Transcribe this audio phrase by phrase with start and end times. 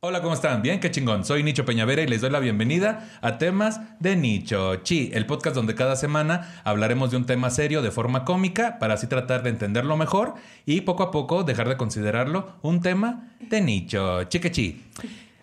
[0.00, 0.60] Hola, ¿cómo están?
[0.60, 1.24] Bien, qué chingón.
[1.24, 5.56] Soy Nicho Peñavera y les doy la bienvenida a Temas de Nicho Chi, el podcast
[5.56, 9.48] donde cada semana hablaremos de un tema serio de forma cómica para así tratar de
[9.48, 10.34] entenderlo mejor
[10.66, 14.24] y poco a poco dejar de considerarlo un tema de nicho.
[14.24, 14.84] Chique chi.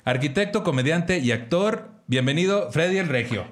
[0.05, 3.45] Arquitecto, comediante y actor, bienvenido Freddy el Regio.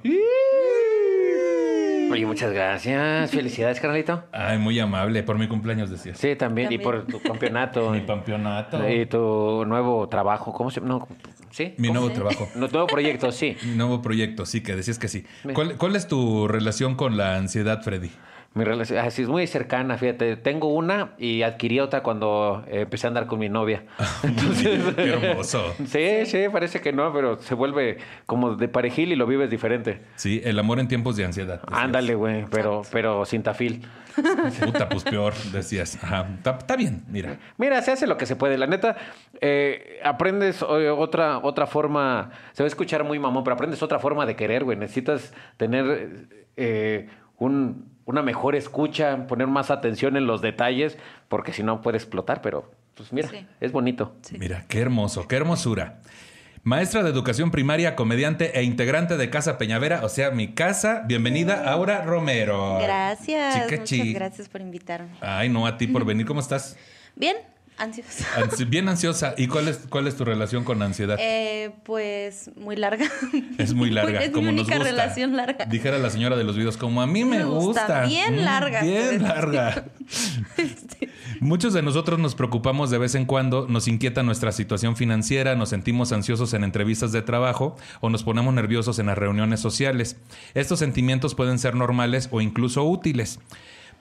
[2.11, 3.31] Oye, muchas gracias.
[3.35, 4.23] Felicidades, carnalito.
[4.31, 5.23] Ay, muy amable.
[5.23, 6.17] Por mi cumpleaños decías.
[6.17, 6.71] Sí, también.
[6.71, 7.89] Y por tu campeonato.
[7.91, 8.89] Mi campeonato.
[8.89, 10.51] Y tu nuevo trabajo.
[10.53, 11.07] ¿Cómo se No,
[11.51, 11.73] ¿Sí?
[11.77, 11.99] Mi ¿Cómo?
[12.01, 12.47] nuevo trabajo.
[12.55, 13.55] No, nuevo proyecto, sí.
[13.63, 15.25] Mi nuevo proyecto, sí, que decías que sí.
[15.53, 18.11] ¿Cuál, cuál es tu relación con la ansiedad, Freddy?
[18.53, 20.35] Mi relación así es muy cercana, fíjate.
[20.35, 23.85] Tengo una y adquirí otra cuando eh, empecé a andar con mi novia.
[24.95, 25.73] Qué hermoso.
[25.87, 30.01] Sí, sí, parece que no, pero se vuelve como de parejil y lo vives diferente.
[30.15, 31.61] Sí, el amor en tiempos de ansiedad.
[31.61, 31.79] decías.
[31.81, 33.87] Ándale, güey, pero, pero sin tafil.
[34.65, 35.97] Puta, pues peor, decías.
[36.03, 36.27] Ajá.
[36.43, 37.37] Está, bien, mira.
[37.57, 38.57] Mira, se hace lo que se puede.
[38.57, 38.97] La neta,
[39.39, 42.31] eh, aprendes otra, otra forma.
[42.51, 44.77] Se va a escuchar muy mamón, pero aprendes otra forma de querer, güey.
[44.77, 51.63] Necesitas tener eh, un- una mejor escucha, poner más atención en los detalles, porque si
[51.63, 53.45] no puede explotar, pero pues mira, Sí.
[53.59, 54.15] es bonito.
[54.37, 55.99] Mira, qué hermoso, qué hermosura.
[56.63, 61.03] Maestra de educación primaria, comediante e integrante de Casa Peñavera, o sea, mi casa.
[61.07, 62.77] Bienvenida, Aura Romero.
[62.79, 63.55] Gracias.
[63.55, 64.13] Chica Muchas chi.
[64.13, 65.09] gracias por invitarme.
[65.21, 66.27] Ay, no, a ti por venir.
[66.27, 66.77] ¿Cómo estás?
[67.15, 67.35] Bien,
[67.81, 68.25] ansiosa.
[68.37, 69.33] Ansi- Bien ansiosa.
[69.37, 71.17] ¿Y cuál es, cuál es tu relación con ansiedad?
[71.19, 73.05] Eh, pues muy larga.
[73.57, 74.91] es muy larga, Es como mi nos única gusta.
[74.91, 75.65] relación larga.
[75.65, 77.81] Dijera la señora de los videos, como a mí me, Me gusta.
[77.81, 79.85] gusta, bien Mm, larga, Bien larga.
[81.39, 85.69] Muchos de nosotros nos preocupamos de vez en cuando, nos inquieta nuestra situación financiera, nos
[85.69, 90.17] sentimos ansiosos en entrevistas de trabajo o nos ponemos nerviosos en las reuniones sociales.
[90.53, 93.39] Estos sentimientos pueden ser normales o incluso útiles.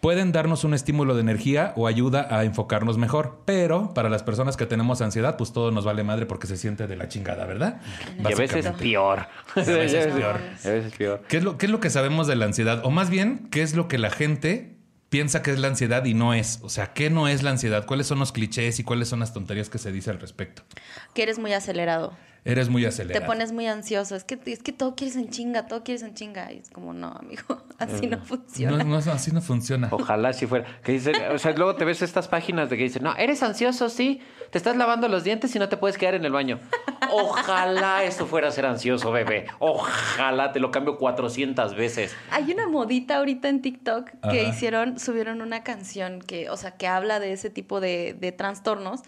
[0.01, 4.57] Pueden darnos un estímulo de energía o ayuda a enfocarnos mejor, pero para las personas
[4.57, 7.83] que tenemos ansiedad, pues todo nos vale madre porque se siente de la chingada, ¿verdad?
[8.19, 9.27] Y a veces peor.
[9.55, 10.41] a veces peor.
[10.65, 11.23] A veces peor.
[11.29, 12.81] ¿Qué es, lo, ¿Qué es lo que sabemos de la ansiedad?
[12.85, 14.79] O más bien, ¿qué es lo que la gente
[15.11, 16.61] piensa que es la ansiedad y no es?
[16.63, 17.85] O sea, ¿qué no es la ansiedad?
[17.85, 20.63] ¿Cuáles son los clichés y cuáles son las tonterías que se dice al respecto?
[21.13, 22.15] Que eres muy acelerado.
[22.45, 23.27] Eres muy Te acelerado.
[23.27, 24.17] pones muy ansioso.
[24.17, 26.51] Es que, es que todo quieres en chinga, todo quieres en chinga.
[26.53, 28.83] Y es como, no, amigo, así no No, funciona.
[28.85, 29.89] no, así no funciona.
[29.91, 30.81] Ojalá si fuera.
[30.83, 33.89] Que dicen, o sea, luego te ves estas páginas de que dicen, no, eres ansioso,
[33.89, 34.21] sí.
[34.51, 36.59] Te estás lavando los dientes y no te puedes quedar en el baño.
[37.13, 39.47] Ojalá eso fuera ser ansioso, bebé.
[39.59, 42.17] Ojalá te lo cambio 400 veces.
[42.31, 44.49] Hay una modita ahorita en TikTok que Ajá.
[44.49, 49.01] hicieron, subieron una canción que, o sea, que habla de ese tipo de, de trastornos.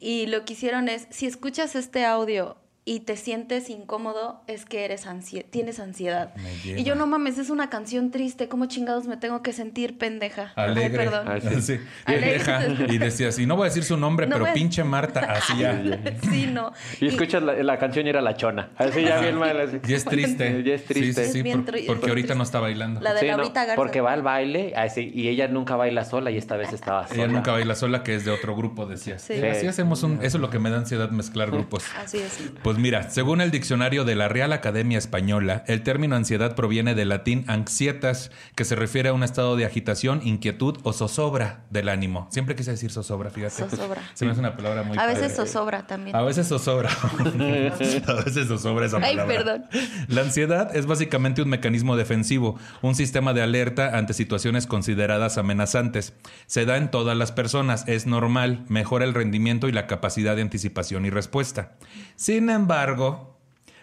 [0.00, 2.56] Y lo que hicieron es, si escuchas este audio
[2.88, 6.32] y te sientes incómodo, es que eres ansie tienes ansiedad.
[6.64, 8.48] Y yo, no mames, es una canción triste.
[8.48, 10.52] ¿Cómo chingados me tengo que sentir pendeja?
[10.56, 11.26] Ay, perdón.
[11.28, 11.60] Ah, Sí.
[11.62, 11.80] sí.
[12.06, 12.28] Alegre.
[12.30, 12.60] Vieja.
[12.88, 15.82] Y decías, y no voy a decir su nombre, No pero pinche Marta, así ya.
[16.30, 16.72] sí, no.
[17.00, 18.70] Y escuchas la, la canción y era la chona.
[18.76, 19.60] Así ya bien mal.
[19.60, 19.78] así.
[19.86, 20.62] Y es triste.
[20.68, 21.24] Ya es triste.
[21.24, 22.34] Sí, sí, sí, Es bien por- tri- porque ahorita triste.
[22.36, 23.00] no está bailando.
[23.00, 23.76] La de no, Laurita Garza.
[23.76, 27.22] porque va al baile así, y ella nunca baila sola y esta vez estaba sola.
[27.24, 29.22] Ella nunca baila sola, que es de otro grupo, decías.
[29.22, 29.34] Sí.
[29.44, 30.14] Así hacemos un...
[30.22, 31.84] Eso es lo que me da ansiedad, mezclar grupos.
[31.98, 32.38] Así es.
[32.62, 37.08] Pues mira, según el diccionario de la Real Academia Española, el término ansiedad proviene del
[37.08, 42.28] latín anxietas, que se refiere a un estado de agitación, inquietud o zozobra del ánimo.
[42.30, 43.68] Siempre quise decir zozobra, fíjate.
[43.68, 44.02] Zozobra.
[44.14, 46.14] Se me hace una palabra muy A veces zozobra también.
[46.16, 46.90] A veces zozobra.
[48.06, 49.26] a veces zozobra esa Ay, palabra.
[49.26, 49.64] perdón.
[50.08, 56.14] La ansiedad es básicamente un mecanismo defensivo, un sistema de alerta ante situaciones consideradas amenazantes.
[56.46, 60.42] Se da en todas las personas, es normal, mejora el rendimiento y la capacidad de
[60.42, 61.72] anticipación y respuesta.
[62.18, 63.37] Sin embargo,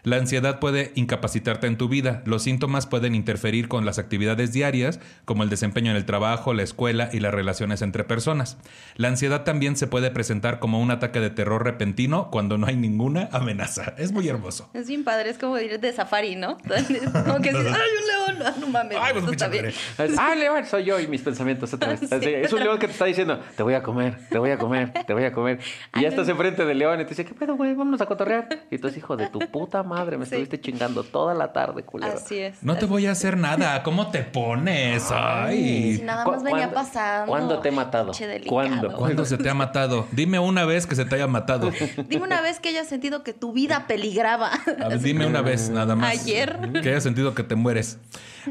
[0.05, 2.21] la ansiedad puede incapacitarte en tu vida.
[2.25, 6.61] Los síntomas pueden interferir con las actividades diarias, como el desempeño en el trabajo, la
[6.61, 8.57] escuela y las relaciones entre personas.
[8.97, 12.75] La ansiedad también se puede presentar como un ataque de terror repentino cuando no hay
[12.75, 13.95] ninguna amenaza.
[13.97, 14.69] Es muy hermoso.
[14.75, 16.57] Es bien padre, es como ir de safari, ¿no?
[17.25, 18.55] Como que dices, ¡ay, un león!
[18.59, 18.97] No, no mames.
[19.01, 19.71] Ay, pues está bien.
[20.19, 22.01] Ah, león, soy yo y mis pensamientos otra vez.
[22.15, 22.29] Sí.
[22.29, 24.93] Es un león que te está diciendo, te voy a comer, te voy a comer,
[25.05, 25.59] te voy a comer.
[25.95, 27.73] Y ya estás enfrente del león y te dice, ¿qué pedo, güey?
[27.73, 28.47] Vámonos a cotorrear.
[28.71, 30.35] Y tú es hijo de tu puta madre, me Sí.
[30.35, 32.13] estuviste chingando toda la tarde, culero.
[32.13, 32.61] Así es.
[32.63, 33.81] No te voy a hacer nada.
[33.83, 35.09] ¿Cómo te pones?
[35.11, 36.01] Ay.
[36.03, 37.27] Nada ¿Cu- más venía cuándo- pasando.
[37.27, 38.11] cuándo te he matado?
[38.47, 38.93] ¿Cuándo?
[38.93, 40.07] ¿Cuándo se te ha matado?
[40.11, 41.71] Dime una vez que se te haya matado.
[42.09, 44.51] Dime una vez que hayas sentido que tu vida peligraba.
[44.81, 46.11] A ver, dime una vez, nada más.
[46.21, 46.57] Ayer.
[46.81, 47.97] Que hayas sentido que te mueres.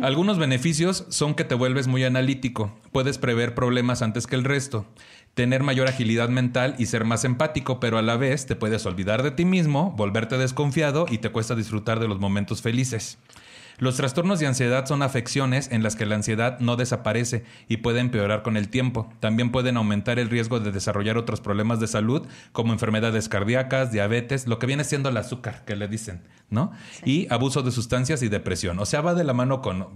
[0.02, 4.86] Algunos beneficios son que te vuelves muy analítico, puedes prever problemas antes que el resto,
[5.34, 9.22] tener mayor agilidad mental y ser más empático, pero a la vez te puedes olvidar
[9.22, 13.18] de ti mismo, volverte desconfiado y te cuesta disfrutar de los momentos felices.
[13.78, 18.00] Los trastornos de ansiedad son afecciones en las que la ansiedad no desaparece y puede
[18.00, 19.12] empeorar con el tiempo.
[19.20, 24.46] También pueden aumentar el riesgo de desarrollar otros problemas de salud como enfermedades cardíacas, diabetes,
[24.46, 26.72] lo que viene siendo el azúcar que le dicen, ¿no?
[27.04, 28.78] Y abuso de sustancias y depresión.
[28.78, 29.88] O sea, va de la mano con,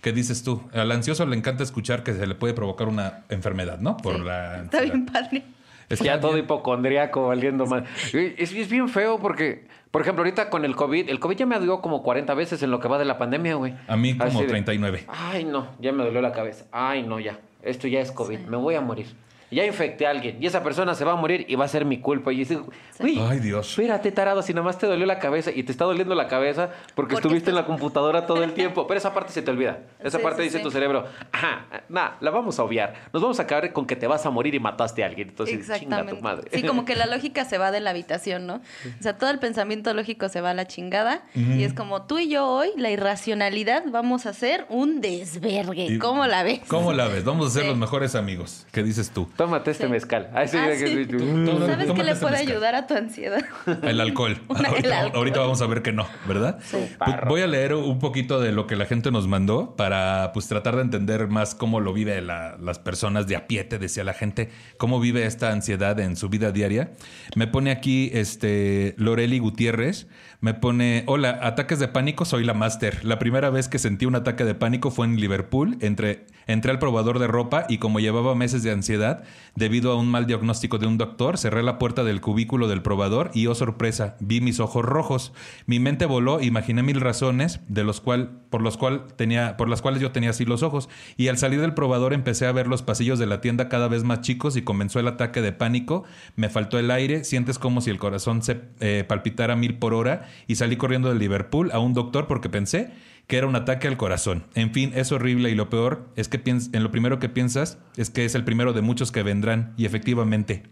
[0.00, 0.62] ¿qué dices tú?
[0.72, 3.96] Al ansioso le encanta escuchar que se le puede provocar una enfermedad, ¿no?
[3.96, 4.22] Por Sí.
[4.22, 5.44] la Está bien padre.
[5.88, 7.84] Está ya todo hipocondriaco, valiendo mal.
[8.12, 11.60] Es, es bien feo porque, por ejemplo, ahorita con el COVID, el COVID ya me
[11.60, 13.76] dio como 40 veces en lo que va de la pandemia, güey.
[13.86, 15.04] A mí como Así de, 39.
[15.06, 16.64] Ay, no, ya me dolió la cabeza.
[16.72, 17.38] Ay, no, ya.
[17.62, 18.40] Esto ya es COVID.
[18.40, 19.06] Me voy a morir.
[19.54, 21.84] Ya infecté a alguien y esa persona se va a morir y va a ser
[21.84, 22.32] mi culpa.
[22.32, 22.58] Y dices,
[22.98, 23.70] güey, Ay, Dios.
[23.70, 26.70] espérate, tarado, si nada más te dolió la cabeza y te está doliendo la cabeza
[26.94, 28.86] porque, Porque estuviste en la computadora todo el tiempo.
[28.86, 29.78] Pero esa parte se te olvida.
[30.00, 30.64] Esa Sí, parte sí, dice sí.
[30.64, 32.94] tu cerebro, ajá, nada, la vamos a obviar.
[33.12, 35.28] Nos vamos a acabar con que te vas a morir y mataste a alguien.
[35.30, 36.14] Entonces, chinga Exactamente.
[36.16, 36.50] tu madre.
[36.52, 38.56] Sí, como que la lógica se va de la habitación, ¿no?
[38.56, 42.18] O sea, todo el pensamiento lógico se va a la chingada y es como tú
[42.18, 45.98] y yo hoy, la irracionalidad, vamos a hacer un desvergue.
[45.98, 46.60] ¿Cómo la ves?
[46.68, 47.24] ¿Cómo la ves?
[47.24, 47.68] Vamos a ser Sí.
[47.68, 48.66] los mejores amigos.
[48.72, 49.28] ¿Qué dices tú?
[49.44, 49.90] Tómate este Sí.
[49.90, 50.28] mezcal.
[50.46, 51.06] Sí, Ah, mira que- sí.
[51.06, 51.18] Tú-
[51.66, 52.36] ¿Sabes qué le este puede mezcal.
[52.52, 53.42] ayudar a tu ansiedad?
[53.82, 54.38] El alcohol.
[54.48, 55.16] Una- el ahorita, alcohol.
[55.18, 56.58] ahorita vamos a ver que no, ¿verdad?
[56.70, 56.96] Pues
[57.28, 60.76] voy a leer un poquito de lo que la gente nos mandó para pues tratar
[60.76, 64.14] de entender más cómo lo vive la- las personas de a pie, te decía la
[64.14, 66.92] gente, cómo vive esta ansiedad en su vida diaria.
[67.36, 70.06] Me pone aquí este Loreli Gutiérrez,
[70.40, 73.04] me pone, hola, ataques de pánico, soy la máster.
[73.04, 76.78] La primera vez que sentí un ataque de pánico fue en Liverpool, entre, entré al
[76.78, 79.22] probador de ropa y como llevaba meses de ansiedad
[79.56, 83.30] debido a un mal diagnóstico de un doctor, cerré la puerta del cubículo del probador
[83.34, 85.32] y oh sorpresa, vi mis ojos rojos.
[85.66, 89.82] Mi mente voló, imaginé mil razones de los cual, por, los cual tenía, por las
[89.82, 90.88] cuales yo tenía así los ojos.
[91.16, 94.04] Y al salir del probador empecé a ver los pasillos de la tienda cada vez
[94.04, 96.04] más chicos y comenzó el ataque de pánico.
[96.36, 100.28] Me faltó el aire, sientes como si el corazón se eh, palpitara mil por hora
[100.46, 102.92] y salí corriendo de Liverpool a un doctor porque pensé
[103.26, 104.44] que era un ataque al corazón.
[104.54, 108.10] En fin, es horrible y lo peor es que en lo primero que piensas es
[108.10, 110.64] que es el primero de muchos que vendrán y efectivamente.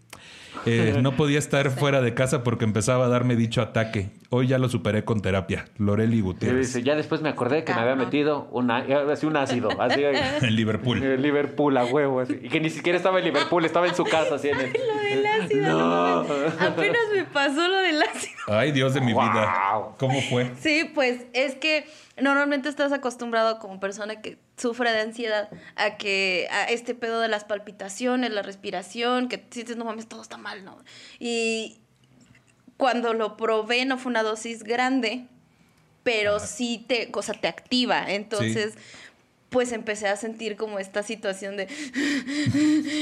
[0.67, 4.11] Eh, no podía estar fuera de casa porque empezaba a darme dicho ataque.
[4.31, 5.67] Hoy ya lo superé con terapia.
[5.79, 6.69] Loreli Gutiérrez.
[6.69, 8.79] dice, ya después me acordé que me había metido una,
[9.13, 10.03] así un ácido, así
[10.43, 11.03] En Liverpool.
[11.03, 12.39] en Liverpool a huevo, así.
[12.43, 14.73] Y que ni siquiera estaba en Liverpool, estaba en su casa, así en el...
[14.73, 16.23] Lo del ácido, no.
[16.25, 16.35] No.
[16.61, 18.33] Apenas me pasó lo del ácido.
[18.49, 19.23] Ay, Dios de mi Wow.
[19.23, 19.55] vida.
[19.99, 20.51] ¿Cómo fue?
[20.59, 21.85] Sí, pues es que
[22.21, 27.29] normalmente estás acostumbrado como persona que sufre de ansiedad a que a este pedo de
[27.29, 30.79] las palpitaciones, la respiración, que sientes, no mames, todo está mal, ¿no?
[31.19, 31.79] Y
[32.77, 35.27] cuando lo probé no fue una dosis grande,
[36.03, 38.13] pero sí te, o sea, te activa.
[38.13, 38.75] Entonces,
[39.51, 41.67] pues empecé a sentir como esta situación de,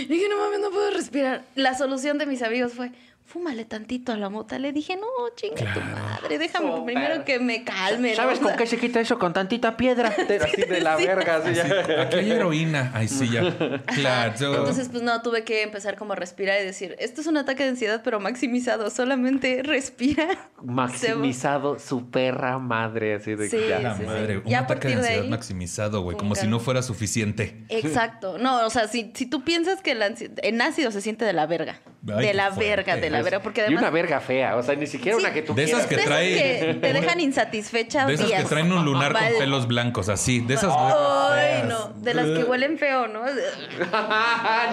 [0.09, 1.45] dije, no mames, no puedo respirar.
[1.55, 2.91] La solución de mis amigos fue,
[3.33, 4.59] fúmale tantito a la mota.
[4.59, 5.07] Le dije, no,
[5.37, 8.15] chinga tu madre, déjame primero que me calme.
[8.17, 9.19] ¿Sabes con qué se quita eso?
[9.19, 10.09] Con tantita piedra.
[10.45, 11.07] Así de la Sí.
[11.07, 12.03] verga, así ya.
[12.03, 12.91] Aquí hay heroína.
[12.95, 13.43] Ay, sí, ya.
[13.87, 14.33] Claro.
[14.57, 17.63] Entonces, pues no, tuve que empezar como a respirar y decir, esto es un ataque
[17.63, 20.27] de ansiedad, pero maximizado, solamente respira.
[20.63, 23.79] Maximizado su perra madre, así de Sí, que ya.
[23.81, 24.07] la sí, sí.
[24.07, 24.39] madre.
[24.39, 26.17] Un Ya ataque de ansiedad ahí, maximizado, güey.
[26.17, 27.65] Como si no fuera suficiente.
[27.69, 28.39] Exacto.
[28.39, 31.33] No, o sea, si, si tú piensas que el ansi- en ácido se siente de
[31.33, 31.81] la verga.
[32.15, 32.71] Ay, de la fuerte.
[32.71, 33.41] verga, de la verga.
[33.41, 33.83] Porque Y además...
[33.83, 36.07] una verga fea, o sea, ni siquiera Sí, una que tú de esas quieras.
[36.07, 39.23] que de esas trae- que te dejan insatisfecha De esas que traen un lunar con
[39.39, 40.41] pelos blancos, así.
[40.41, 40.73] De esas.
[40.77, 41.69] Ay, feas.
[41.69, 41.93] no.
[42.03, 43.21] De las que huelen feo, ¿no?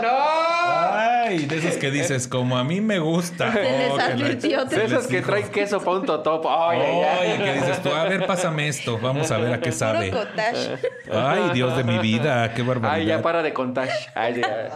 [0.10, 3.51] Ay, de esas que dices, como a mí me gusta.
[3.51, 4.65] Se les Oh, advirtió.
[4.65, 6.50] De esas que traen queso para un totopo.
[6.51, 6.79] Ay.
[6.79, 10.12] Oye, que dices tú, a ver, pásame esto, vamos a ver a qué sabe.
[11.12, 13.00] Ay, Dios de mi vida, qué barbaridad.
[13.00, 13.89] Ay, ya para de contar.
[14.15, 14.69] Ay, ya.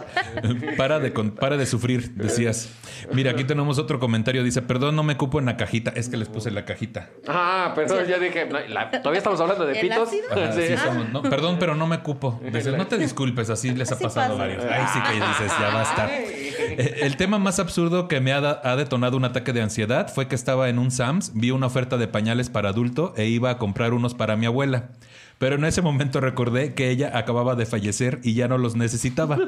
[0.76, 2.68] Para de, para de sufrir, decías.
[3.12, 4.42] Mira, aquí tenemos otro comentario.
[4.44, 5.92] Dice, perdón, no me cupo en la cajita.
[5.94, 7.10] Es que les puse la cajita.
[7.28, 8.46] Ah, perdón, ya dije.
[8.46, 10.08] no, la- Todavía estamos hablando de ¿El pitos.
[10.08, 10.24] ácido?
[10.30, 10.62] Ajá, Sí.
[10.68, 11.08] sí somos.
[11.10, 12.40] No, perdón, pero no me cupo.
[12.44, 14.38] Dices, no te disculpes, así les ha pasado pasa.
[14.48, 14.64] varios.
[14.64, 16.08] Ay, sí que dices, ya basta.
[16.14, 20.12] Eh, El tema más absurdo que me ha, da- ha detonado un ataque de ansiedad
[20.12, 23.50] fue que estaba en un Sams, vi una oferta de pañales para adulto e iba
[23.50, 24.90] a comprar unos para mi abuela.
[25.38, 29.38] Pero en ese momento recordé que ella acababa de fallecer y ya no los necesitaba.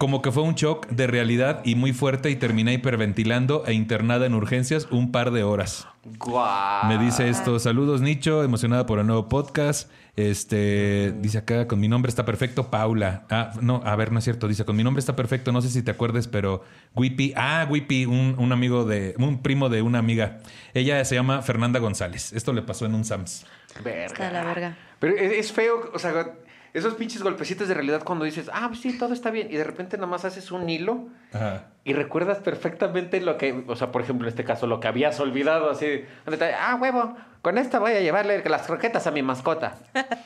[0.00, 4.24] Como que fue un shock de realidad y muy fuerte y terminé hiperventilando e internada
[4.24, 5.86] en urgencias un par de horas.
[6.18, 6.88] Guau.
[6.88, 9.90] Me dice esto, saludos Nicho, emocionada por el nuevo podcast.
[10.16, 13.26] Este, dice acá, con mi nombre está perfecto, Paula.
[13.28, 15.68] Ah, no, a ver, no es cierto, dice, con mi nombre está perfecto, no sé
[15.68, 16.64] si te acuerdes, pero
[16.96, 20.38] Wipi, ah, Wipi, un, un amigo de, un primo de una amiga.
[20.72, 22.32] Ella se llama Fernanda González.
[22.32, 23.44] Esto le pasó en un SAMS.
[23.84, 24.06] Verga.
[24.06, 24.78] Está la verga.
[24.98, 26.32] Pero es, es feo, o sea,
[26.74, 29.64] esos pinches golpecitos de realidad cuando dices, ah, pues sí, todo está bien, y de
[29.64, 31.66] repente nada más haces un hilo Ajá.
[31.84, 35.18] y recuerdas perfectamente lo que, o sea, por ejemplo, en este caso, lo que habías
[35.20, 39.22] olvidado, así, donde te- ah, huevo, con esta voy a llevarle las croquetas a mi
[39.22, 39.78] mascota.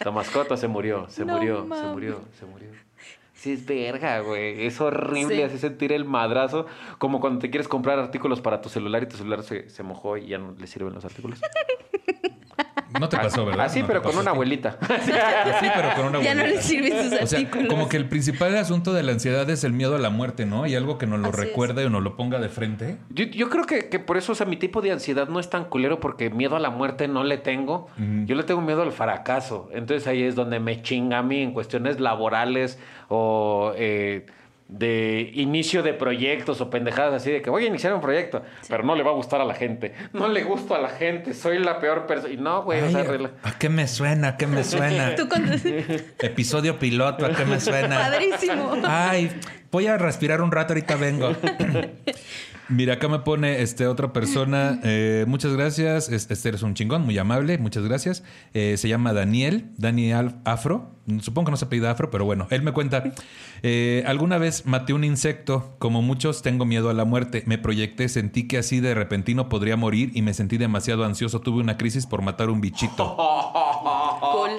[0.02, 2.68] Tu mascota se murió, se No murió, se murió, se murió.
[3.34, 4.64] Sí, es verga, güey.
[4.66, 5.42] Es horrible Sí.
[5.42, 6.66] así sentir el madrazo.
[6.98, 10.16] Como cuando te quieres comprar artículos para tu celular y tu celular se, se mojó
[10.16, 11.40] y ya no le sirven los artículos.
[12.98, 13.66] No te pasó, ¿verdad?
[13.66, 14.78] Así, No pero con una abuelita.
[14.88, 16.44] Así, pero con una Ya no abuelita.
[16.44, 17.68] le sirven sus O sea, artículos.
[17.68, 20.66] como que el principal asunto de la ansiedad es el miedo a la muerte, ¿no?
[20.66, 21.46] Y algo que nos lo Así es.
[21.48, 22.98] recuerde o nos lo ponga de frente.
[23.10, 25.50] Yo, yo creo que, que por eso, o sea, mi tipo de ansiedad no es
[25.50, 27.88] tan culero porque miedo a la muerte no le tengo.
[28.26, 29.68] Yo le tengo miedo al fracaso.
[29.72, 34.26] Entonces ahí es donde me chinga a mí en cuestiones laborales o eh,
[34.68, 38.83] de inicio de proyectos o pendejadas así de que voy a iniciar un proyecto, pero
[38.83, 39.92] no le va a gustar a la gente.
[40.12, 42.33] No le gusto a la gente, soy la peor persona.
[42.33, 44.28] Y no, güey, o sea, rela- ¿A qué me suena?
[44.28, 45.14] ¿A qué me suena?
[45.16, 45.44] Tú con...
[46.21, 47.99] Episodio piloto, ¿a qué me suena?
[47.99, 48.73] Padrísimo.
[48.85, 49.30] Ay,
[49.71, 51.33] voy a respirar un rato, ahorita vengo.
[52.71, 54.80] Mira, acá me pone este, otra persona.
[54.85, 56.09] eh, muchas gracias.
[56.09, 57.59] Es- Este eres un chingón, muy amable.
[57.59, 58.23] Muchas gracias.
[58.54, 60.90] Eh, se llama Daniel, Daniel Afro.
[61.21, 63.04] Supongo que no se apellida Afro, pero bueno, él me cuenta.
[63.62, 65.75] eh, alguna vez maté un insecto.
[65.78, 67.42] Como muchos, tengo miedo a la muerte.
[67.47, 71.40] Me proyecté, sentí que así de repentino podría morir y me sentí demasiado ansioso.
[71.40, 73.16] Tuve una crisis por matar un bichito.
[74.21, 74.50] Cool.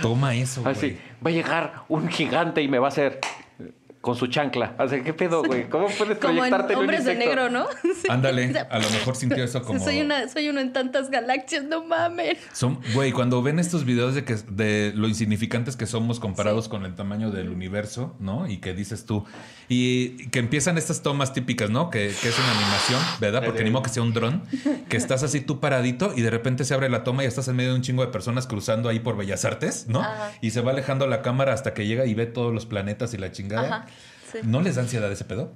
[0.00, 0.72] Toma eso, güey.
[0.74, 3.20] Así, va a llegar un gigante y me va a hacer
[4.00, 4.74] con su chancla.
[4.78, 5.68] O sea, ¿qué pedo, güey?
[5.68, 7.14] ¿Cómo puedes Como en proyectarte en un Hombres de?
[7.16, 7.66] Negro, ¿no?
[7.98, 8.06] Sí.
[8.08, 9.80] Ándale, a lo mejor sintió eso como...
[9.80, 12.38] Soy, una, soy uno en tantas galaxias, no mames.
[12.52, 16.84] Son, güey, cuando ven estos videos de que de lo insignificantes que somos comparados con
[16.84, 18.46] el tamaño del universo, ¿no?
[18.46, 19.24] Y que dices tú,
[19.68, 21.90] y que empiezan estas tomas típicas, ¿no?
[21.90, 23.42] Que, que es una animación, ¿verdad?
[23.44, 24.42] Porque ni modo que sea un dron,
[24.88, 27.56] que estás así tú paradito y de repente se abre la toma y estás en
[27.56, 30.02] medio de un chingo de personas cruzando ahí por Bellas Artes, ¿no?
[30.02, 30.30] Ajá.
[30.40, 33.18] Y se va alejando la cámara hasta que llega y ve todos los planetas y
[33.18, 33.68] la chingada.
[33.68, 33.86] Ajá.
[34.32, 34.38] Sí.
[34.44, 35.52] ¿No les da ansiedad ese pedo?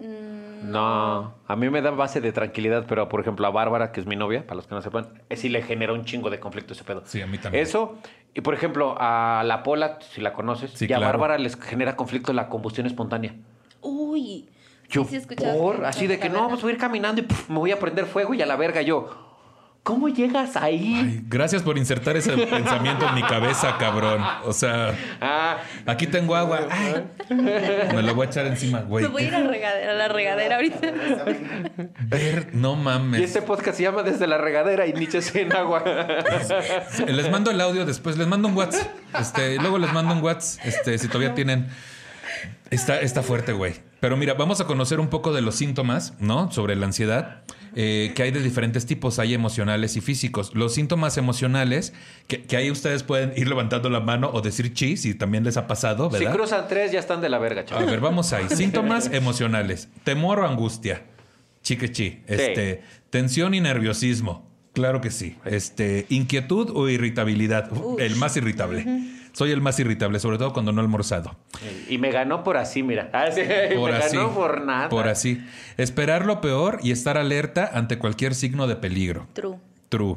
[0.00, 4.00] Mm, No, a mí me da base de tranquilidad, pero por ejemplo a Bárbara, que
[4.00, 6.40] es mi novia, para los que no sepan, eh, sí le genera un chingo de
[6.40, 7.02] conflicto ese pedo.
[7.04, 7.62] Sí, a mí también.
[7.62, 7.98] Eso,
[8.34, 11.12] y por ejemplo a la Pola, si la conoces, Sí, y a claro.
[11.12, 13.34] Bárbara les genera conflicto la combustión espontánea.
[13.82, 14.48] Uy.
[14.88, 17.24] Yo, Sí, sí, escuchas por, así de que no, pues voy a ir caminando y
[17.24, 19.33] puf, me voy a prender fuego y a la verga yo.
[19.84, 20.94] ¿Cómo llegas ahí?
[20.96, 24.24] Ay, gracias por insertar ese pensamiento en mi cabeza, cabrón.
[24.44, 26.60] O sea, Ah, aquí tengo agua.
[26.70, 29.04] Ay, me lo voy a echar encima, güey.
[29.04, 30.88] Me voy a ir a, regadera, a la regadera ahorita.
[32.06, 33.20] Ver, no y mames.
[33.20, 35.84] este podcast se llama Desde la regadera y Nietzsche sin agua.
[37.06, 38.88] Les mando el audio después, les mando un WhatsApp.
[39.20, 41.66] Este, luego les mando un WhatsApp, este, si todavía tienen.
[42.70, 43.74] Está, está fuerte, güey.
[44.00, 46.50] Pero mira, vamos a conocer un poco de los síntomas, ¿no?
[46.50, 47.42] Sobre la ansiedad,
[47.76, 50.54] eh, que hay de diferentes tipos, hay emocionales y físicos.
[50.54, 51.92] Los síntomas emocionales,
[52.28, 55.56] que, que ahí ustedes pueden ir levantando la mano o decir chi, si también les
[55.56, 56.34] ha pasado, si ¿verdad?
[56.34, 57.86] cruzan tres ya están de la verga, A chaval.
[57.86, 58.46] ver, vamos ahí.
[58.54, 59.88] Síntomas emocionales.
[60.04, 61.02] Temor o angustia.
[61.62, 62.22] Chique chi.
[62.26, 64.48] Este, tensión y nerviosismo.
[64.74, 65.36] Claro que sí.
[65.44, 67.70] Este, inquietud o irritabilidad.
[67.72, 68.84] Uf, el más irritable.
[69.34, 71.36] Soy el más irritable, sobre todo cuando no he almorzado.
[71.88, 73.10] Y me ganó por así, mira.
[73.12, 73.42] Ah, sí,
[73.74, 74.16] Por me así.
[74.16, 74.88] ganó por nada.
[74.88, 75.44] Por así.
[75.76, 79.26] Esperar lo peor y estar alerta ante cualquier signo de peligro.
[79.32, 79.56] True.
[79.88, 80.16] True.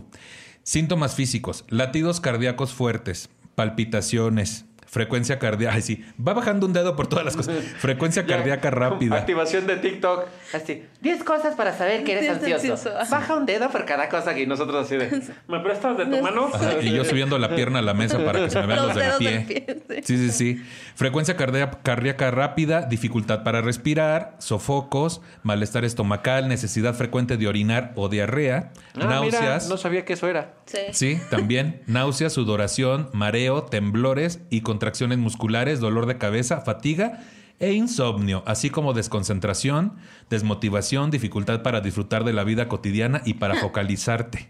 [0.63, 1.65] Síntomas físicos.
[1.69, 3.29] Latidos cardíacos fuertes.
[3.55, 4.65] Palpitaciones.
[4.87, 5.75] Frecuencia cardíaca.
[5.75, 6.05] Ay, sí.
[6.25, 7.55] Va bajando un dedo por todas las cosas.
[7.77, 9.17] Frecuencia cardíaca rápida.
[9.17, 10.25] Activación de TikTok.
[10.53, 10.83] Así.
[11.01, 12.91] 10 cosas para saber que eres ansioso.
[13.11, 15.07] Baja un dedo por cada cosa y nosotros así de.
[15.47, 16.49] ¿Me prestas de tu mano?
[16.53, 18.87] Ajá, y yo subiendo la pierna a la mesa para que se me vean los,
[18.87, 19.65] Los del dedos pie.
[19.67, 20.17] del pie, sí.
[20.17, 20.63] Sí, sí, sí.
[20.95, 28.09] Frecuencia cardíaca, cardíaca rápida, dificultad para respirar, sofocos, malestar estomacal, necesidad frecuente de orinar o
[28.09, 29.69] diarrea, Ah, mira, náuseas.
[29.69, 30.53] no sabía que eso era.
[30.65, 30.79] Sí.
[30.93, 34.86] Sí, también náuseas, sudoración, mareo, temblores y contracciones
[35.19, 37.19] musculares, dolor de cabeza, fatiga
[37.59, 39.93] e insomnio, así como desconcentración,
[40.29, 44.49] desmotivación, dificultad para disfrutar de la vida cotidiana y para focalizarte.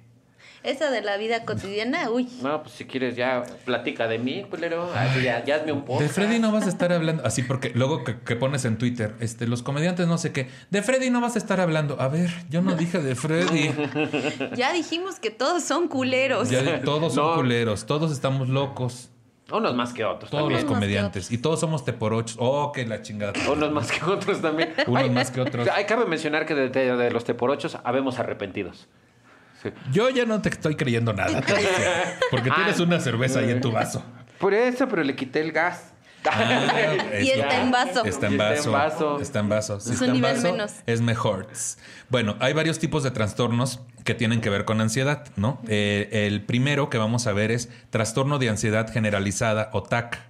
[0.63, 2.27] Esa de la vida cotidiana, uy.
[2.41, 4.91] No, pues si quieres ya platica de mí, culero.
[4.93, 6.01] Así ya, ya hazme un poco.
[6.01, 9.15] De Freddy no vas a estar hablando así porque luego que, que pones en Twitter,
[9.21, 12.01] este, los comediantes no sé qué, de Freddy no vas a estar hablando.
[12.01, 13.71] A ver, yo no dije de Freddy.
[14.57, 16.49] Ya dijimos que todos son culeros.
[16.49, 17.35] Ya todos son No.
[17.35, 19.09] culeros, todos estamos locos,
[19.51, 20.61] Unos más que otros todos también.
[20.61, 22.35] los comediantes y todos somos teporochos.
[22.39, 23.33] Oh, que la chingada.
[23.51, 24.73] Unos más que otros también.
[24.87, 25.67] Unos Ay, más que otros.
[25.69, 28.87] Hay cabe mencionar que de, de- de los teporochos habemos arrepentidos.
[29.63, 29.69] Sí.
[29.91, 31.41] Yo ya no te estoy creyendo nada,
[32.31, 34.03] porque tienes una cerveza ahí en tu vaso.
[34.37, 35.93] Por eso, pero le quité el gas.
[36.29, 38.03] Ah, Y está en vaso.
[38.05, 39.19] Está en Está en vaso.
[39.19, 39.79] Está en vaso.
[39.79, 40.73] Si Es está un en nivel vaso, menos.
[40.85, 41.47] es mejor.
[42.09, 45.61] Bueno, hay varios tipos de trastornos que tienen que ver con ansiedad, ¿no?
[45.67, 50.25] Eh, el primero que vamos a ver es trastorno de ansiedad generalizada o TAC.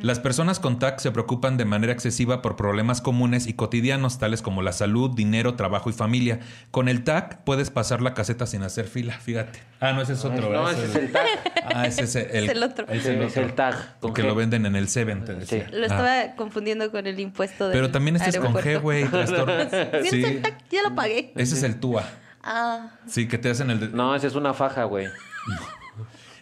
[0.00, 4.40] Las personas con TAC se preocupan de manera excesiva por problemas comunes y cotidianos, tales
[4.40, 6.38] como la salud, dinero, trabajo y familia.
[6.70, 9.58] Con el TAC puedes pasar la caseta sin hacer fila, fíjate.
[9.80, 11.26] Ah, no, ese es otro, No, ese es el tag.
[11.74, 12.86] Ah, ese es el, Es el otro.
[12.88, 13.42] Es Ese el, es otro.
[13.42, 13.98] el tag.
[14.00, 14.26] con Que G.
[14.26, 15.66] lo venden en el Seven, te decía.
[15.68, 15.72] Sí.
[15.76, 15.86] Lo Ah.
[15.86, 17.74] estaba confundiendo con el impuesto de.
[17.74, 19.04] Pero también este es con G, güey.
[19.08, 19.54] trastorno.
[20.04, 20.10] Sí.
[20.10, 20.24] Sí.
[20.24, 21.32] el tac, ya lo pagué.
[21.36, 22.04] Ese es el TUA.
[22.42, 23.80] Ah, Sí, que te hacen el...
[23.80, 25.06] de- No, esa es una faja, güey.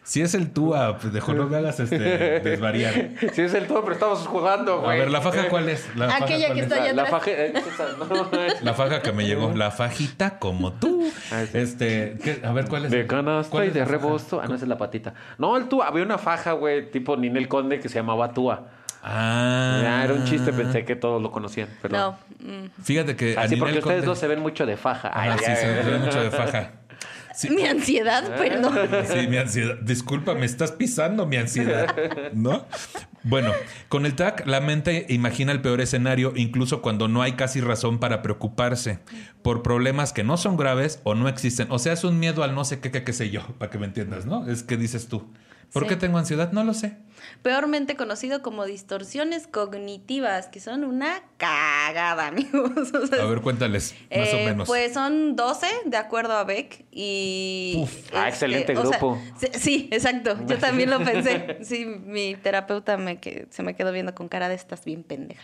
[0.03, 1.97] Si es el TUA, pues dejo no me hagas este,
[2.41, 3.11] desvariar.
[3.33, 4.99] Sí, es el todo, pero estamos jugando, A güey.
[5.01, 5.87] ver, ¿la faja cuál es?
[5.95, 6.65] ¿La faja Aquella que es?
[6.65, 7.21] está La, allá la atrás.
[7.21, 7.31] faja.
[7.31, 7.97] eh, esa,
[8.33, 11.09] no, es- La faja que me llegó, la fajita como tú.
[11.31, 11.45] Ah.
[11.53, 12.41] Este, ¿qué?
[12.45, 12.91] a ver, ¿cuál es?
[12.91, 14.41] De canasta ¿Cuál y es de rebosto.
[14.43, 15.15] Ah, no, esa es la patita.
[15.39, 15.87] No, el Tua.
[15.87, 18.67] Había una faja, güey, tipo Ninel Conde que se llamaba Tua.
[19.03, 19.83] Ah.
[19.85, 21.69] Ah, era un chiste, pensé que todos lo conocían.
[21.81, 22.17] Perdón.
[22.41, 22.53] no.
[22.53, 22.83] mm.
[22.83, 25.11] Fíjate que Así porque ustedes dos se ven mucho de faja.
[25.15, 25.87] Ay, sí, ay, se ay.
[25.87, 26.73] ve mucho de faja.
[27.35, 27.49] Sí.
[27.51, 28.75] Mi ansiedad, perdón.
[29.07, 29.77] Sí, mi ansiedad.
[29.81, 31.95] Disculpa, me estás pisando mi ansiedad.
[32.35, 32.67] ¿No?
[33.23, 33.53] Bueno,
[33.89, 37.99] con el TAC, la mente imagina el peor escenario, incluso cuando no hay casi razón
[37.99, 38.99] para preocuparse
[39.43, 41.69] por problemas que no son graves o no existen.
[41.71, 43.79] O sea, es un miedo al no sé qué, qué, qué sé yo, para que
[43.79, 44.47] me entiendas, ¿no?
[44.51, 45.31] Es que dices tú.
[45.73, 45.89] ¿Por Sí.
[45.91, 46.53] qué tengo ansiedad?
[46.53, 46.97] No lo sé.
[47.43, 52.73] Peormente conocido como distorsiones cognitivas, que son una cagada, amigos.
[52.95, 54.67] O sea, A ver, cuéntales, más o Eh, menos.
[54.67, 56.85] Pues son 12, de acuerdo a Beck.
[56.91, 57.83] Y.
[57.87, 59.23] este, Ah, excelente o sea, grupo.
[59.53, 60.37] sí, exacto.
[60.47, 61.59] Yo también lo pensé.
[61.63, 65.43] Sí, mi terapeuta me que, se me quedó viendo con cara de estas bien pendeja.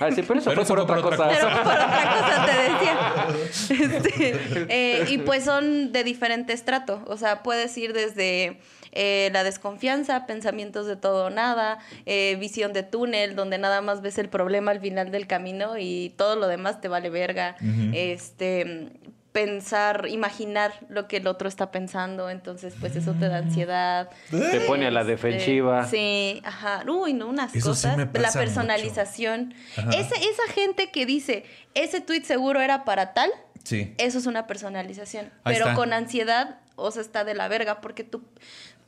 [0.00, 1.28] Ah, sí, pero eso Pero fue eso por otra por otra cosa.
[1.28, 3.88] Pero por otra cosa te decía.
[3.98, 7.02] Este, eh, y pues son de diferente estrato.
[7.06, 8.60] O sea, puedes ir desde
[8.92, 14.00] eh, la desconfianza, pensamientos de todo o nada, eh, visión de túnel, donde nada más
[14.02, 17.56] ves el problema al final del camino y todo lo demás te vale verga.
[17.92, 18.90] Este
[19.32, 24.08] pensar, imaginar lo que el otro está pensando, entonces pues eso te da ansiedad.
[24.30, 25.86] Te pone a la Este, defensiva.
[25.86, 26.82] Sí, ajá.
[26.90, 27.96] Uy, no, unas Eso sí cosas.
[27.98, 29.54] me la personalización.
[29.76, 33.30] Esa, esa gente que dice, ese tweet seguro era para tal,
[33.62, 33.94] Sí.
[33.98, 35.26] eso es una personalización.
[35.44, 35.74] Ahí Pero está.
[35.76, 38.22] con ansiedad, o sea, está de la verga, porque tú,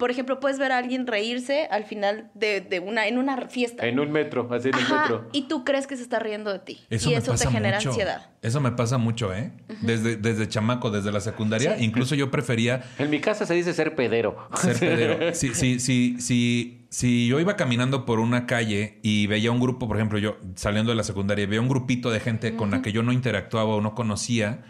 [0.00, 3.86] por ejemplo, puedes ver a alguien reírse al final de, de una, en una fiesta.
[3.86, 5.28] En un metro, así en el Ajá, metro.
[5.32, 6.80] y tú crees que se está riendo de ti.
[6.90, 7.90] Eso y me eso pasa te genera mucho.
[7.90, 8.26] ansiedad.
[8.42, 9.52] Eso me pasa mucho, ¿eh?
[9.82, 11.76] desde, desde chamaco, desde la secundaria.
[11.76, 11.84] Sí.
[11.84, 14.48] Incluso yo prefería En mi casa se dice ser pedero.
[14.56, 15.30] ser pedero.
[15.34, 19.86] Si, si, si, si, si yo iba caminando por una calle y veía un grupo,
[19.86, 22.90] por ejemplo, yo saliendo de la secundaria, veía un grupito de gente con la que
[22.90, 24.62] yo no interactuaba o no conocía,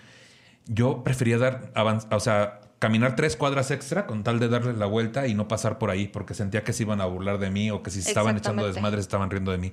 [0.67, 1.73] yo prefería dar,
[2.11, 5.79] o sea, caminar tres cuadras extra con tal de darles la vuelta y no pasar
[5.79, 8.09] por ahí porque sentía que se iban a burlar de mí o que si se
[8.09, 9.73] estaban echando desmadres estaban riendo de mí.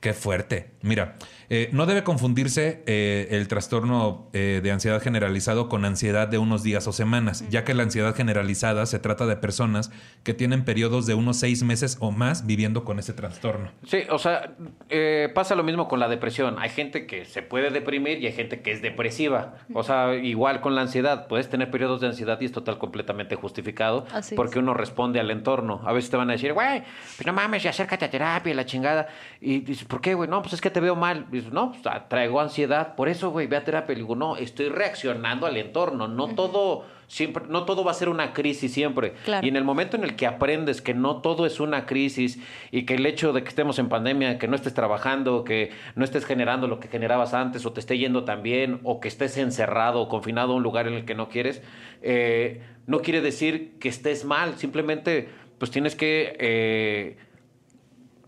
[0.00, 0.72] Qué fuerte.
[0.82, 1.16] Mira,
[1.50, 6.64] eh, no debe confundirse eh, el trastorno eh, de ansiedad generalizado con ansiedad de unos
[6.64, 9.92] días o semanas, ya que la ansiedad generalizada se trata de personas
[10.24, 13.70] que tienen periodos de unos seis meses o más viviendo con ese trastorno.
[13.86, 14.56] Sí, o sea,
[14.88, 16.56] eh, pasa lo mismo con la depresión.
[16.58, 19.54] Hay gente que se puede deprimir y hay gente que es depresiva.
[19.74, 21.28] O sea, igual con la ansiedad.
[21.28, 24.62] Puedes tener periodos de ansiedad y es total completamente justificado Así porque es.
[24.62, 25.80] uno responde al entorno.
[25.84, 26.82] A veces te van a decir, güey,
[27.16, 29.08] pues no mames, y acércate a terapia la chingada.
[29.40, 30.28] Y dices, ¿por qué, güey?
[30.28, 31.26] No, pues es que te veo mal.
[31.30, 32.94] Y dices, no, pues traigo ansiedad.
[32.94, 33.92] Por eso, güey, ve a terapia.
[33.92, 36.08] Y digo, no, estoy reaccionando al entorno.
[36.08, 36.97] No todo...
[37.08, 39.14] Siempre, no todo va a ser una crisis siempre.
[39.24, 39.44] Claro.
[39.44, 42.38] Y en el momento en el que aprendes que no todo es una crisis
[42.70, 46.04] y que el hecho de que estemos en pandemia, que no estés trabajando, que no
[46.04, 49.36] estés generando lo que generabas antes o te esté yendo tan bien o que estés
[49.38, 51.62] encerrado o confinado a un lugar en el que no quieres,
[52.02, 54.56] eh, no quiere decir que estés mal.
[54.58, 56.36] Simplemente pues tienes que...
[56.38, 57.16] eh,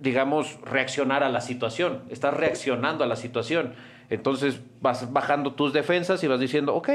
[0.01, 2.05] digamos, reaccionar a la situación.
[2.09, 3.75] Estás reaccionando a la situación.
[4.09, 6.89] Entonces vas bajando tus defensas y vas diciendo, ok,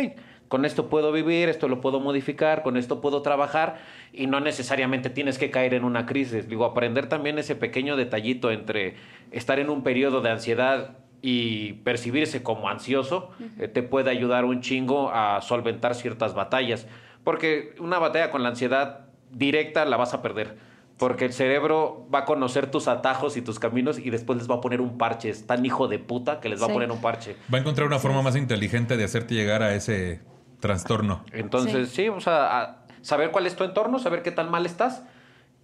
[0.48, 3.78] con esto puedo vivir, esto lo puedo modificar, con esto puedo trabajar
[4.14, 6.48] y no necesariamente tienes que caer en una crisis.
[6.48, 8.96] Digo, aprender también ese pequeño detallito entre
[9.32, 14.62] estar en un periodo de ansiedad y percibirse como ansioso eh, te puede ayudar un
[14.62, 16.86] chingo a solventar ciertas batallas.
[17.24, 20.58] Porque una batalla con la ansiedad directa la vas a perder.
[20.98, 24.56] Porque el cerebro va a conocer tus atajos y tus caminos y después les va
[24.56, 25.30] a poner un parche.
[25.30, 26.72] Es tan hijo de puta que les va Sí.
[26.72, 27.36] a poner un parche.
[27.52, 30.22] Va a encontrar una forma más inteligente de hacerte llegar a ese
[30.68, 31.24] trastorno.
[31.32, 35.04] Entonces, sí, o sea, a- saber cuál es tu entorno, saber qué tan mal estás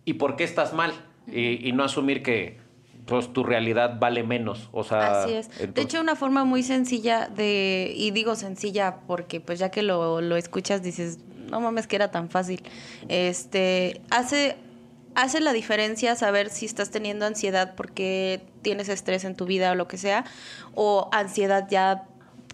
[0.05, 0.91] y por qué estás mal.
[1.27, 2.59] Y, y no asumir que
[3.05, 4.69] pues, tu realidad vale menos.
[4.71, 5.49] O sea, Así es.
[5.73, 10.21] de hecho, una forma muy sencilla de, y digo sencilla porque pues ya que lo,
[10.21, 12.63] lo escuchas dices, no mames que era tan fácil.
[13.09, 14.57] Este, hace
[15.13, 19.75] hace la diferencia saber si estás teniendo ansiedad porque tienes estrés en tu vida o
[19.75, 20.23] lo que sea,
[20.73, 22.03] o ansiedad ya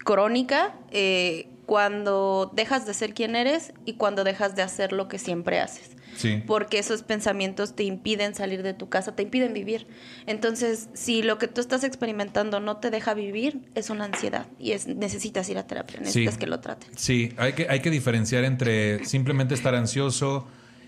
[0.04, 5.18] crónica, eh, cuando dejas de ser quien eres y cuando dejas de hacer lo que
[5.18, 5.90] siempre haces.
[6.16, 6.42] Sí.
[6.46, 9.86] Porque esos pensamientos te impiden salir de tu casa, te impiden vivir.
[10.26, 14.72] Entonces, si lo que tú estás experimentando no te deja vivir, es una ansiedad y
[14.72, 16.40] es, necesitas ir a terapia, necesitas Sí.
[16.40, 16.88] que lo traten.
[16.96, 20.46] Sí, hay que, hay que diferenciar entre simplemente estar ansioso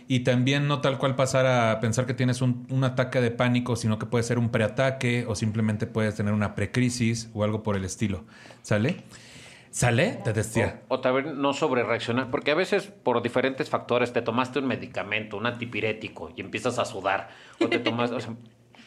[0.08, 3.76] y también no tal cual pasar a pensar que tienes un, un ataque de pánico,
[3.76, 7.76] sino que puede ser un preataque o simplemente puedes tener una precrisis o algo por
[7.76, 8.24] el estilo.
[8.62, 9.04] ¿Sale?
[9.70, 10.18] ¿Sale?
[10.24, 10.82] Te decía.
[10.88, 15.36] O también no sobre reaccionar, porque a veces por diferentes factores te tomaste un medicamento,
[15.36, 17.30] un antipirético y empiezas a sudar,
[17.60, 18.34] o te tomas o sea,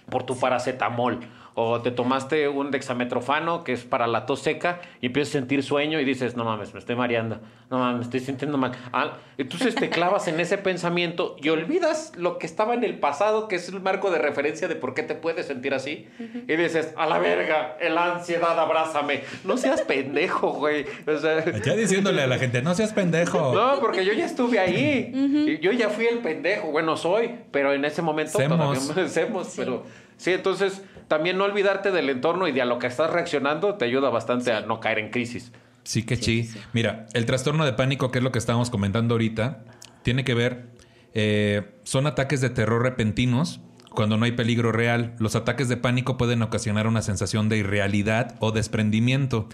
[0.10, 1.22] por tu paracetamol,
[1.56, 5.64] o te tomaste un dexametrofano que es para la tos seca y empiezas a sentir
[5.64, 7.40] sueño y dices, no mames, me estoy mareando,
[7.70, 8.72] no mames, me estoy sintiendo mal.
[8.92, 13.48] Ah, entonces te clavas en ese pensamiento y olvidas lo que estaba en el pasado,
[13.48, 16.08] que es el marco de referencia de por qué te puedes sentir así,
[16.48, 19.22] y dices, a la verga, la ansiedad, abrázame.
[19.44, 20.86] No seas pendejo, güey.
[21.08, 23.54] O sea, Ya diciéndole a la gente, no seas pendejo.
[23.54, 25.12] no, porque yo ya estuve ahí.
[25.48, 26.72] Y Yo ya fui el pendejo.
[26.72, 28.58] Bueno, soy, pero en ese momento Semos.
[28.88, 29.84] todavía semos, pero
[30.18, 30.82] sí, entonces
[31.14, 34.52] también no olvidarte del entorno y de a lo que estás reaccionando te ayuda bastante
[34.52, 35.52] a no caer en crisis.
[35.84, 36.50] Sí, que sí.
[36.74, 39.64] Mira, el trastorno de pánico, que es lo que estábamos comentando ahorita,
[40.02, 40.70] tiene que ver,
[41.14, 45.14] eh, son ataques de terror repentinos cuando no hay peligro real.
[45.20, 49.50] Los ataques de pánico pueden ocasionar una sensación de irrealidad o desprendimiento.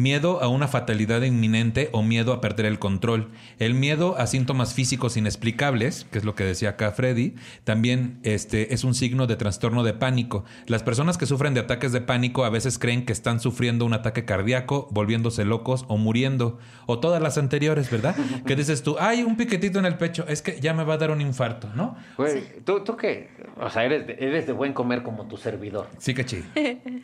[0.00, 3.28] Miedo a una fatalidad inminente o miedo a perder el control.
[3.58, 7.34] El miedo a síntomas físicos inexplicables, que es lo que decía acá Freddy,
[7.64, 10.46] también este, es un signo de trastorno de pánico.
[10.64, 13.92] Las personas que sufren de ataques de pánico a veces creen que están sufriendo un
[13.92, 16.58] ataque cardíaco, volviéndose locos o muriendo.
[16.86, 18.16] O todas las anteriores, ¿verdad?
[18.46, 20.96] Que dices tú, hay un piquetito en el pecho, es que ya me va a
[20.96, 21.94] dar un infarto, ¿no?
[22.16, 23.28] Güey, ¿tú, ¿tú qué?
[23.60, 25.88] O sea, eres de, eres de buen comer como tu servidor.
[25.98, 26.42] Sí, que sí.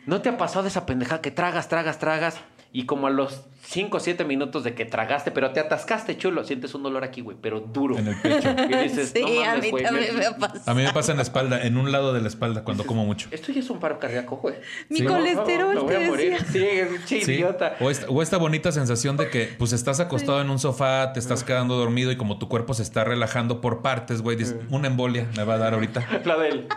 [0.07, 2.41] ¿No te ha pasado esa pendeja que tragas, tragas, tragas?
[2.77, 6.43] Y como a los 5 o 7 minutos de que tragaste, pero te atascaste, chulo,
[6.43, 7.97] sientes un dolor aquí, güey, pero duro.
[7.97, 8.49] En el pecho.
[8.69, 10.61] Y dices, sí, no a mí güey, también me- pasado.
[10.67, 13.03] A mí me pasa en la espalda, en un lado de la espalda, cuando como
[13.03, 13.29] mucho.
[13.31, 14.57] Esto ya es un paro cardíaco, güey.
[14.89, 15.05] Mi Sí.
[15.05, 16.37] colesterol, Me voy a morir.
[16.51, 16.63] Sí,
[17.07, 17.31] che, Sí.
[17.33, 17.77] idiota.
[17.79, 21.19] O, esta, o esta bonita sensación de que pues estás acostado en un sofá, te
[21.19, 24.87] estás quedando dormido y como tu cuerpo se está relajando por partes, güey, dices, una
[24.87, 26.07] embolia me va a dar ahorita.
[26.25, 26.67] La del.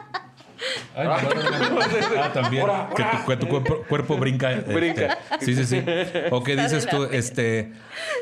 [0.95, 2.65] Ay, ah, también.
[2.65, 4.53] Ora, Que tu, que tu cuerpo, cuerpo brinca.
[4.53, 5.19] este, Brinca.
[5.41, 5.83] Sí, sí, sí.
[6.31, 7.73] O que Está dices de tú, este,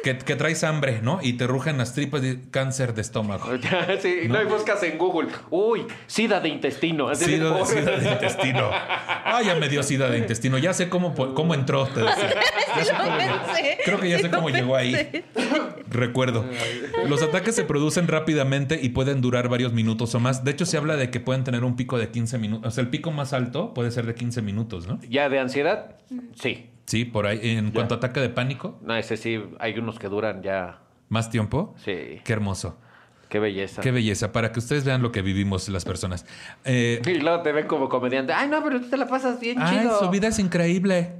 [0.04, 1.18] que, que traes hambre, ¿no?
[1.22, 3.44] Y te rugen las tripas y cáncer de estómago.
[4.02, 4.40] sí, no.
[4.42, 5.28] y buscas en Google.
[5.50, 7.08] Uy, sida de intestino.
[7.08, 8.70] De- Sida de, sida de intestino.
[8.72, 10.58] Ah, ya me dio sida de intestino.
[10.58, 12.30] Ya sé cómo, cómo entró, te decía.
[12.76, 13.34] Ya sé Lo cómo llegó.
[13.46, 15.24] pensé, Creo que ya sé cómo llegó ahí.
[15.90, 16.44] Recuerdo.
[17.06, 20.44] Los ataques se producen rápidamente y pueden durar varios minutos o más.
[20.44, 22.66] De hecho, se habla de que pueden tener un pico de 15 minutos.
[22.66, 25.00] O sea, el pico más alto puede ser de 15 minutos, ¿no?
[25.08, 25.96] Ya de ansiedad,
[26.34, 26.68] sí.
[26.84, 27.38] Sí, por ahí.
[27.42, 30.80] En cuanto a ataque de pánico, No, ese sí, hay unos que duran ya.
[31.08, 31.74] más tiempo.
[31.82, 32.20] Sí.
[32.24, 32.78] Qué hermoso.
[33.28, 33.82] Qué belleza.
[33.82, 34.32] Qué belleza.
[34.32, 36.24] Para que ustedes vean lo que vivimos las personas.
[36.64, 38.32] Eh, Y luego te ven como comediante.
[38.32, 39.98] Ay, no, pero tú te la pasas bien ay, chido.
[39.98, 41.12] su vida es increíble.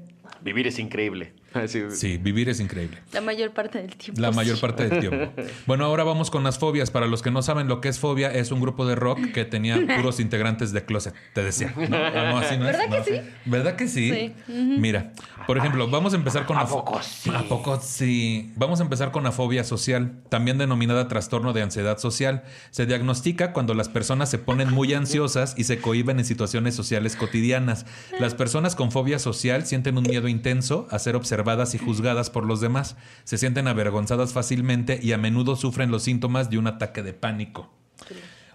[0.43, 1.35] Vivir es increíble.
[1.55, 2.99] Así- Sí, vivir es increíble.
[3.13, 4.21] La mayor parte del tiempo.
[4.21, 5.33] La mayor parte del tiempo.
[5.67, 6.91] Bueno, ahora vamos con las fobias.
[6.91, 9.45] Para los que no saben lo que es fobia, es un grupo de rock que
[9.45, 11.73] tenía puros integrantes de closet, te decía.
[11.77, 12.77] No, no, así no es.
[12.77, 13.05] ¿Verdad que No.
[13.05, 13.31] sí?
[13.47, 14.11] ¿Verdad que sí?
[14.13, 14.35] Sí.
[14.53, 15.13] Mira,
[15.47, 17.31] por ejemplo, vamos a empezar con ¿A la poco sí?
[17.35, 18.53] ¿A poco sí?
[18.57, 22.43] Vamos a empezar con la fobia social, también denominada trastorno de ansiedad social.
[22.71, 27.17] Se diagnostica cuando las personas se ponen muy ansiosas y se cohiben en situaciones sociales
[27.17, 27.87] cotidianas.
[28.21, 31.38] Las personas con fobia social sienten un miedo intenso a ser observadas
[31.75, 32.97] y juzgadas por los demás.
[33.25, 37.73] Se sienten avergonzadas fácilmente y a menudo sufren los síntomas de un ataque de pánico.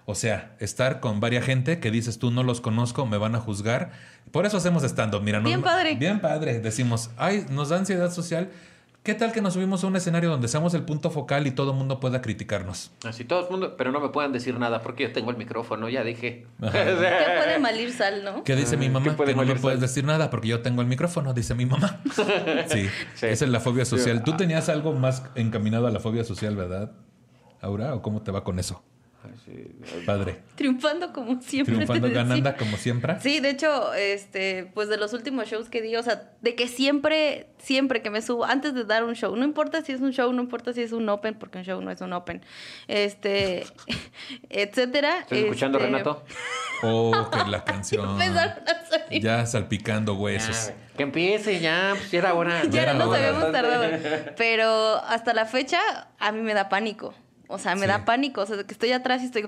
[0.06, 3.40] O sea, estar con varias gente que dices tú no los conozco, me van a
[3.40, 3.92] juzgar.
[4.30, 5.22] Por eso hacemos stand-up.
[5.22, 5.94] Mira, no- Bien padre.
[5.96, 6.60] Bien padre.
[6.60, 8.50] Decimos, ay, nos da ansiedad social.
[9.04, 11.72] ¿Qué tal que nos subimos a un escenario donde seamos el punto focal y todo
[11.72, 12.90] el mundo pueda criticarnos?
[13.04, 15.90] Así todo el mundo, pero no me puedan decir nada porque yo tengo el micrófono,
[15.90, 16.46] ya dije.
[16.58, 18.42] ¿Qué puede malir sal, no?
[18.44, 19.04] ¿Qué dice mi mamá?
[19.04, 21.66] ¿Qué puede que no me puedes decir nada porque yo tengo el micrófono, dice mi
[21.66, 22.00] mamá.
[22.66, 23.26] Sí, Sí.
[23.26, 24.24] esa es la fobia social.
[24.24, 24.36] Tú ah.
[24.38, 26.92] tenías algo más encaminado a la fobia social, ¿verdad?
[27.60, 28.82] Aura, ¿o cómo te va con eso?
[30.06, 30.40] Padre.
[30.54, 31.74] Triunfando como siempre.
[31.74, 33.20] Triunfando, ganando como siempre.
[33.20, 36.68] Sí, de hecho, este, pues de los últimos shows que di, o sea, de que
[36.68, 40.12] siempre, siempre que me subo, antes de dar un show, no importa si es un
[40.12, 42.42] show, no importa si es un open, porque un show no es un open,
[42.88, 43.64] este,
[44.50, 45.20] etcétera.
[45.20, 46.24] ¿Estás escuchando, este, Renato?
[46.82, 48.18] Oh, que la canción.
[49.10, 50.68] Ya salpicando huesos.
[50.68, 52.64] Ya, que empiece ya, pues ya era hora.
[52.64, 53.18] Ya era nos hora.
[53.28, 53.84] habíamos tardado.
[54.36, 55.78] Pero hasta la fecha,
[56.18, 57.14] a mí me da pánico.
[57.48, 57.86] O sea, me Sí.
[57.88, 58.40] da pánico.
[58.42, 59.42] O sea, de que estoy atrás y estoy.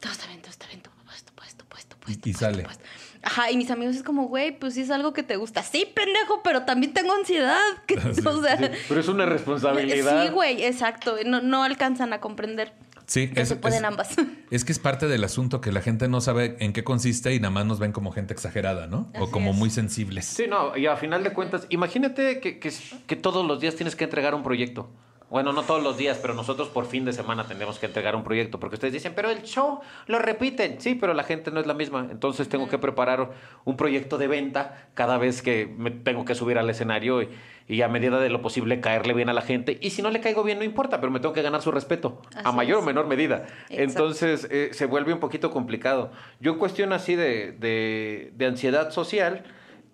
[0.00, 2.28] todo está bien, todo está bien, todo puesto, puesto, puesto, puesto.
[2.28, 2.62] Y puesto, sale.
[2.64, 2.84] puesto.
[3.22, 5.62] Ajá, y mis amigos es como, güey, pues sí es algo que te gusta.
[5.64, 7.58] Sí, pendejo, pero también tengo ansiedad.
[7.86, 8.56] Que- Sí, o sea,
[8.88, 10.22] Pero es una responsabilidad.
[10.24, 11.16] sí, güey, exacto.
[11.26, 12.72] No, no alcanzan a comprender
[13.06, 14.10] Sí, que es, se pueden es- ambas.
[14.50, 17.40] es que es parte del asunto que la gente no sabe en qué consiste y
[17.40, 19.10] nada más nos ven como gente exagerada, ¿no?
[19.18, 19.56] o como es.
[19.56, 20.26] muy sensibles.
[20.26, 22.72] Sí, no, y a final de cuentas, imagínate que, que,
[23.06, 24.90] que todos los días tienes que entregar un proyecto.
[25.30, 28.24] Bueno, no todos los días, pero nosotros por fin de semana tenemos que entregar un
[28.24, 30.80] proyecto, porque ustedes dicen, pero el show lo repiten.
[30.80, 32.08] Sí, pero la gente no es la misma.
[32.10, 33.30] Entonces tengo que preparar
[33.64, 37.28] un proyecto de venta cada vez que me tengo que subir al escenario y,
[37.68, 39.78] y a medida de lo posible caerle bien a la gente.
[39.82, 42.22] Y si no le caigo bien, no importa, pero me tengo que ganar su respeto,
[42.42, 42.84] a mayor es.
[42.84, 43.46] o menor medida.
[43.68, 43.82] Exacto.
[43.82, 46.10] Entonces eh, se vuelve un poquito complicado.
[46.40, 49.44] Yo en cuestión así de, de, de ansiedad social,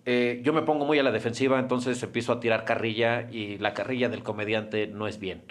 [0.05, 3.73] eh, yo me pongo muy a la defensiva, entonces empiezo a tirar carrilla y la
[3.73, 5.43] carrilla del comediante no es bien.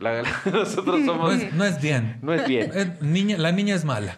[0.00, 1.34] La- nosotros No somos...
[1.34, 2.18] es, no es bien.
[2.22, 2.70] No es bien.
[2.74, 4.16] Eh, niña, la niña es mala.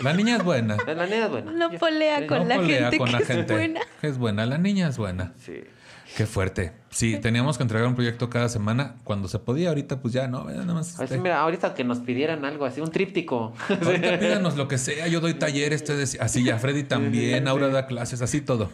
[0.00, 0.76] La niña es buena.
[0.86, 1.52] La neta es buena.
[1.52, 3.52] No polea con no la polea gente con que la es gente.
[3.54, 3.80] buena.
[4.00, 4.44] que es buena.
[4.46, 5.32] La niña es buena.
[5.38, 5.62] Sí.
[6.16, 6.72] Qué fuerte.
[6.88, 9.68] Sí, teníamos que entregar un proyecto cada semana cuando se podía.
[9.68, 10.44] Ahorita, pues ya no.
[10.44, 10.94] Nada más.
[10.94, 13.52] Así, este, mira, ahorita que nos pidieran algo así, un tríptico.
[13.68, 17.86] Ahorita pídanos lo que sea, yo doy talleres, ustedes, así ya Freddy también, Aura da
[17.86, 18.70] clases, así todo.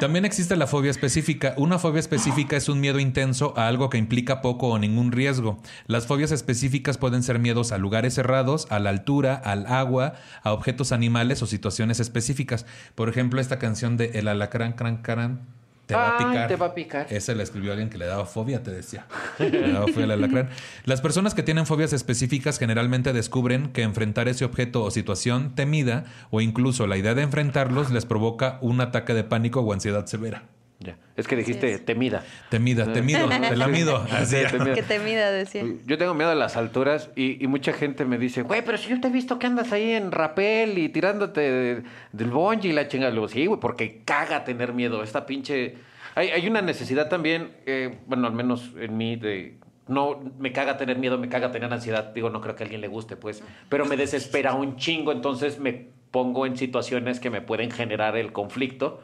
[0.00, 1.54] También existe la fobia específica.
[1.56, 5.62] Una fobia específica es un miedo intenso a algo que implica poco o ningún riesgo.
[5.86, 10.52] Las fobias específicas pueden ser miedos a lugares cerrados, a la altura, al agua, a
[10.52, 12.66] objetos animales o situaciones específicas.
[12.96, 15.46] Por ejemplo, esta canción de El alacrán, cran, caran,
[15.86, 16.48] te va a picar.
[16.48, 17.06] te va a picar.
[17.10, 19.06] Esa la escribió alguien que le daba fobia, te decía.
[19.38, 20.48] Le daba fobia al alacrán.
[20.84, 26.04] Las personas que tienen fobias específicas generalmente descubren que enfrentar ese objeto o situación temida
[26.30, 30.44] o incluso la idea de enfrentarlos les provoca un ataque de pánico o ansiedad severa.
[30.84, 30.96] Ya.
[31.16, 31.84] Es que dijiste es.
[31.84, 32.22] temida.
[32.50, 33.96] Temida, temido, te la mido.
[34.12, 34.36] Así.
[34.36, 34.74] Sí, temida.
[34.74, 35.64] Que te mida, decía.
[35.86, 38.90] Yo tengo miedo a las alturas y, y mucha gente me dice, güey, pero si
[38.90, 42.72] yo te he visto que andas ahí en rapel y tirándote de- del bungee y
[42.72, 43.10] la chingada.
[43.10, 45.02] Le digo, sí, güey, porque caga tener miedo.
[45.02, 45.76] Esta pinche...
[46.16, 49.56] Hay, hay una necesidad también, eh, bueno, al menos en mí, de...
[49.88, 52.12] No, me caga tener miedo, me caga tener ansiedad.
[52.14, 53.42] Digo, no creo que a alguien le guste, pues.
[53.68, 58.32] Pero me desespera un chingo, entonces me pongo en situaciones que me pueden generar el
[58.32, 59.00] conflicto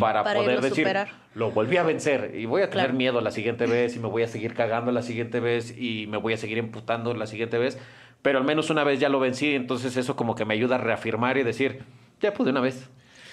[0.00, 1.08] para, Para poder decir, superar.
[1.34, 2.98] lo volví a vencer y voy a tener Claro.
[2.98, 6.16] miedo la siguiente vez y me voy a seguir cagando la siguiente vez y me
[6.16, 7.78] voy a seguir emputando la siguiente vez,
[8.22, 10.78] pero al menos una vez ya lo vencí, entonces eso como que me ayuda a
[10.78, 11.84] reafirmar y decir,
[12.20, 12.88] ya pude una vez,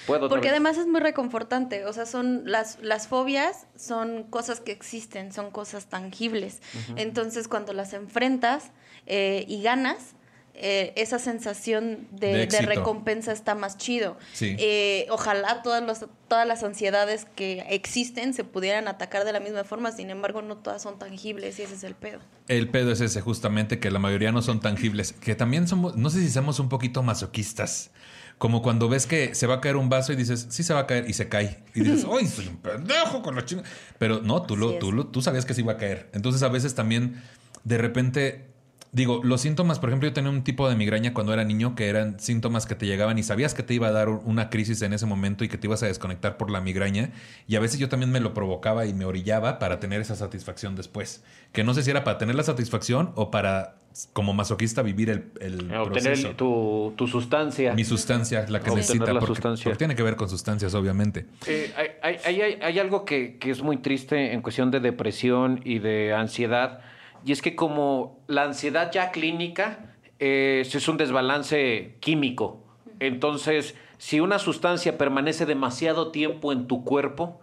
[0.08, 0.51] puedo Porque vez".
[0.51, 5.51] además es muy reconfortante, o sea, son las, las fobias son cosas que existen, son
[5.51, 6.62] cosas tangibles.
[6.97, 8.71] Entonces, cuando las enfrentas
[9.06, 10.15] eh, y ganas,
[10.53, 12.65] eh, esa sensación De de, de éxito.
[12.67, 14.17] recompensa está más chido.
[14.33, 14.55] Sí.
[14.59, 19.63] Eh, ojalá todas, los- todas las ansiedades que existen se pudieran atacar de la misma
[19.63, 22.19] forma, sin embargo, no todas son tangibles y ese es el pedo.
[22.47, 25.13] El pedo es ese, justamente, que la mayoría no son tangibles.
[25.13, 27.91] Que también somos, no sé si somos un poquito masoquistas.
[28.37, 30.81] Como cuando ves que se va a caer un vaso y dices, sí se va
[30.81, 31.63] a caer, y se cae.
[31.75, 33.63] Y dices, ¡ay, soy un pendejo con la chinga!
[33.99, 34.79] Pero no, tú, lo, es.
[34.79, 36.09] tú, lo- tú sabías que se iba a caer.
[36.13, 37.21] Entonces, a veces también,
[37.63, 38.50] de repente,
[38.93, 41.88] digo, los síntomas, por ejemplo, yo tenía un tipo de migraña cuando era niño que
[41.88, 44.91] eran síntomas que te llegaban y sabías que te iba a dar una crisis en
[44.93, 47.12] ese momento y que te ibas a desconectar por la migraña.
[47.47, 50.75] Y a veces yo también me lo provocaba y me orillaba para tener esa satisfacción
[50.75, 51.23] después.
[51.54, 53.75] Que no sé si era para tener la satisfacción o para,
[54.13, 56.32] como masoquista, vivir el, el obtener proceso.
[56.36, 57.73] tu, tu sustancia.
[57.73, 59.13] Mi sustancia, la que Obtener necesita.
[59.13, 59.63] la porque, sustancia.
[59.65, 61.25] porque tiene que ver con sustancias, obviamente.
[61.47, 61.73] Eh,
[62.04, 66.13] hay- hay- hay algo que, que es muy triste en cuestión de depresión y de
[66.13, 66.80] ansiedad,
[67.25, 72.63] y es que como la ansiedad ya clínica eh, es un desbalance químico.
[72.99, 77.39] Entonces, si una sustancia permanece demasiado tiempo en tu cuerpo,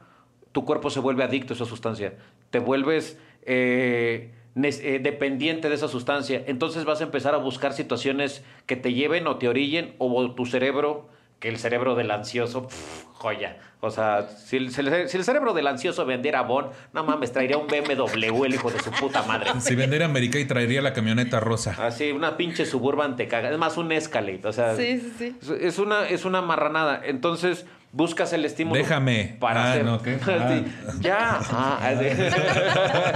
[0.52, 2.14] tu cuerpo se vuelve adicto a esa sustancia.
[2.50, 6.42] Te vuelves eh, eh, dependiente de esa sustancia.
[6.46, 10.46] Entonces vas a empezar a buscar situaciones que te lleven o te orillen o tu
[10.46, 11.08] cerebro,
[11.40, 12.68] que el cerebro del ansioso,
[13.12, 13.58] joya.
[13.80, 18.44] O sea, si el, si cerebro del ansioso vendiera Bon, no mames, traería un BMW
[18.44, 19.50] el hijo de su puta madre.
[19.60, 21.76] Si vendiera América y traería la camioneta rosa.
[21.78, 23.50] Así, una pinche suburban te caga.
[23.52, 24.40] Es más, un Escalade.
[24.44, 25.52] O sea, Sí, sí, sí.
[25.60, 27.00] es- una, es una marranada.
[27.04, 28.80] Entonces, buscas el estímulo.
[28.80, 29.36] Déjame.
[29.38, 29.84] Para Ah, hacer.
[29.84, 30.18] no, ¿qué?
[30.18, 30.62] Sí, Ah.
[31.00, 31.40] Ya.
[31.52, 31.92] Ah,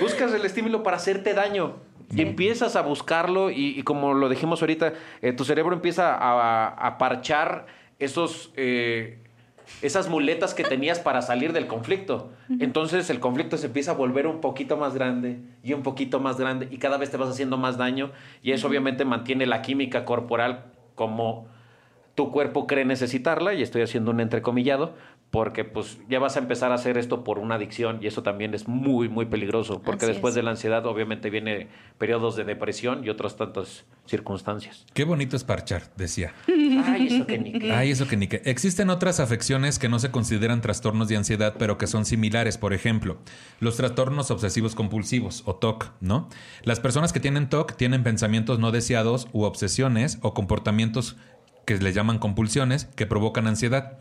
[0.00, 1.76] buscas el estímulo para hacerte daño.
[2.12, 6.68] Y empiezas a buscarlo y, y como lo dijimos ahorita, eh, tu cerebro empieza a,
[6.68, 7.66] a parchar
[8.00, 9.18] esos, eh,
[9.82, 12.32] esas muletas que tenías para salir del conflicto.
[12.58, 16.36] Entonces el conflicto se empieza a volver un poquito más grande y un poquito más
[16.36, 18.10] grande y cada vez te vas haciendo más daño
[18.42, 20.64] y eso obviamente mantiene la química corporal
[20.96, 21.46] como
[22.16, 24.94] tu cuerpo cree necesitarla, y estoy haciendo un entrecomillado,
[25.30, 28.52] porque pues ya vas a empezar a hacer esto por una adicción y eso también
[28.52, 30.36] es muy, muy peligroso, porque Así después es.
[30.36, 34.84] de la ansiedad obviamente viene periodos de depresión y otras tantas circunstancias.
[34.92, 36.34] Qué bonito es parchar, decía.
[36.48, 37.72] Ay, eso que ni qué.
[37.72, 38.42] Ay, eso que ni que.
[38.44, 42.58] Existen otras afecciones que no se consideran trastornos de ansiedad, pero que son similares.
[42.58, 43.18] Por ejemplo,
[43.60, 46.28] los trastornos obsesivos compulsivos o TOC, ¿no?
[46.64, 51.16] Las personas que tienen TOC tienen pensamientos no deseados u obsesiones o comportamientos
[51.66, 53.98] que les llaman compulsiones que provocan ansiedad.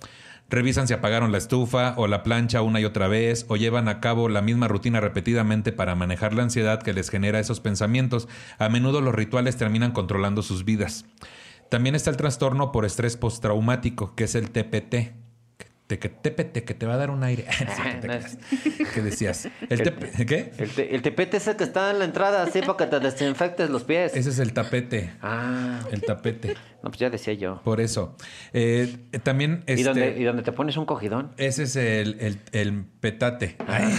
[0.49, 3.99] Revisan si apagaron la estufa o la plancha una y otra vez o llevan a
[3.99, 8.27] cabo la misma rutina repetidamente para manejar la ansiedad que les genera esos pensamientos.
[8.57, 11.05] A menudo los rituales terminan controlando sus vidas.
[11.69, 15.18] También está el trastorno por estrés postraumático, que es el TPT.
[15.89, 16.09] Te- que-
[16.75, 17.45] te va a dar un aire.
[18.01, 18.37] Creas.
[18.93, 19.47] ¿Qué decías?
[19.69, 20.51] ¿El TP ¿Qué?
[20.59, 22.99] El, te- el tepete es el que está en la entrada, así para que te
[22.99, 24.15] desinfectes los pies.
[24.15, 25.09] Ese es el tapete.
[25.23, 26.53] Ah, El tapete.
[26.83, 27.59] no, pues ya decía yo.
[27.63, 28.15] Por eso.
[28.53, 31.31] Eh, también ¿Y, este, donde, ¿Y donde te pones un cogidón?
[31.37, 33.55] Ese es el, el, el petate.
[33.67, 33.91] El-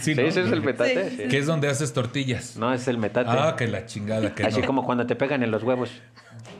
[0.00, 0.22] Sí, ¿no?
[0.22, 1.10] ese es el petate.
[1.10, 1.28] Sí.
[1.28, 2.56] Que es donde haces tortillas.
[2.58, 3.30] No, es el metate.
[3.32, 4.34] Ah, que la chingada.
[4.34, 4.66] Que Así no.
[4.66, 5.90] como cuando te pegan en los huevos.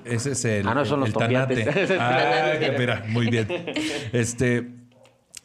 [0.04, 1.96] Ese es el, Ah, no, son los el tanate.
[1.98, 3.46] Ah, mira, muy bien.
[4.12, 4.80] Este,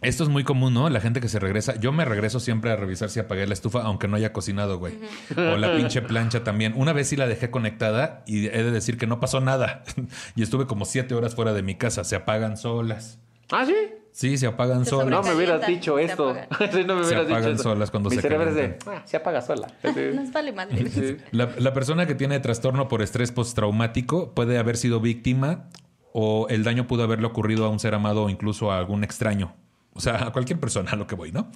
[0.02, 0.89] esto es muy común, ¿no?
[0.89, 1.80] La gente que se regresa.
[1.80, 4.94] Yo me regreso siempre a revisar si apagué la estufa, aunque no haya cocinado, güey.
[5.36, 6.74] O la pinche plancha también.
[6.76, 9.84] Una vez sí la dejé conectada y he de decir que no pasó nada.
[10.36, 12.04] y estuve como siete horas fuera de mi casa.
[12.04, 13.20] Se apagan solas.
[13.52, 13.74] Ah, sí.
[14.15, 15.10] Sí, se apagan Se solas.
[15.10, 16.34] No me hubieras dicho se esto.
[16.71, 17.63] Sí, no me Se hubieras dicho apagan esto.
[17.63, 19.67] solas cuando Mi se cerebro es de, ah, se apaga sola.
[20.15, 20.89] Nos vale madre.
[20.89, 21.17] Sí.
[21.32, 25.65] La, la persona que tiene trastorno por estrés postraumático puede haber sido víctima
[26.13, 29.54] o el daño pudo haberle ocurrido a un ser amado o incluso a algún extraño.
[29.91, 31.51] O sea, a cualquier persona a lo que voy, ¿no?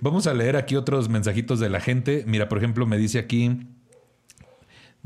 [0.00, 2.22] Vamos a leer aquí otros mensajitos de la gente.
[2.28, 3.66] Mira, por ejemplo, me dice aquí,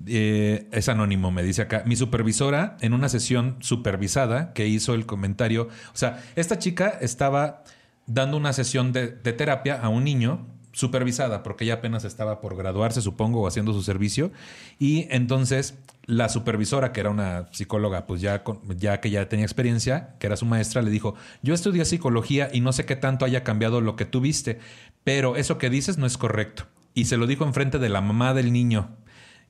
[0.07, 5.07] eh, es anónimo, me dice acá, mi supervisora en una sesión supervisada que hizo el
[5.07, 7.65] comentario, o sea, esta chica estaba
[8.07, 13.03] dando una sesión de, terapia a un niño supervisada, porque ella apenas estaba por graduarse,
[13.03, 14.31] supongo, o haciendo su servicio,
[14.79, 18.45] y entonces la supervisora, que era una psicóloga, pues ya,
[18.77, 22.61] ya que ya tenía experiencia, que era su maestra, le dijo, yo estudié psicología y
[22.61, 24.61] no sé qué tanto haya cambiado lo que tú viste,
[25.03, 26.67] pero eso que dices no es correcto.
[26.95, 28.97] Y se lo dijo enfrente de la mamá del niño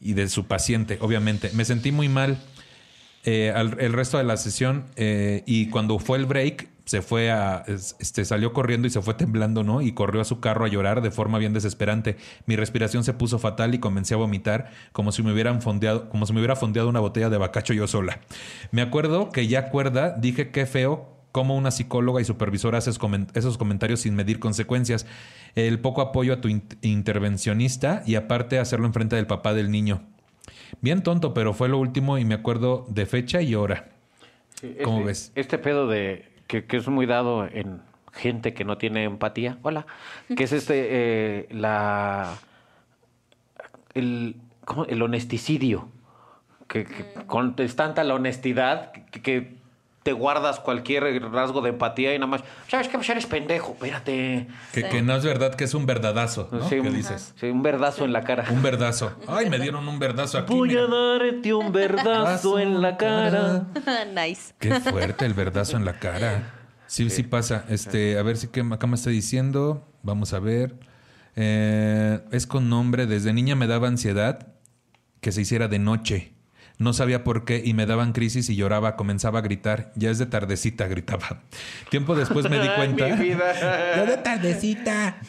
[0.01, 1.51] y de su paciente, obviamente.
[1.55, 2.39] Me sentí muy mal
[3.25, 7.31] eh, el resto de la sesión eh, y cuando fue el break se fue
[7.67, 11.03] este salió corriendo y se fue temblando no y corrió a su carro a llorar
[11.03, 12.17] de forma bien desesperante.
[12.47, 16.25] Mi respiración se puso fatal y comencé a vomitar como si me hubieran fondeado como
[16.25, 18.21] si me hubiera fondeado una botella de bacacho yo sola.
[18.71, 23.59] Me acuerdo que ya cuerda dije qué feo cómo una psicóloga y supervisora hace esos
[23.59, 25.07] comentarios sin medir consecuencias
[25.55, 30.03] el poco apoyo a tu in- intervencionista y aparte hacerlo enfrente del papá del niño
[30.81, 33.87] Bien tonto, pero fue lo último y me acuerdo de fecha y hora.
[34.83, 35.33] ¿Cómo Este- ves?
[35.37, 37.81] Este pedo de que, que es muy dado en
[38.12, 39.59] gente que no tiene empatía.
[39.62, 39.87] Hola.
[40.37, 42.35] Que es este eh, la
[43.94, 44.85] el ¿cómo?
[44.87, 45.88] el honesticidio.
[46.66, 49.57] Que, que con, es tanta la honestidad que, que
[50.09, 52.42] te guardas cualquier rasgo de empatía y nada más.
[52.66, 52.97] ¿Sabes qué?
[52.97, 53.73] Pues eres pendejo.
[53.75, 54.47] Espérate.
[54.73, 54.88] Que, Sí.
[54.88, 56.62] que no es verdad que es un verdadazo, ¿no?
[56.62, 57.35] Sí, ¿Qué un- dices?
[57.38, 58.47] Sí, un verdazo en la cara.
[58.51, 59.12] Un verdazo.
[59.27, 60.55] Ay, me dieron un verdazo aquí.
[60.55, 60.85] Voy mira.
[60.85, 63.66] a darte un verdazo en la cara.
[64.16, 64.55] nice.
[64.59, 66.55] Qué fuerte el verdazo en la cara.
[66.87, 67.66] Sí, sí pasa.
[67.68, 69.87] Este, a ver si que acá me está diciendo.
[70.03, 70.75] Vamos a ver.
[71.37, 73.07] Eh, es con nombre.
[73.07, 74.55] Desde niña me daba ansiedad
[75.21, 76.33] que se hiciera de noche.
[76.79, 79.93] No sabía por qué y me daban crisis y lloraba, comenzaba a gritar.
[79.97, 81.43] Ya es de tardecita, gritaba.
[81.91, 83.09] Tiempo después me di cuenta.
[83.09, 83.53] Mi vida.
[83.97, 85.17] Ya de tardecita.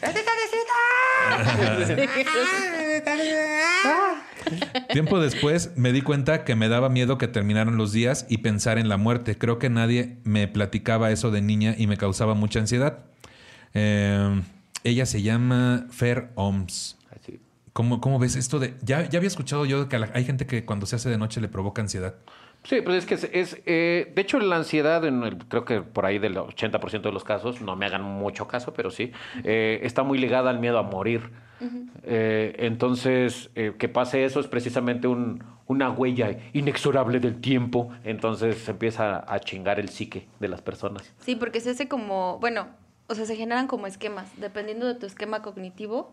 [4.92, 8.78] Tiempo después me di cuenta que me daba miedo que terminaran los días y pensar
[8.78, 9.36] en la muerte.
[9.38, 12.98] Creo que nadie me platicaba eso de niña y me causaba mucha ansiedad.
[13.74, 14.42] Eh,
[14.84, 16.96] ella se llama Fer Oms.
[17.80, 18.74] ¿Cómo, cómo ves esto de.?
[18.82, 21.40] Ya, ya había escuchado yo que la- hay gente que cuando se hace de noche
[21.40, 22.14] le provoca ansiedad.
[22.64, 25.80] Sí, pues es que es, es, eh, de hecho la ansiedad, en el- creo que
[25.80, 29.12] por ahí del 80% de los casos, no me hagan mucho caso, pero sí,
[29.44, 31.30] eh, está muy ligada al miedo a morir.
[32.04, 38.58] Eh, entonces, eh, que pase eso es precisamente un, una huella inexorable del tiempo, entonces
[38.58, 41.10] se empieza a chingar el psique de las personas.
[41.20, 42.66] Sí, porque se hace como, bueno,
[43.08, 44.30] o sea, se generan como esquemas.
[44.38, 46.12] Dependiendo de tu esquema cognitivo,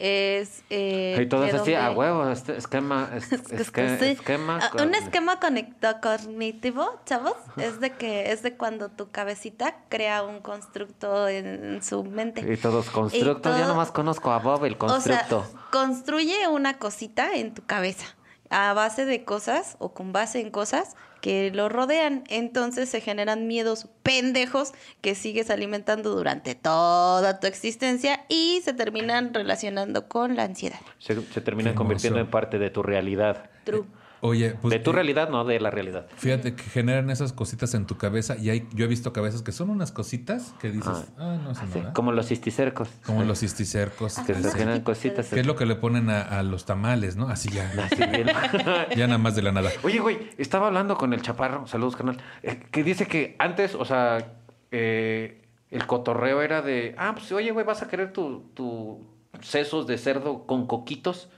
[0.00, 0.62] es...
[0.70, 4.04] Eh, y de así, a huevo, este esquema, es- esque- sí.
[4.06, 4.60] esquema.
[4.62, 10.22] Ah, Un esquema conecto- cognitivo, chavos, es de que es de cuando tu cabecita crea
[10.22, 12.40] un constructo en su mente.
[12.50, 15.44] Y todos constructos, todo- nomás conozco a Bob, el O sea, constructo.
[15.72, 18.06] construye una cosita en tu cabeza
[18.50, 22.24] a base de cosas o con base en cosas que lo rodean.
[22.28, 29.34] Entonces se generan miedos pendejos que sigues alimentando durante toda tu existencia y se terminan
[29.34, 30.80] relacionando con la ansiedad.
[30.98, 33.50] Se, se terminan convirtiendo en parte de tu realidad.
[33.64, 33.84] True.
[34.20, 34.70] Oye, pues.
[34.72, 36.06] de tu eh, realidad, no de la realidad.
[36.16, 39.52] Fíjate que generan esas cositas en tu cabeza y hay, yo he visto cabezas que
[39.52, 41.04] son unas cositas que dices, Ah.
[41.18, 41.92] ah, no Sí, nada.
[41.92, 42.88] como los cisticercos.
[43.06, 44.18] Como los cisticercos.
[44.26, 45.28] Que se generan cositas.
[45.28, 47.28] que es lo que le ponen a, a los tamales, ¿no?
[47.28, 47.70] Así ya.
[47.90, 48.02] Así.
[48.96, 49.70] Ya nada más de la nada.
[49.82, 53.84] Oye, güey, estaba hablando con el chaparro, saludos, canal, eh, que dice que antes, o
[53.84, 54.32] sea,
[54.70, 59.06] eh, el cotorreo era de, ah, pues oye, güey, vas a querer tu, tu
[59.40, 61.28] sesos de cerdo con coquitos.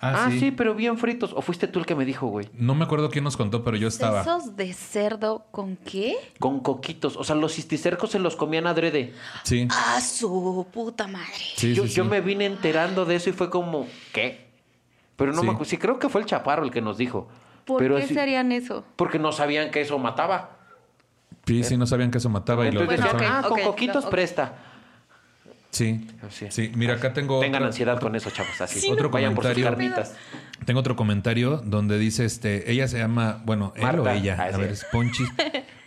[0.00, 0.50] Ah, sí.
[0.50, 1.32] pero bien fritos.
[1.34, 2.48] ¿O fuiste tú el que me dijo, güey?
[2.52, 4.22] No me acuerdo quién nos contó, pero yo estaba.
[4.22, 6.16] ¿Sesos de cerdo con qué?
[6.38, 7.16] Con coquitos.
[7.16, 9.14] O sea, los cisticercos se los comían adrede.
[9.44, 9.66] Sí.
[9.70, 11.32] ¡Ah, su puta madre!
[11.56, 14.44] Sí, yo, sí, yo me vine enterando de eso y fue como, ¿qué?
[15.16, 15.46] Pero no Sí.
[15.46, 15.70] me acuerdo.
[15.70, 17.28] Sí, creo que fue el chaparro el que nos dijo.
[17.64, 18.84] ¿Por pero qué sí- se harían eso?
[18.96, 20.58] Porque no sabían que eso mataba.
[21.46, 24.10] Sí, sí, no sabían que eso mataba y lo Entonces Bueno, ah, con coquitos no,
[24.10, 24.54] presta.
[25.74, 26.06] Sí.
[26.30, 26.46] Sí.
[26.50, 27.40] Sí, mira, acá tengo.
[27.40, 28.60] Tengan otro- ansiedad con eso, chavos.
[28.60, 28.80] Así.
[28.80, 29.92] Sí, Otro Vayan por sus comentario.
[29.94, 30.16] carnitas.
[30.64, 34.52] Tengo otro comentario donde dice este, ella se llama, bueno, él o ella, Ah, a
[34.52, 34.60] sí.
[34.60, 35.28] ver, es Ponchis.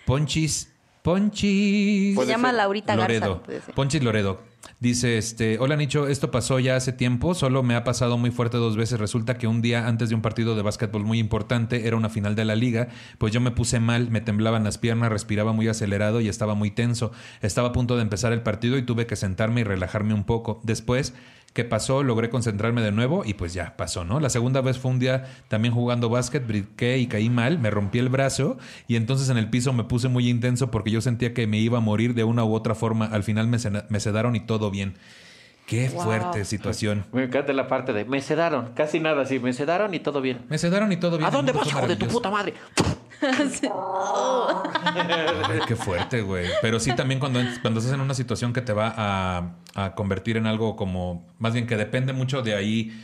[0.06, 0.74] Ponchis.
[1.08, 2.20] Ponchis.
[2.20, 2.58] Se llama ser.
[2.58, 3.28] Laurita Garza.
[3.28, 3.44] Loredo.
[3.48, 3.74] ser.
[3.74, 4.42] Ponchis Loredo.
[4.82, 8.58] Dice, este, hola Nicho, esto pasó ya hace tiempo, solo me ha pasado muy fuerte
[8.58, 9.00] dos veces.
[9.00, 12.36] Resulta que un día antes de un partido de básquetbol muy importante, era una final
[12.36, 16.20] de la liga, pues yo me puse mal, me temblaban las piernas, respiraba muy acelerado
[16.20, 17.14] y estaba muy tenso.
[17.42, 20.60] Estaba a punto de empezar el partido y tuve que sentarme y relajarme un poco.
[20.64, 21.14] Después,
[21.54, 22.04] ¿qué pasó?
[22.04, 24.20] Logré concentrarme de nuevo y pues ya pasó, ¿no?
[24.20, 28.00] La segunda vez fue un día también jugando básquet, brinqué y caí mal, me rompí
[28.00, 31.48] el brazo y entonces en el piso me puse muy intenso porque yo sentía que
[31.48, 33.06] me iba a morir de una u otra forma.
[33.06, 33.58] Al final me,
[33.90, 34.96] me sedaron y todo bien.
[35.68, 36.02] Qué Wow.
[36.04, 37.06] fuerte situación.
[37.12, 38.70] Me encanta la parte de me sedaron.
[38.74, 39.38] Casi nada así.
[39.38, 40.46] Me sedaron y todo bien.
[40.50, 41.28] Me sedaron y todo bien.
[41.28, 42.54] ¿A dónde vas, hijo de tu puta madre?
[45.50, 46.48] Ay, qué fuerte, güey.
[46.62, 50.38] Pero sí también cuando, cuando estás en una situación que te va a, a convertir
[50.38, 53.04] en algo como, más bien que depende mucho de ahí.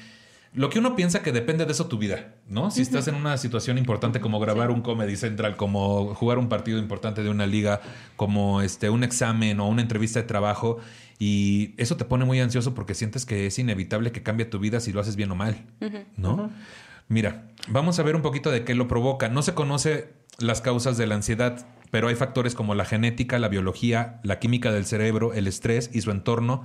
[0.55, 2.69] Lo que uno piensa que depende de eso tu vida, ¿no?
[2.69, 6.77] Si estás en una situación importante como grabar un Comedy Central, como jugar un partido
[6.77, 7.81] importante de una liga,
[8.15, 10.77] como este un examen o una entrevista de trabajo,
[11.17, 14.79] y eso te pone muy ansioso porque sientes que es inevitable que cambie tu vida
[14.79, 15.65] si lo haces bien o mal,
[16.17, 16.51] ¿no?
[17.07, 19.29] Mira, vamos a ver un poquito de qué lo provoca.
[19.29, 23.49] No se conoce las causas de la ansiedad, pero hay factores como la genética, la
[23.49, 26.63] biología, la química del cerebro, el estrés y su entorno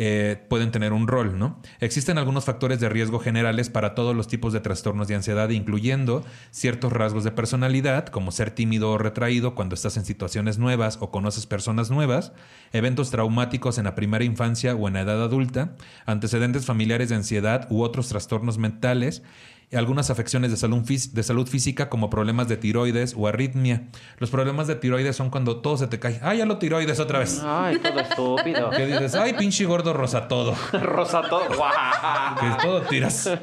[0.00, 1.60] eh, pueden tener un rol, ¿no?
[1.80, 6.24] Existen algunos factores de riesgo generales para todos los tipos de trastornos de ansiedad, incluyendo
[6.52, 11.10] ciertos rasgos de personalidad, como ser tímido o retraído cuando estás en situaciones nuevas o
[11.10, 12.32] conoces personas nuevas,
[12.72, 15.74] eventos traumáticos en la primera infancia o en la edad adulta,
[16.06, 19.24] antecedentes familiares de ansiedad u otros trastornos mentales,
[19.70, 23.88] y algunas afecciones de salud, de salud física como problemas de tiroides o arritmia.
[24.18, 26.18] Los problemas de tiroides son cuando todo se te cae.
[26.22, 27.40] Ah, ya lo tiroides otra vez.
[27.44, 28.70] Ay, todo estúpido.
[28.70, 30.56] Que dices, ay, pinche gordo rosa todo.
[30.72, 31.44] Rosa todo.
[31.56, 31.72] ¡Guau!
[32.40, 33.30] Que todo tiras.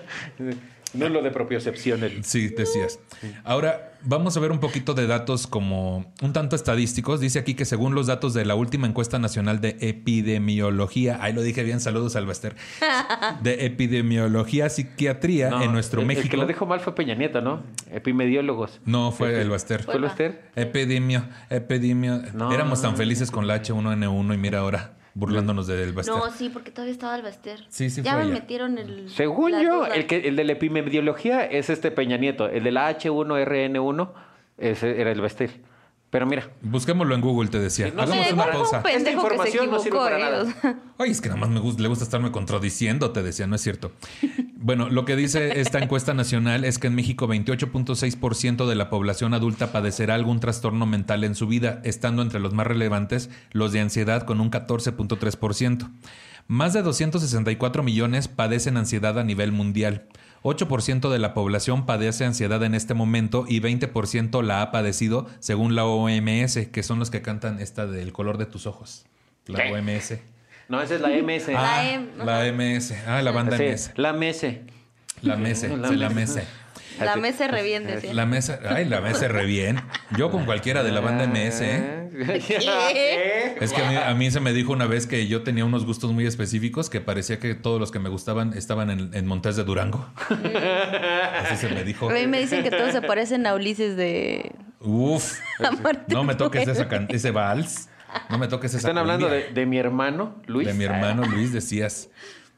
[0.93, 2.05] No es lo de propiocepción.
[2.05, 2.23] El...
[2.23, 2.99] Sí, decías.
[3.43, 7.19] Ahora vamos a ver un poquito de datos como un tanto estadísticos.
[7.19, 11.41] Dice aquí que según los datos de la última encuesta nacional de epidemiología, ahí lo
[11.41, 12.55] dije bien, saludos al Baster,
[13.43, 16.23] de epidemiología psiquiatría No, en nuestro el- México.
[16.25, 17.63] El que lo dijo mal fue Peña Nieto, ¿no?
[17.91, 18.79] Epimediólogos.
[18.85, 19.83] No, fue el Baster.
[19.83, 20.49] ¿Fue el Baster?
[20.55, 22.21] Epidemio, epidemio.
[22.33, 22.51] No.
[22.51, 26.13] Éramos tan felices con la H1N1 y mira ahora burlándonos del Baster.
[26.13, 27.65] No, sí, porque todavía estaba el Baster.
[27.69, 28.39] Sí, sí Ya fue me ella.
[28.41, 29.09] metieron el.
[29.09, 29.95] Según yo, duda.
[29.95, 32.47] el, que, el de la epimediología es este Peña Nieto.
[32.47, 34.09] El de la H1RN1
[34.57, 35.49] ese era el Baster.
[36.15, 37.91] Pero mira, Busquémoslo en Google, te decía.
[37.93, 38.81] No Hagamos una un pausa.
[38.81, 40.21] pendejo Esta que se información no sirve equivocó, para ¿eh?
[40.21, 40.43] nada.
[40.43, 43.47] O sea, Ay, es que nada más me gusta, le gusta estarme contradiciendo, te decía,
[43.47, 43.91] no es cierto.
[44.55, 49.33] Bueno, lo que dice esta encuesta nacional es que en México 28.6% de la población
[49.33, 53.81] adulta padecerá algún trastorno mental en su vida, estando entre los más relevantes los de
[53.81, 55.91] ansiedad con un 14.3%.
[56.47, 60.07] Más de 264 millones padecen ansiedad a nivel mundial.
[60.45, 65.73] 8% de la población padece ansiedad en este momento y 20% la ha padecido según
[65.73, 69.05] la OMS, que son los que cantan esta del color de tus ojos.
[69.47, 69.73] La ¿Qué?
[69.73, 70.13] OMS.
[70.69, 71.49] no, esa es la MS.
[71.55, 72.93] Ah, M, la MS.
[73.07, 73.91] Ah, la banda Sí, MS.
[73.95, 74.43] la MS.
[75.23, 75.67] La mesa.
[75.77, 75.95] La sí,
[76.99, 77.05] la mesa.
[77.05, 77.05] mesa.
[77.05, 77.19] la Así.
[77.21, 78.13] mesa re bien, decía.
[78.13, 78.59] La mesa.
[78.69, 79.81] Ay, la mesa re bien.
[80.17, 81.61] Yo con cualquiera de la banda MS.
[81.61, 82.01] ¿eh?
[82.47, 83.57] ¿Qué?
[83.59, 85.85] Es que a mí, a mí se me dijo una vez que yo tenía unos
[85.85, 89.55] gustos muy específicos que parecía que todos los que me gustaban estaban en, en Montes
[89.55, 90.09] de Durango.
[91.41, 92.09] Así se me dijo.
[92.09, 94.51] A mí me dicen que todos se parecen a Ulises de.
[94.79, 95.39] Uf.
[96.07, 96.79] No me toques duele.
[96.79, 97.89] esa can- ese vals.
[98.29, 100.67] No me toques esa Están hablando de, de mi hermano, Luis.
[100.67, 102.09] De mi hermano Luis, decías.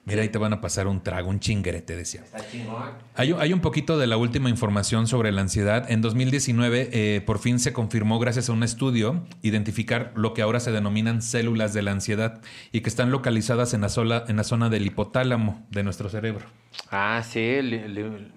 [0.08, 2.22] Mira, ahí te van a pasar un trago, un chinguerete, decía.
[2.22, 2.92] Está chingón.
[3.16, 5.90] Hay, hay un poquito de la última información sobre la ansiedad.
[5.92, 10.60] En 2019, eh, por fin se confirmó, gracias a un estudio, identificar lo que ahora
[10.60, 12.42] se denominan células de la ansiedad
[12.72, 16.46] y que están localizadas en la, sola- en la zona del hipotálamo de nuestro cerebro.
[16.92, 17.40] Ah, sí.
[17.40, 18.32] el- el-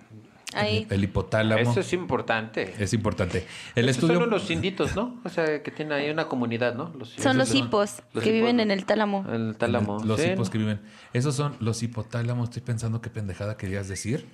[0.54, 0.86] Ahí.
[0.90, 2.74] El hipotálamo Eso es importante.
[2.78, 3.46] es importante.
[3.74, 4.18] El estudio.
[4.18, 5.20] son los inditos, ¿no?
[5.24, 6.92] O sea, que tienen ahí una comunidad, ¿no?
[6.98, 9.24] Los Son los hipos los que hipos, viven en el tálamo.
[9.32, 10.02] El tálamo.
[10.04, 10.28] Los sí.
[10.28, 10.80] hipos que viven.
[11.12, 12.48] Esos son los hipotálamos.
[12.48, 14.26] Estoy pensando qué pendejada querías decir.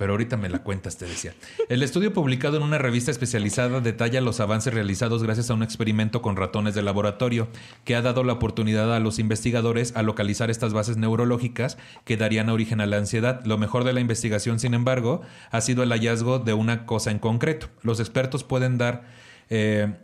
[0.00, 1.34] Pero ahorita me la cuentas, te decía.
[1.68, 6.22] El estudio publicado en una revista especializada detalla los avances realizados gracias a un experimento
[6.22, 7.48] con ratones de laboratorio
[7.84, 11.76] que ha dado la oportunidad a los investigadores a localizar estas bases neurológicas
[12.06, 13.44] que darían origen a la ansiedad.
[13.44, 15.20] Lo mejor de la investigación, sin embargo,
[15.50, 17.68] ha sido el hallazgo de una cosa en concreto.
[17.82, 19.04] Los expertos pueden dar...
[19.50, 19.98] eh,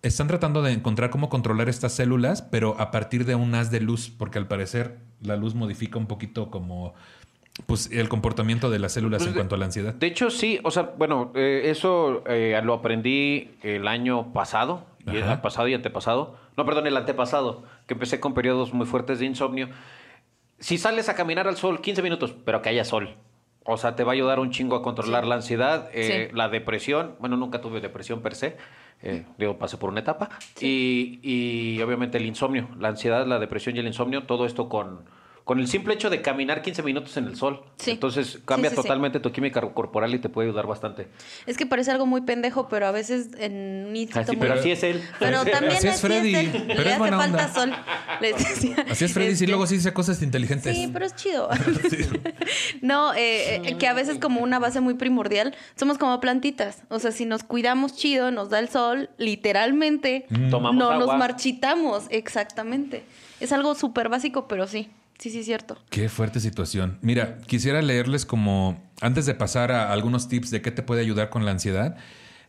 [0.00, 3.80] están tratando de encontrar cómo controlar estas células, pero a partir de un haz de
[3.80, 6.94] luz, porque al parecer la luz modifica un poquito como
[7.64, 9.94] pues el comportamiento de las células Pues en de- cuanto a la ansiedad.
[9.94, 10.60] De hecho, sí.
[10.62, 14.84] O sea, bueno, eh, eso eh, lo aprendí el año pasado.
[15.10, 16.36] Y el pasado y antepasado.
[16.56, 17.62] No, perdón, el antepasado.
[17.86, 19.68] Que empecé con periodos muy fuertes de insomnio.
[20.58, 23.14] Si sales a caminar al sol 15 minutos, pero que haya sol.
[23.64, 25.28] O sea, te va a ayudar un chingo a controlar Sí.
[25.28, 26.36] la ansiedad, eh, Sí.
[26.36, 27.14] la depresión.
[27.20, 28.56] Bueno, nunca tuve depresión per se.
[29.02, 30.28] Eh, digo, pasé por una etapa.
[30.60, 35.04] Y, y obviamente el insomnio, la ansiedad, la depresión y el insomnio, todo esto con,
[35.46, 37.62] con el simple hecho de caminar 15 minutos en el sol.
[37.78, 37.92] Sí.
[37.92, 38.88] Entonces cambia Sí, sí, sí.
[38.88, 41.06] totalmente tu química corporal y te puede ayudar bastante.
[41.46, 44.58] Es que parece algo muy pendejo, pero a veces en un instinto Así, muy- pero
[44.58, 45.00] así es él.
[45.20, 46.50] Pero también Así es Freddy, él.
[46.66, 47.54] pero Le es hace buena falta onda.
[47.54, 47.72] sol.
[48.20, 48.86] Les decía.
[48.90, 50.76] Así es Freddy, sí, Este, luego sí dice cosas inteligentes.
[50.76, 51.48] Sí, pero es chido.
[52.82, 56.82] no, eh, eh, que a veces como una base muy primordial, somos como plantitas.
[56.88, 60.50] O sea, si nos cuidamos chido, nos da el sol, literalmente, Mm.
[60.50, 61.16] Tomamos no nos agua.
[61.18, 62.04] marchitamos.
[62.10, 63.04] Exactamente.
[63.38, 64.90] Es algo súper básico, pero sí.
[65.18, 65.78] Sí, sí, cierto.
[65.90, 66.98] Qué fuerte situación.
[67.02, 71.30] Mira, quisiera leerles como, antes de pasar a algunos tips de qué te puede ayudar
[71.30, 71.96] con la ansiedad,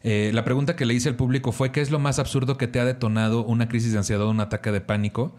[0.03, 2.67] eh, la pregunta que le hice al público fue, ¿qué es lo más absurdo que
[2.67, 5.35] te ha detonado una crisis de ansiedad o un ataque de pánico?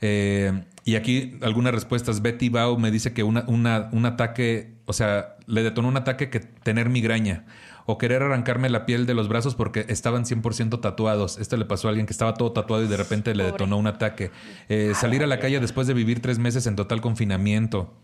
[0.00, 2.20] Eh, y aquí algunas respuestas.
[2.22, 6.38] Betty Bau me dice que una- un ataque, o sea, le detonó un ataque que
[6.38, 7.46] tener migraña
[7.86, 11.38] o querer arrancarme la piel de los brazos porque estaban 100% tatuados.
[11.38, 13.86] Esto le pasó a alguien que estaba todo tatuado y de repente le detonó un
[13.86, 14.30] ataque.
[14.68, 17.94] Eh, salir a la calle después de vivir tres meses en total confinamiento.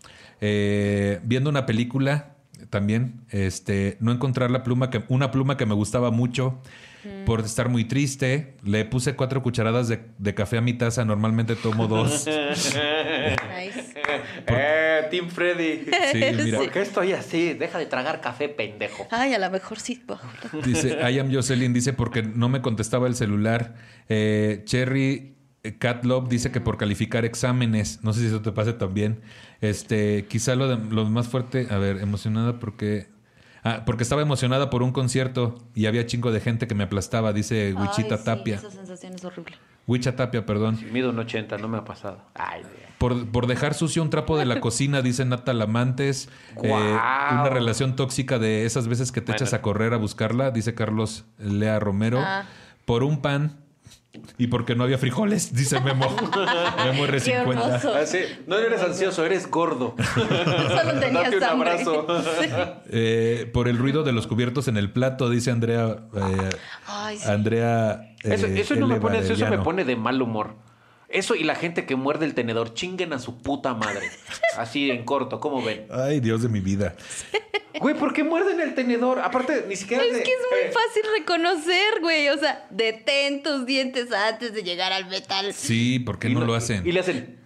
[0.41, 2.37] Eh, viendo una película
[2.71, 6.59] también, este, no encontrar la pluma que, una pluma que me gustaba mucho
[7.25, 8.55] por estar muy triste.
[8.63, 11.05] Le puse cuatro cucharadas de, de café a mi taza.
[11.05, 12.27] Normalmente tomo dos.
[13.59, 13.93] Nice.
[14.47, 15.85] Eh, Team Freddy.
[16.11, 16.57] Sí, mira.
[16.59, 17.53] ¿Por qué estoy así?
[17.53, 19.07] Deja de tragar café, pendejo.
[19.11, 20.01] Ay, a lo mejor sí.
[20.65, 23.75] Dice, I am Jocelyn, dice porque no me contestaba el celular.
[24.07, 27.99] Eh, Cherry eh, Cat Love dice que por calificar exámenes.
[28.03, 29.21] No sé si eso te pase también.
[29.61, 33.07] Este, quizá lo, de- lo más fuerte, a ver, emocionada porque.
[33.63, 37.33] Ah, porque estaba emocionada por un concierto y había chingo de gente que me aplastaba,
[37.33, 38.55] dice Wichita Ay, sí, Tapia.
[38.55, 39.55] esa sensación es horrible.
[39.87, 40.79] Wicha Tapia, perdón.
[40.93, 42.21] Mido un 80, no me ha pasado.
[42.35, 42.73] Ay, Dios.
[42.99, 46.29] Por, por dejar sucio un trapo de la cocina, dice Nata Lamantes.
[46.61, 46.81] Eh, Guau.
[46.83, 49.37] una relación tóxica de esas veces que te Bueno.
[49.37, 52.19] echas a correr a buscarla, dice Carlos Lea Romero.
[52.23, 52.43] Ah.
[52.85, 53.57] Por un pan
[54.37, 56.07] y porque no había frijoles, dice Memo.
[56.85, 57.31] Memo Qué R50.
[57.33, 57.93] hermoso.
[57.95, 58.19] Ah, sí.
[58.47, 59.95] No eres ansioso, eres gordo.
[60.15, 62.07] Solo tenías Date un abrazo.
[62.41, 62.49] Sí.
[62.89, 65.97] Eh, por el ruido de los cubiertos en el plato, dice Andrea.
[66.15, 66.49] eh,
[66.87, 67.29] Ay, sí.
[67.29, 68.13] Andrea.
[68.23, 70.55] eh, Eso, eso no me pone, eso me pone de mal humor.
[71.09, 74.09] Eso y la gente que muerde el tenedor, chinguen a su puta madre.
[74.57, 75.87] Así en corto, ¿cómo ven?
[75.89, 76.95] Ay, Dios de mi vida.
[77.79, 79.19] Güey, ¿por qué muerden el tenedor?
[79.19, 82.27] Aparte, ni siquiera Es de- que es muy eh, fácil reconocer, güey.
[82.27, 85.53] O sea, detén tus dientes antes de llegar al metal.
[85.53, 86.85] Sí, ¿por qué y no lo hacen?
[86.85, 87.38] Y le hacen.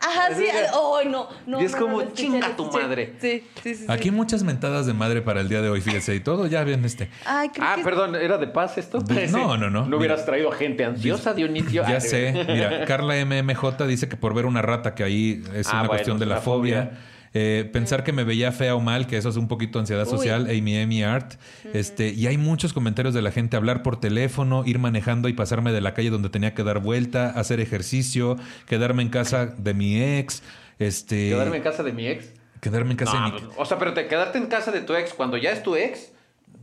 [0.00, 0.44] Ajá, sí.
[0.44, 1.60] Es- Oh, no, no.
[1.60, 2.82] Y es no, como, no, chinga tu escuché.
[2.84, 3.14] madre.
[3.20, 3.84] Sí, sí, sí.
[3.88, 4.10] Aquí sí.
[4.10, 6.14] muchas mentadas de madre para el día de hoy, fíjese.
[6.14, 7.10] Y todo ya bien este.
[7.24, 8.98] Ay, creo Ah, que perdón, ¿era de paz esto?
[9.00, 9.86] De- no, no, no.
[9.86, 11.82] No hubieras traído a gente ansiosa, Dionisio.
[11.88, 15.66] Ya Ah, sé, mira, Carla MMJ dice que por ver una rata, que ahí es
[15.68, 16.90] Ah, una bueno, cuestión de la fobia.
[17.34, 20.10] Eh, pensar que me veía fea o mal, que eso es un poquito ansiedad Uy.
[20.10, 21.34] social, Amy Amy Art.
[21.74, 25.72] este, y hay muchos comentarios de la gente, hablar por teléfono, ir manejando y pasarme
[25.72, 30.00] de la calle donde tenía que dar vuelta, hacer ejercicio, quedarme en casa de mi
[30.02, 30.42] ex,
[30.78, 32.32] este, ¿Quedarme en casa de mi ex?
[32.60, 34.80] quedarme en casa No, de mi pues, o sea, pero te quedarte en casa de
[34.80, 36.10] tu ex cuando ya es tu ex.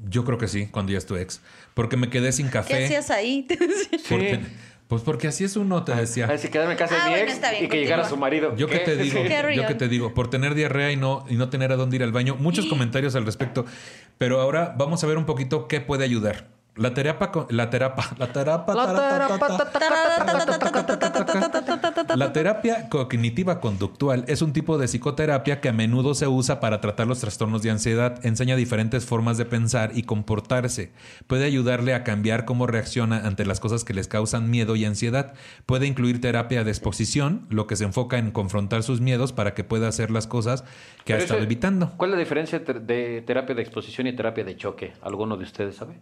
[0.10, 1.40] Yo creo que sí, cuando ya es tu ex.
[1.74, 2.86] Porque me quedé sin ¿Qué café.
[2.86, 3.48] hacías ahí?
[4.10, 4.42] Porque-
[4.88, 6.28] pues porque así es uno, te decía.
[6.28, 8.18] Así quedarme en casa Ah, de mi bueno, ex está bien, y que llegara su
[8.18, 8.56] marido.
[8.56, 9.28] Yo qué te digo, yo
[9.66, 9.78] qué on.
[9.78, 12.36] te digo, por tener diarrea y no, y no tener a dónde ir al baño.
[12.36, 13.66] Muchos comentarios al respecto.
[14.18, 16.53] Pero ahora vamos a ver un poquito qué puede ayudar.
[16.76, 18.88] La terapia, co- la terapia, la terapia, La
[22.16, 26.82] La terapia cognitiva conductual es un tipo de psicoterapia que a menudo se usa para
[26.82, 28.24] tratar los trastornos de ansiedad.
[28.26, 30.92] Enseña diferentes formas de pensar y comportarse.
[31.28, 35.34] Puede ayudarle a cambiar cómo reacciona ante las cosas que les causan miedo y ansiedad.
[35.66, 39.64] Puede incluir terapia de exposición, lo que se enfoca en confrontar sus miedos para que
[39.64, 40.64] pueda hacer las cosas
[41.06, 41.94] que ha estado evitando.
[41.98, 44.94] ¿Cuál es la diferencia entre- de terapia de exposición y terapia de choque?
[45.02, 46.00] ¿Alguno de ustedes sabe?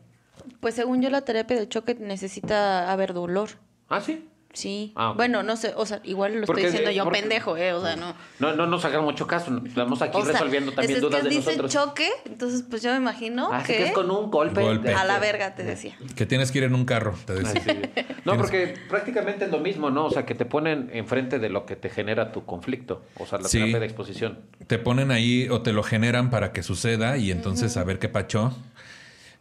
[0.60, 3.50] Pues según yo la terapia de choque necesita haber dolor.
[3.90, 4.28] Ah, sí.
[4.54, 4.92] Sí.
[4.98, 5.14] Ah.
[5.16, 7.82] Bueno, no sé, o sea, igual lo Porque- estoy diciendo yo porque- pendejo, eh, o
[7.82, 8.14] sea, no.
[8.40, 9.62] No, no nos hagan mucho caso.
[9.66, 11.72] Estamos aquí O sea, resolviendo también es, dudas que de dice nosotros.
[11.72, 14.62] choque, entonces pues yo me imagino Así que, que es con un golpe.
[14.62, 14.94] Golpe.
[14.94, 15.96] a la verga te decía.
[16.18, 17.62] Que tienes que ir en un carro, te Ah, decía.
[17.62, 18.04] sí.
[18.26, 20.06] No, porque prácticamente es lo mismo, ¿no?
[20.06, 23.02] O sea, que te ponen enfrente de lo que te genera tu conflicto.
[23.18, 23.58] O sea, la Sí.
[23.58, 24.40] terapia de exposición.
[24.68, 28.10] te ponen ahí o te lo generan para que suceda y entonces a ver qué
[28.10, 28.54] pachó.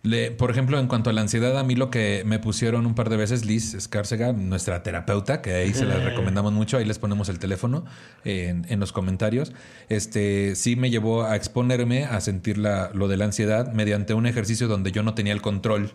[0.02, 2.94] Le- por ejemplo, en cuanto a la ansiedad, a mí lo que me pusieron un
[2.94, 6.98] par de veces, Liz Escárcega, nuestra terapeuta, que ahí se la recomendamos mucho, ahí les
[6.98, 7.84] ponemos el teléfono
[8.24, 9.52] en, en los comentarios,
[9.90, 14.24] este sí me llevó a exponerme a sentir la, lo de la ansiedad mediante un
[14.26, 15.92] ejercicio donde yo no tenía el control,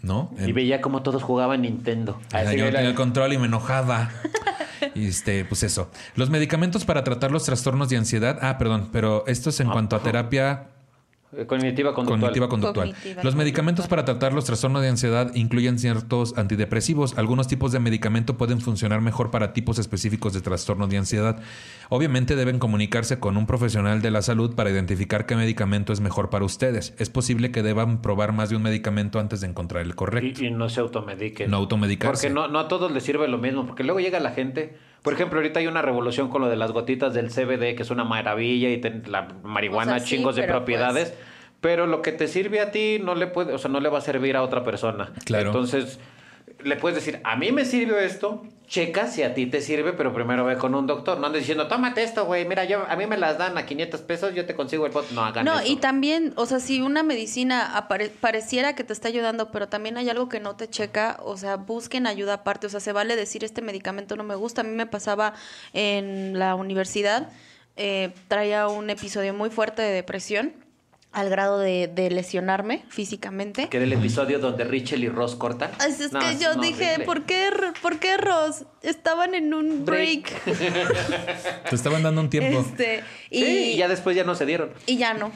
[0.00, 0.32] ¿no?
[0.46, 2.20] Y veía cómo todos jugaban Nintendo.
[2.32, 4.10] Así yo no tenía el control y me enojaba.
[4.94, 5.90] Este, pues eso.
[6.16, 8.38] Los medicamentos para tratar los trastornos de ansiedad.
[8.40, 10.68] Ah, perdón, pero esto es en Ah, cuanto a terapia
[11.46, 12.20] Cognitiva conductual.
[12.20, 12.88] cognitiva conductual.
[12.90, 14.04] Cognitiva Los medicamentos conductual.
[14.04, 17.16] para tratar los trastornos de ansiedad incluyen ciertos antidepresivos.
[17.16, 21.40] Algunos tipos de medicamento pueden funcionar mejor para tipos específicos de trastornos de ansiedad.
[21.88, 26.30] Obviamente deben comunicarse con un profesional de la salud para identificar qué medicamento es mejor
[26.30, 26.94] para ustedes.
[26.98, 30.42] Es posible que deban probar más de un medicamento antes de encontrar el correcto.
[30.42, 31.48] Y, y no se automediquen.
[31.48, 32.28] No automedicarse.
[32.28, 33.66] Porque no, no a todos les sirve lo mismo.
[33.66, 34.76] Porque luego llega la gente.
[35.02, 37.90] Por ejemplo, ahorita hay una revolución con lo de las gotitas del CBD, que es
[37.90, 41.10] una maravilla, y ten- la marihuana, O sea, sí, chingos de pero propiedades.
[41.10, 41.24] pues-
[41.60, 43.98] Pero lo que te sirve a ti no le puede, o sea, no le va
[43.98, 45.12] a servir a otra persona.
[45.26, 45.48] Claro.
[45.48, 45.98] Entonces,
[46.64, 50.12] le puedes decir, a mí me sirvió esto, checa si a ti te sirve, pero
[50.14, 51.18] primero ve con un doctor.
[51.18, 52.46] No andes diciendo, tómate esto, güey.
[52.46, 55.10] Mira, yo, a mí me las dan a 500 pesos, yo te consigo el bot.
[55.10, 55.72] No hagan No, eso.
[55.72, 59.96] y también, o sea, si una medicina apare- pareciera que te está ayudando, pero también
[59.96, 62.66] hay algo que no te checa, o sea, busquen ayuda aparte.
[62.66, 64.60] O sea, se vale decir este medicamento no me gusta.
[64.60, 65.34] A mí me pasaba
[65.72, 67.28] en la universidad,
[67.76, 70.52] eh, traía un episodio muy fuerte de depresión
[71.12, 73.68] al grado de, de lesionarme físicamente.
[73.68, 75.70] Que era el episodio donde Richel y Ross cortan.
[75.78, 77.00] Así es No, que yo no, dije.
[77.04, 77.50] ¿por qué,
[77.82, 78.64] ¿por qué Ross?
[78.82, 80.30] Estaban en un break.
[81.68, 82.60] Te estaban dando un tiempo.
[82.60, 84.72] Este, y, Sí, y ya después ya no se dieron.
[84.86, 85.32] Y ya no,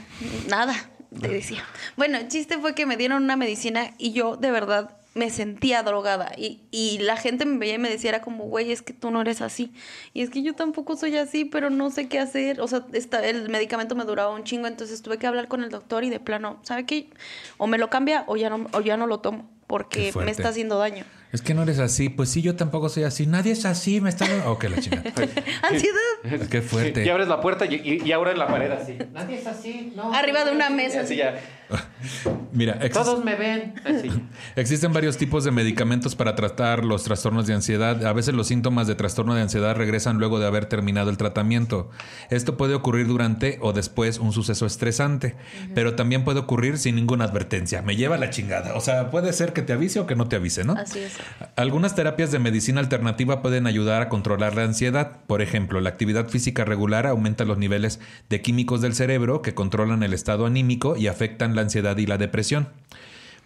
[0.49, 0.75] nada,
[1.20, 1.64] te decía.
[1.97, 5.82] Bueno, el chiste fue que me dieron una medicina y yo de verdad me sentía
[5.82, 6.32] drogada.
[6.36, 9.10] Y, y la gente me veía y me decía, era como, güey, es que tú
[9.10, 9.72] no eres así.
[10.12, 12.60] Y es que yo tampoco soy así, pero no sé qué hacer.
[12.60, 15.70] O sea, esta, el medicamento me duraba un chingo, entonces tuve que hablar con el
[15.70, 17.08] doctor y de plano, ¿sabe qué?
[17.56, 20.48] O me lo cambia o ya no, o ya no lo tomo, porque me está
[20.48, 21.04] haciendo daño.
[21.34, 22.10] Es que no eres así.
[22.10, 23.26] Pues sí, yo tampoco soy así.
[23.26, 24.00] Nadie es así.
[24.00, 24.24] Me está.
[24.48, 25.02] Ok, la chingada.
[25.62, 26.48] Ansiedad.
[26.48, 27.04] Qué fuerte.
[27.04, 28.96] Y abres la puerta y, y, y ahora en la pared así.
[29.12, 30.14] Nadie es así, no.
[30.14, 31.00] Arriba de una mesa.
[31.00, 31.40] Así ya.
[32.52, 33.74] Mira, Todos me ven.
[33.84, 34.10] Así.
[34.56, 38.04] Existen varios tipos de medicamentos para tratar los trastornos de ansiedad.
[38.04, 41.90] A veces los síntomas de trastorno de ansiedad regresan luego de haber terminado el tratamiento.
[42.30, 45.34] Esto puede ocurrir durante o después un suceso estresante,
[45.74, 47.82] pero también puede ocurrir sin ninguna advertencia.
[47.82, 48.74] Me lleva la chingada.
[48.74, 50.74] O sea, puede ser que te avise o que no te avise, ¿no?
[50.74, 51.14] Así es.
[51.56, 55.18] Algunas terapias de medicina alternativa pueden ayudar a controlar la ansiedad.
[55.26, 60.02] Por ejemplo, la actividad física regular aumenta los niveles de químicos del cerebro que controlan
[60.02, 62.68] el estado anímico y afectan la ansiedad y la depresión.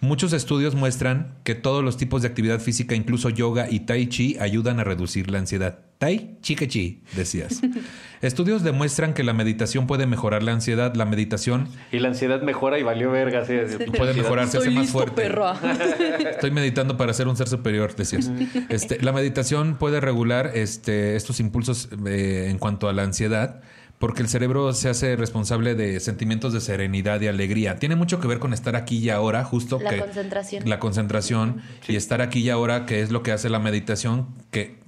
[0.01, 4.37] Muchos estudios muestran que todos los tipos de actividad física, incluso yoga y tai chi,
[4.39, 5.81] ayudan a reducir la ansiedad.
[5.99, 7.61] Tai chi que chi, decías.
[8.23, 10.95] Estudios demuestran que la meditación puede mejorar la ansiedad.
[10.95, 13.41] La meditación Y la ansiedad mejora y valió verga.
[13.41, 13.55] Así,
[13.97, 15.21] puede mejorar, se hace más fuerte.
[15.21, 15.53] perro.
[16.31, 18.31] Estoy meditando para ser un ser superior, decías.
[18.69, 23.63] Este, la meditación puede regular este, estos impulsos eh, en cuanto a la ansiedad,
[23.99, 27.77] porque el cerebro se hace responsable de sentimientos de serenidad y alegría.
[27.77, 30.69] Tiene mucho que ver con estar aquí y ahora, justo La que concentración.
[30.69, 34.79] la concentración y estar aquí y ahora, que es lo que hace la meditación, que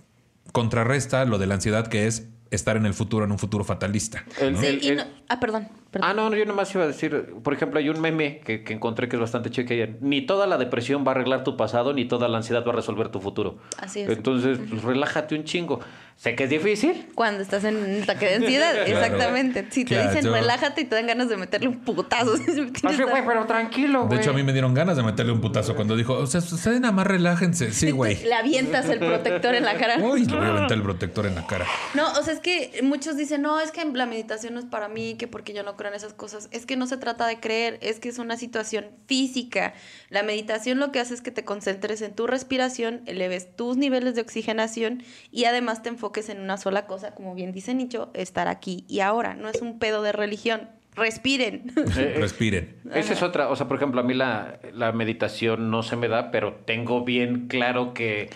[0.53, 4.25] contrarresta lo de la ansiedad, que es estar en el futuro, en un futuro fatalista.
[4.41, 5.69] El- Sí, el- y no- ah, perdón.
[5.91, 6.09] Perdón.
[6.11, 8.73] Ah, no, no, yo nomás iba a decir, por ejemplo, hay un meme que, que
[8.73, 9.97] encontré que es bastante chido que ayer.
[10.01, 12.77] Ni toda la depresión va a arreglar tu pasado, ni toda la ansiedad va a
[12.77, 13.59] resolver tu futuro.
[13.79, 14.09] Así es.
[14.11, 15.81] Entonces, pues, relájate un chingo.
[16.17, 17.09] Sé que es difícil.
[17.15, 19.67] Cuando estás en un ataque de ansiedad, exactamente.
[19.71, 20.11] Si te Claro.
[20.13, 22.35] dicen relájate y te dan ganas de meterle un putazo.
[22.85, 24.19] Así, güey, pero tranquilo, De güey.
[24.21, 26.79] hecho, a mí me dieron ganas de meterle un putazo cuando dijo, o sea, ustedes
[26.81, 27.73] nada más relájense.
[27.73, 28.23] Sí, güey.
[28.23, 29.97] Le avientas el protector en la cara.
[30.03, 31.65] Uy, le voy a aventar el protector en la cara.
[31.95, 34.89] No, o sea, es que muchos dicen, no, es que la meditación no es para
[34.89, 36.49] mí, que porque yo no esas cosas.
[36.53, 39.75] Es que no se trata de creer, es que es una situación física.
[40.09, 44.15] La meditación lo que hace es que te concentres en tu respiración, eleves tus niveles
[44.15, 48.49] de oxigenación y además te enfoques en una sola cosa, como bien dice Nicho, estar
[48.49, 49.35] aquí y ahora.
[49.35, 50.69] No es un pedo de religión.
[50.97, 51.73] Respiren.
[51.97, 52.77] Eh, eh, Respiren.
[52.95, 56.09] Esa es otra, o sea, por ejemplo, a mí la, la meditación no se me
[56.09, 58.31] da, pero tengo bien claro que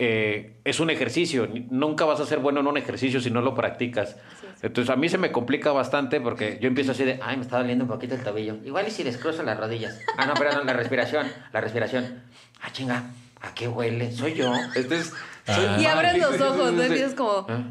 [0.00, 1.48] eh, es un ejercicio.
[1.70, 4.16] Nunca vas a ser bueno en un ejercicio si no lo practicas.
[4.62, 7.58] Entonces a mí se me complica bastante porque yo empiezo así de, ay, me está
[7.58, 8.56] doliendo un poquito el tobillo.
[8.64, 9.98] Igual y si descrozo las rodillas.
[10.16, 12.22] Ah, no, pero no, la respiración, la respiración.
[12.62, 13.04] Ah, chinga,
[13.40, 14.10] ¿a qué huele?
[14.12, 14.52] Soy yo.
[14.74, 15.12] Entonces,
[15.46, 16.82] soy y abres los ojos, ¿no?
[16.82, 17.62] Empiezas como, Ah.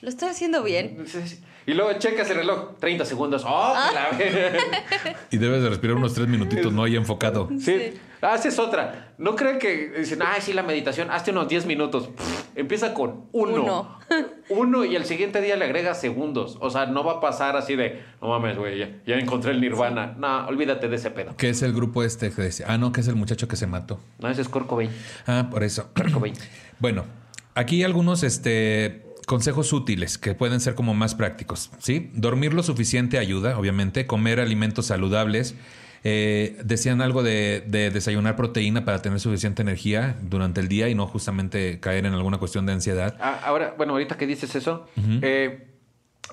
[0.00, 1.04] lo estoy haciendo bien.
[1.64, 3.44] Y luego checas el reloj, 30 segundos.
[3.46, 4.60] ¡Oh, la ve-
[5.30, 7.48] Y debes de respirar unos tres minutitos, no hay enfocado.
[7.60, 7.60] Sí.
[7.60, 8.00] Sí.
[8.22, 9.14] Haces otra.
[9.18, 12.08] No creen que dicen, ay, sí, la meditación, hazte unos 10 minutos.
[12.08, 13.62] Pff, empieza con uno.
[13.62, 13.98] Uno.
[14.48, 16.58] Uno y el siguiente día le agregas segundos.
[16.60, 19.60] O sea, no va a pasar así de, no mames, güey, ya, ya encontré el
[19.60, 20.14] nirvana.
[20.18, 21.34] No, olvídate de ese pedo.
[21.36, 22.66] ¿Qué es el grupo este que decía?
[22.68, 23.98] Ah, no, que es el muchacho que se mató.
[24.18, 24.90] No, ese es Kurt Cobain.
[25.26, 25.88] Ah, por eso.
[25.94, 26.34] Kurt Cobain.
[26.78, 27.04] Bueno,
[27.54, 31.70] aquí algunos este, consejos útiles que pueden ser como más prácticos.
[31.78, 32.10] ¿sí?
[32.14, 34.06] Dormir lo suficiente ayuda, obviamente.
[34.06, 35.54] Comer alimentos saludables.
[36.04, 40.96] Eh, decían algo de, de desayunar proteína para tener suficiente energía durante el día y
[40.96, 43.16] no justamente caer en alguna cuestión de ansiedad.
[43.20, 44.88] Ah, ahora, bueno, ahorita que dices eso,
[45.22, 45.68] eh,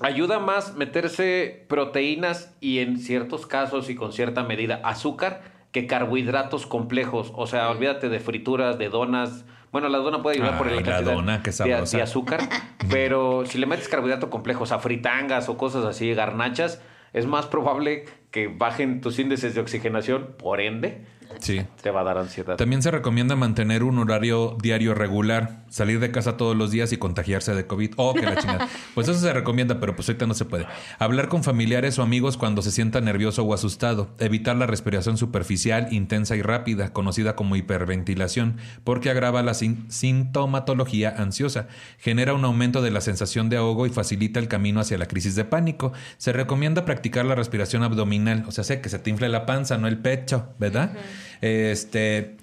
[0.02, 6.66] ayuda más meterse proteínas y en ciertos casos y con cierta medida azúcar que carbohidratos
[6.66, 7.32] complejos.
[7.36, 9.44] O sea, olvídate de frituras, de donas.
[9.70, 12.40] Bueno, la dona puede ayudar por el la cantidad dona, qué de, de azúcar,
[12.90, 17.46] pero si le metes carbohidrato complejo, o sea, fritangas o cosas así, garnachas, es más
[17.46, 21.04] probable que bajen tus índices de oxigenación, por ende,
[21.40, 21.62] Sí.
[21.82, 22.56] te va a dar ansiedad.
[22.56, 26.96] También se recomienda mantener un horario diario regular, salir de casa todos los días y
[26.96, 27.92] contagiarse de COVID.
[27.96, 28.68] Oh, que la chingada.
[28.94, 30.66] Pues eso se recomienda, pero pues ahorita no se puede.
[30.98, 34.10] Hablar con familiares o amigos cuando se sienta nervioso o asustado.
[34.18, 41.14] Evitar la respiración superficial, intensa y rápida, conocida como hiperventilación, porque agrava la sin- sintomatología
[41.18, 41.68] ansiosa.
[41.98, 45.34] Genera un aumento de la sensación de ahogo y facilita el camino hacia la crisis
[45.34, 45.92] de pánico.
[46.18, 49.78] Se recomienda practicar la respiración abdominal, o sea, sé que se te infle la panza,
[49.78, 50.92] no el pecho, ¿verdad?
[51.40, 52.36] Este.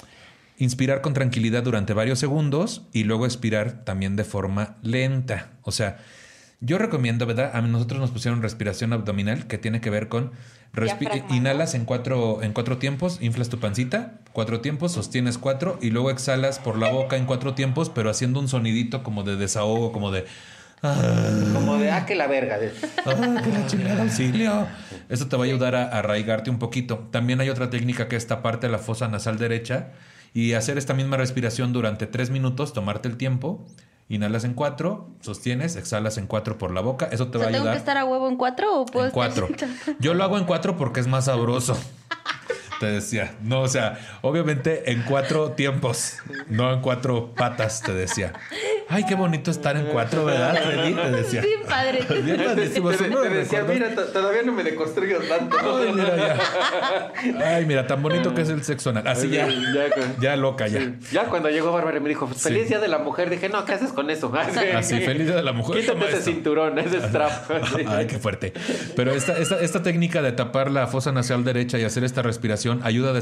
[0.60, 5.52] Inspirar con tranquilidad durante varios segundos y luego expirar también de forma lenta.
[5.62, 5.98] O sea,
[6.60, 7.52] yo recomiendo, ¿verdad?
[7.54, 10.32] A nosotros nos pusieron respiración abdominal que tiene que ver con
[11.30, 16.10] inhalas en cuatro, en cuatro tiempos, inflas tu pancita, cuatro tiempos, sostienes cuatro y luego
[16.10, 20.12] exhalas por la boca en cuatro tiempos, pero haciendo un sonidito como de desahogo, como
[20.12, 20.26] de...
[20.84, 20.96] "Ah".
[21.54, 22.58] Como de, ah, que la verga.
[22.60, 22.72] de-
[23.06, 24.68] ¡Ah, que la chingada auxilio!
[25.10, 27.08] Eso te va a ayudar a, a arraigarte un poquito.
[27.12, 29.90] También hay otra técnica que es taparte la fosa nasal derecha
[30.34, 33.66] y hacer esta misma respiración durante tres minutos, tomarte el tiempo,
[34.10, 37.08] inhalas en cuatro, sostienes, exhalas en cuatro por la boca.
[37.12, 37.74] Eso te O va a ¿tengo ayudar.
[37.74, 39.96] que estar a huevo en cuatro o puedo En estar cuatro.
[40.00, 41.78] Yo lo hago en cuatro porque es más sabroso.
[42.80, 43.36] Te decía.
[43.42, 46.18] No, o sea, obviamente en cuatro tiempos,
[46.48, 48.34] no en cuatro patas, te decía.
[48.90, 50.94] Ay, qué bonito estar en cuatro, ¿verdad, Freddy?
[50.94, 51.42] Te decía.
[51.42, 52.06] Bien padre.
[52.22, 52.38] Bien.
[52.38, 52.56] Te,
[53.36, 55.58] decía, mira, to- todavía no me deconstruyo tanto.
[55.60, 57.56] Ay, mira, ya.
[57.56, 59.08] Ay, mira, tan bonito que es el sexo anal.
[59.08, 59.48] Así ya.
[59.48, 59.88] Ya,
[60.22, 60.94] Ya loca, ya.
[61.12, 62.70] Ya cuando llegó Bárbara y me dijo, feliz Sí.
[62.70, 64.32] día de la mujer, dije, no, ¿qué haces con eso?
[64.76, 65.82] Así, feliz día de la mujer.
[65.82, 66.32] Quítate ese esto.
[66.32, 67.32] cinturón, ese strap.
[67.76, 67.84] Sí.
[67.88, 68.54] Ay, qué fuerte.
[68.96, 72.67] Pero esta, esta, esta técnica de tapar la fosa nasal derecha y hacer esta respiración
[72.84, 73.14] ayuda a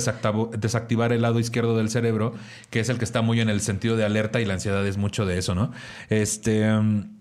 [0.57, 2.33] desactivar el lado izquierdo del cerebro,
[2.69, 4.97] que es el que está muy en el sentido de alerta y la ansiedad es
[4.97, 5.71] mucho de eso, ¿no?
[6.09, 6.71] Este.
[6.71, 7.15] mm,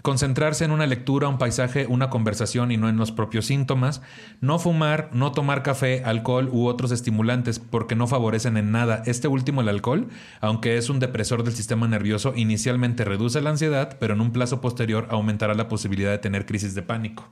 [0.00, 4.00] Concentrarse en una lectura, un paisaje, una conversación y no en los propios síntomas.
[4.40, 9.02] No fumar, no tomar café, alcohol u otros estimulantes porque no favorecen en nada.
[9.06, 10.08] Este último, el alcohol,
[10.40, 14.60] aunque es un depresor del sistema nervioso, inicialmente reduce la ansiedad, pero en un plazo
[14.60, 17.28] posterior aumentará la posibilidad de tener crisis de pánico.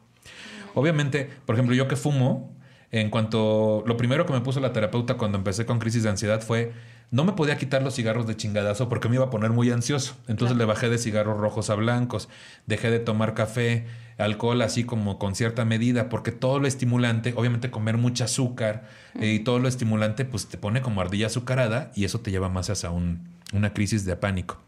[0.75, 2.53] Obviamente, por ejemplo, yo que fumo,
[3.01, 6.41] en cuanto lo primero que me puso la terapeuta cuando empecé con crisis de ansiedad
[6.41, 6.73] fue
[7.13, 10.17] no me podía quitar los cigarros de chingadazo porque me iba a poner muy ansioso.
[10.27, 12.29] Entonces le bajé de cigarros rojos a blancos,
[12.67, 13.87] dejé de tomar café,
[14.19, 18.89] alcohol así como con cierta medida, porque todo lo estimulante, obviamente comer mucho azúcar
[19.21, 22.49] eh, y todo lo estimulante pues te pone como ardilla azucarada y eso te lleva
[22.49, 24.59] más hacia un- una crisis de pánico.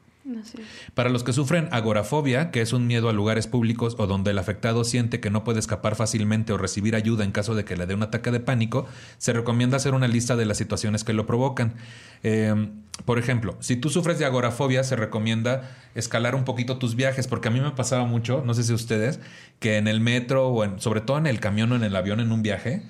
[0.95, 4.39] Para los que sufren agorafobia, que es un miedo a lugares públicos o donde el
[4.39, 7.87] afectado siente que no puede escapar fácilmente o recibir ayuda en caso de que le
[7.87, 8.87] dé un ataque de pánico,
[9.19, 11.75] se recomienda hacer una lista de las situaciones que lo provocan.
[12.23, 12.69] Eh,
[13.05, 17.49] por ejemplo, si tú sufres de agorafobia, se recomienda escalar un poquito tus viajes, porque
[17.49, 19.21] a mí me pasaba mucho, no sé si ustedes,
[19.61, 22.21] que en el metro o en, sobre todo en el camión o en el avión
[22.21, 22.83] en un viaje,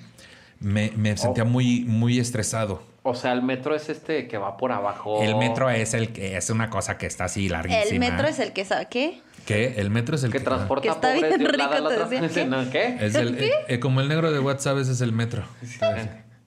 [0.59, 2.81] me, me sentía muy, muy estresado.
[3.03, 5.21] O sea, el metro es este que va por abajo.
[5.23, 7.91] El metro es el que es una cosa que está así larguísima.
[7.91, 8.87] El metro es el que sabe.
[8.89, 9.21] ¿Qué?
[9.45, 9.75] ¿Qué?
[9.77, 12.21] El metro es el que que, transporta Que está pobres bien de un rico, te
[12.21, 12.97] decía, ¿qué?
[13.05, 15.43] Es el, eh, eh, como el negro de WhatsApp ese es el metro.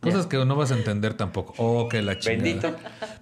[0.00, 1.54] Cosas que no vas a entender tampoco.
[1.56, 2.42] Oh, que la chingada.
[2.42, 2.76] Bendito.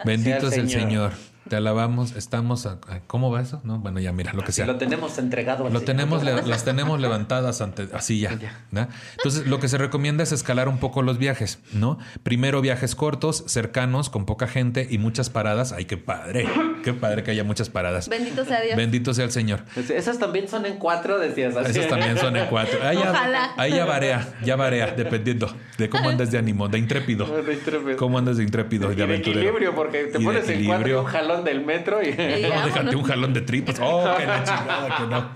[0.04, 1.12] Bendito sea es el el Señor.
[1.12, 1.29] Señor.
[1.48, 2.66] Te alabamos, estamos...
[2.66, 3.60] a- a- ¿Cómo va eso?
[3.64, 4.66] No, bueno, ya mira, lo que sea.
[4.66, 5.66] Lo tenemos entregado.
[5.66, 5.84] al Lo Señor.
[5.96, 8.38] tenemos, le- las tenemos levantadas ante, así ya,
[8.70, 8.86] ¿no?
[9.16, 11.98] Entonces, lo que se recomienda es escalar un poco los viajes, ¿no?
[12.22, 15.72] Primero viajes cortos, cercanos, con poca gente y muchas paradas.
[15.72, 16.46] Ay, qué padre,
[16.84, 18.08] qué padre que haya muchas paradas.
[18.08, 18.76] Bendito sea Dios.
[18.76, 19.60] Bendito sea el Señor.
[19.76, 21.56] Esas también son en cuatro, decías.
[21.56, 21.70] así.
[21.72, 22.78] Esos también son en cuatro.
[22.82, 23.50] Ahí ya, Ojalá.
[23.56, 27.26] ahí ya varía, ya varía, dependiendo de cómo andas de ánimo, de intrépido.
[27.42, 27.96] De intrépido.
[27.96, 29.40] ¿Cómo andas de intrépido y Y de de aventurero?
[29.40, 32.48] equilibrio, porque te Y de pones en cuatro y un jalón del metro y Y
[32.48, 33.76] No, déjate un jalón de tripas.
[33.80, 35.30] Oh, que la chingada, que no.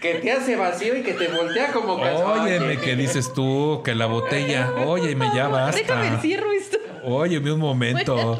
[0.00, 2.40] que te hace vacío y que te voltea como calzón.
[2.40, 3.82] Óyeme, ¿qué dices tú?
[3.84, 4.72] Que la botella.
[4.86, 5.76] Óyeme, ya basta.
[5.80, 6.78] Déjame encierro esto.
[7.04, 8.38] Óyeme un momento.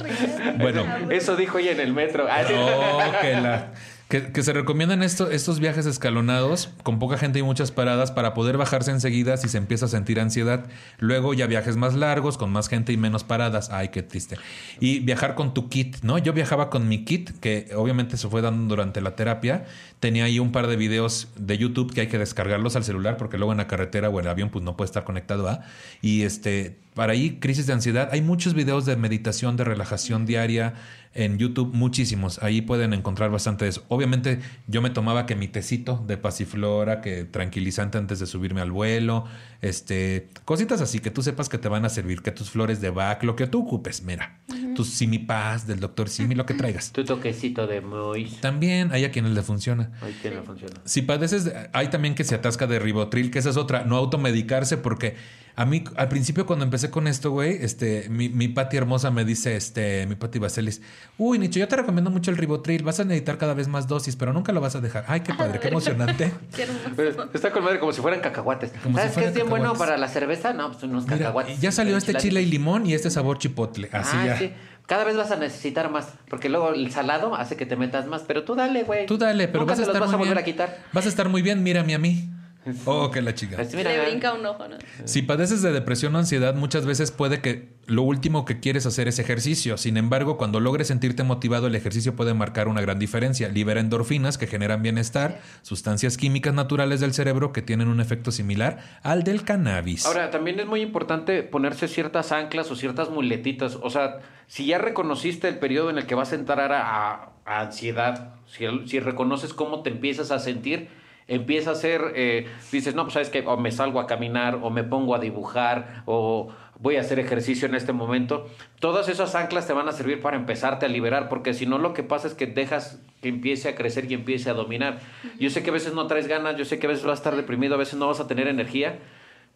[0.58, 2.26] Bueno, Eso dijo ella en el metro.
[2.30, 3.72] Ah, no, que la.
[4.12, 8.58] Que, se recomiendan esto, estos viajes escalonados con poca gente y muchas paradas para poder
[8.58, 10.66] bajarse enseguida si se empieza a sentir ansiedad.
[10.98, 13.70] Luego ya viajes más largos, con más gente y menos paradas.
[13.70, 14.36] Ay, qué triste.
[14.80, 16.18] Y viajar con tu kit, ¿no?
[16.18, 19.64] Yo viajaba con mi kit, que obviamente se fue dando durante la terapia.
[19.98, 23.38] Tenía ahí un par de videos de YouTube que hay que descargarlos al celular porque
[23.38, 25.64] luego en la carretera o en el avión pues no puede estar conectado a.
[26.02, 28.10] Y este, para ahí, crisis de ansiedad.
[28.12, 30.74] Hay muchos videos de meditación, de relajación diaria
[31.14, 32.42] en YouTube, muchísimos.
[32.42, 33.84] Ahí pueden encontrar bastante de eso.
[33.88, 38.70] Obviamente yo me tomaba que mi tecito de pasiflora, que tranquilizante antes de subirme al
[38.70, 39.24] vuelo,
[39.60, 42.90] este, cositas así que tú sepas que te van a servir, que tus flores de
[42.90, 44.38] Bach, lo que tú ocupes, mira,
[44.74, 46.92] tus Simipaz del doctor Simi, lo que traigas.
[46.92, 48.40] Tu toquecito de Mois.
[48.40, 49.90] También hay a quienes le funciona.
[50.00, 50.74] Ahí que no funciona.
[50.84, 53.96] Si padeces, de- hay también que se atasca de ribotril, que esa es otra, no
[53.96, 55.16] automedicarse, porque
[55.54, 59.24] a mí, al principio cuando empecé con esto, güey, este, mi, mi Pati hermosa me
[59.26, 60.80] dice, este, mi Pati Baselis,
[61.18, 64.16] uy, Nicho, yo te recomiendo mucho el ribotril, vas a necesitar cada vez más dosis,
[64.16, 65.04] pero nunca lo vas a dejar.
[65.08, 66.32] Ay, qué padre, qué emocionante.
[66.56, 66.90] Qué hermoso.
[66.96, 68.72] Pero está con madre como si fueran cacahuates.
[68.82, 70.52] Como ¿Sabes si qué es bien bueno para la cerveza?
[70.54, 71.60] No, pues unos Mira, cacahuates.
[71.60, 74.38] ya salió este chile y limón y este sabor chipotle, así ah, ya.
[74.38, 74.52] sí.
[74.92, 78.24] Cada vez vas a necesitar más, porque luego el salado hace que te metas más,
[78.26, 79.06] pero tú dale, güey.
[79.06, 80.42] Tú dale, pero Nunca vas a te los estar vas a volver bien.
[80.42, 80.84] a quitar.
[80.92, 82.28] Vas a estar muy bien, mírame a mí.
[82.84, 83.56] Oh, qué la chica.
[83.74, 84.76] Mira, Le brinca un ojo, ¿no?
[85.04, 89.08] Si padeces de depresión o ansiedad, muchas veces puede que lo último que quieres hacer
[89.08, 89.76] es ejercicio.
[89.76, 93.48] Sin embargo, cuando logres sentirte motivado, el ejercicio puede marcar una gran diferencia.
[93.48, 98.78] Libera endorfinas que generan bienestar, sustancias químicas naturales del cerebro que tienen un efecto similar
[99.02, 100.06] al del cannabis.
[100.06, 103.76] Ahora, también es muy importante ponerse ciertas anclas o ciertas muletitas.
[103.82, 104.20] O sea,
[104.52, 109.00] si ya reconociste el periodo en el que vas a entrar a, ansiedad, si, si
[109.00, 110.90] reconoces cómo te empiezas a sentir,
[111.26, 114.68] empieza a hacer, eh, dices, no, pues sabes que o me salgo a caminar, o
[114.68, 118.46] me pongo a dibujar, o voy a hacer ejercicio en este momento.
[118.78, 121.94] Todas esas anclas te van a servir para empezarte a liberar, porque si no lo
[121.94, 125.00] que pasa es que dejas que empiece a crecer y empiece a dominar.
[125.40, 127.20] Yo sé que a veces no traes ganas, yo sé que a veces vas a
[127.20, 128.98] estar deprimido, a veces no vas a tener energía,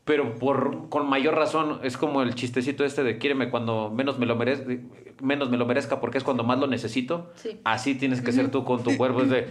[0.06, 4.24] pero por con mayor razón es como el chistecito este de quiéreme cuando menos me
[4.24, 4.64] lo merezca,
[5.20, 7.32] menos me lo merezca porque es cuando más lo necesito.
[7.34, 7.60] Sí.
[7.64, 9.48] Así tienes que ser tú con tu cuerpo es de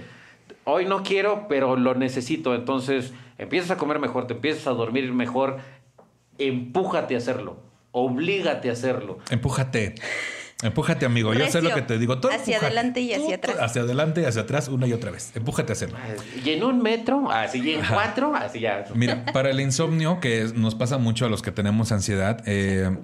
[0.63, 5.11] hoy no quiero, pero lo necesito, entonces empiezas a comer mejor, te empiezas a dormir
[5.11, 5.57] mejor,
[6.37, 7.57] empújate a hacerlo,
[7.91, 9.17] oblígate a hacerlo.
[9.29, 9.95] Empújate.
[10.63, 11.33] Empújate, amigo.
[11.33, 12.19] Yo sé lo que te digo.
[12.19, 12.65] Tú Hacia empújate.
[12.65, 13.57] adelante y hacia Tú- atrás.
[13.59, 15.31] Hacia adelante y hacia atrás, una y otra vez.
[15.35, 15.97] Empújate a hacerlo.
[16.43, 18.85] Y en un metro, así y en cuatro, así ya.
[18.95, 22.97] Mira, para el insomnio, que nos pasa mucho a los que tenemos ansiedad, eh,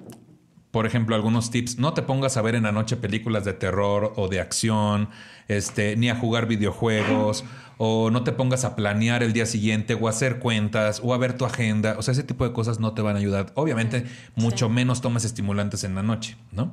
[0.70, 4.14] por ejemplo, algunos tips, no te pongas a ver en la noche películas de terror
[4.16, 5.10] o de acción,
[5.48, 7.44] este, ni a jugar videojuegos,
[7.76, 11.18] o no te pongas a planear el día siguiente, o a hacer cuentas, o a
[11.18, 11.96] ver tu agenda.
[11.98, 13.52] O sea, ese tipo de cosas no te van a ayudar.
[13.54, 14.04] Obviamente,
[14.36, 16.72] mucho menos tomes estimulantes en la noche, ¿no?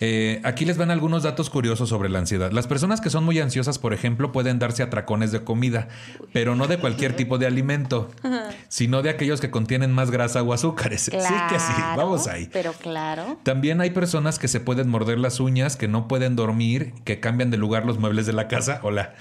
[0.00, 2.52] Eh, aquí les van algunos datos curiosos sobre la ansiedad.
[2.52, 5.88] Las personas que son muy ansiosas, por ejemplo, pueden darse atracones de comida,
[6.32, 8.08] pero no de cualquier tipo de alimento,
[8.68, 11.02] sino de aquellos que contienen más grasa o azúcares.
[11.04, 12.48] sí que sí, vamos ahí.
[12.52, 13.38] Pero claro.
[13.42, 17.50] También hay personas que se pueden morder las uñas, que no pueden dormir, que cambian
[17.50, 19.14] de lugar los muebles de la casa, hola,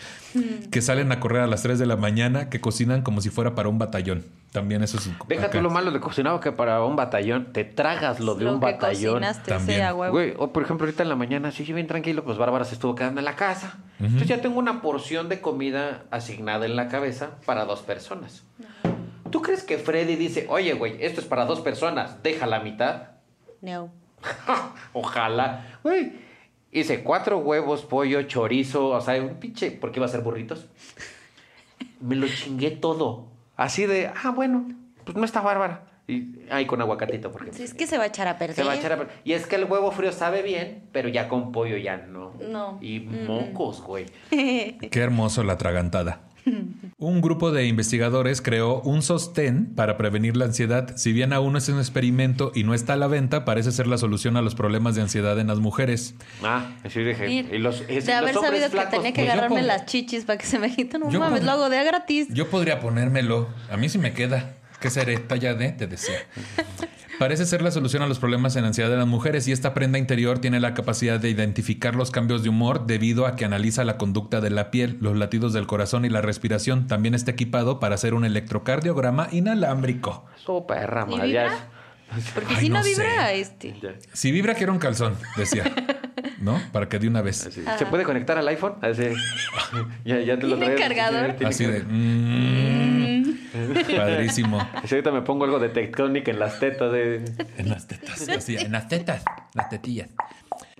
[0.71, 3.55] que salen a correr a las 3 de la mañana, que cocinan como si fuera
[3.55, 4.25] para un batallón.
[4.51, 5.09] También eso es...
[5.27, 5.61] Déjate acá.
[5.61, 8.65] lo malo de cocinado que para un batallón te tragas lo de Lo un que
[8.67, 9.13] batallón.
[9.15, 9.79] cocinaste También.
[9.79, 10.13] sea huevo.
[10.13, 12.75] Güey, o por ejemplo, ahorita en la mañana, sí, sí, bien tranquilo, pues Bárbara se
[12.75, 13.77] estuvo quedando en la casa.
[13.99, 18.43] Entonces ya tengo una porción de comida asignada en la cabeza para dos personas.
[19.31, 23.09] ¿Tú crees que Freddy dice, oye, güey, esto es para dos personas, deja la mitad?
[23.61, 23.91] No.
[24.93, 25.79] Ojalá.
[25.83, 26.13] Güey,
[26.71, 30.67] hice cuatro huevos, pollo, chorizo, o sea, un pinche, ¿por qué iba a ser burritos?
[32.01, 33.27] Me lo chingué todo.
[33.55, 34.67] Así de, ah, bueno,
[35.03, 35.83] pues no está Bárbara.
[36.07, 38.55] Y, ay, con aguacatito, porque Sí, es que se va a echar a perder.
[38.55, 41.09] se va a echar a per- Y es que el huevo frío sabe bien, pero
[41.09, 42.33] ya con pollo ya no.
[42.49, 42.79] No.
[42.81, 44.05] Y mocos, güey.
[44.29, 46.21] Qué hermoso la atragantada.
[46.97, 50.95] Un grupo de investigadores creó un sostén para prevenir la ansiedad.
[50.95, 53.85] Si bien aún no es un experimento y no está a la venta, parece ser
[53.85, 56.15] la solución a los problemas de ansiedad en las mujeres.
[56.41, 57.29] Ah, sí dije.
[57.29, 60.23] Y los, es- de haber los sabido flacos, que tenía que pues agarrarme las chichis
[60.23, 61.01] para que se me quiten.
[61.01, 62.29] No Yo mames, lo hago de a gratis.
[62.29, 63.49] Yo podría ponérmelo.
[63.69, 64.53] A mí sí me queda.
[64.79, 65.17] ¿Qué seré?
[65.17, 66.15] Talla de, te decía.
[67.19, 69.97] Parece ser la solución a los problemas en ansiedad de las mujeres y esta prenda
[69.97, 73.97] interior tiene la capacidad de identificar los cambios de humor debido a que analiza la
[73.97, 76.85] conducta de la piel, los latidos del corazón y la respiración.
[76.85, 80.25] También está equipado para hacer un electrocardiograma inalámbrico.
[80.35, 81.31] Su perra, ¿Y madre.
[81.31, 81.67] ya vibra?
[82.35, 82.89] Porque Ay, si no, no sé.
[82.91, 83.69] vibra, este.
[83.69, 83.89] es- ya.
[84.13, 85.63] Si vibra, quiero un calzón, decía.
[86.39, 86.61] ¿No?
[86.71, 87.47] Para que de una vez.
[87.47, 87.63] Así.
[87.79, 88.75] ¿Se puede conectar al iPhone?
[88.81, 89.03] Así.
[90.05, 91.35] ya, ya te lo ¿Tiene cargador?
[91.43, 91.81] Así de.
[91.83, 92.96] mm,
[93.97, 94.59] padrísimo.
[94.73, 97.25] Ahorita me pongo algo de Tectonic en las tetas de...
[97.57, 99.23] En las tetas, así, en las tetas,
[99.53, 100.09] las tetillas.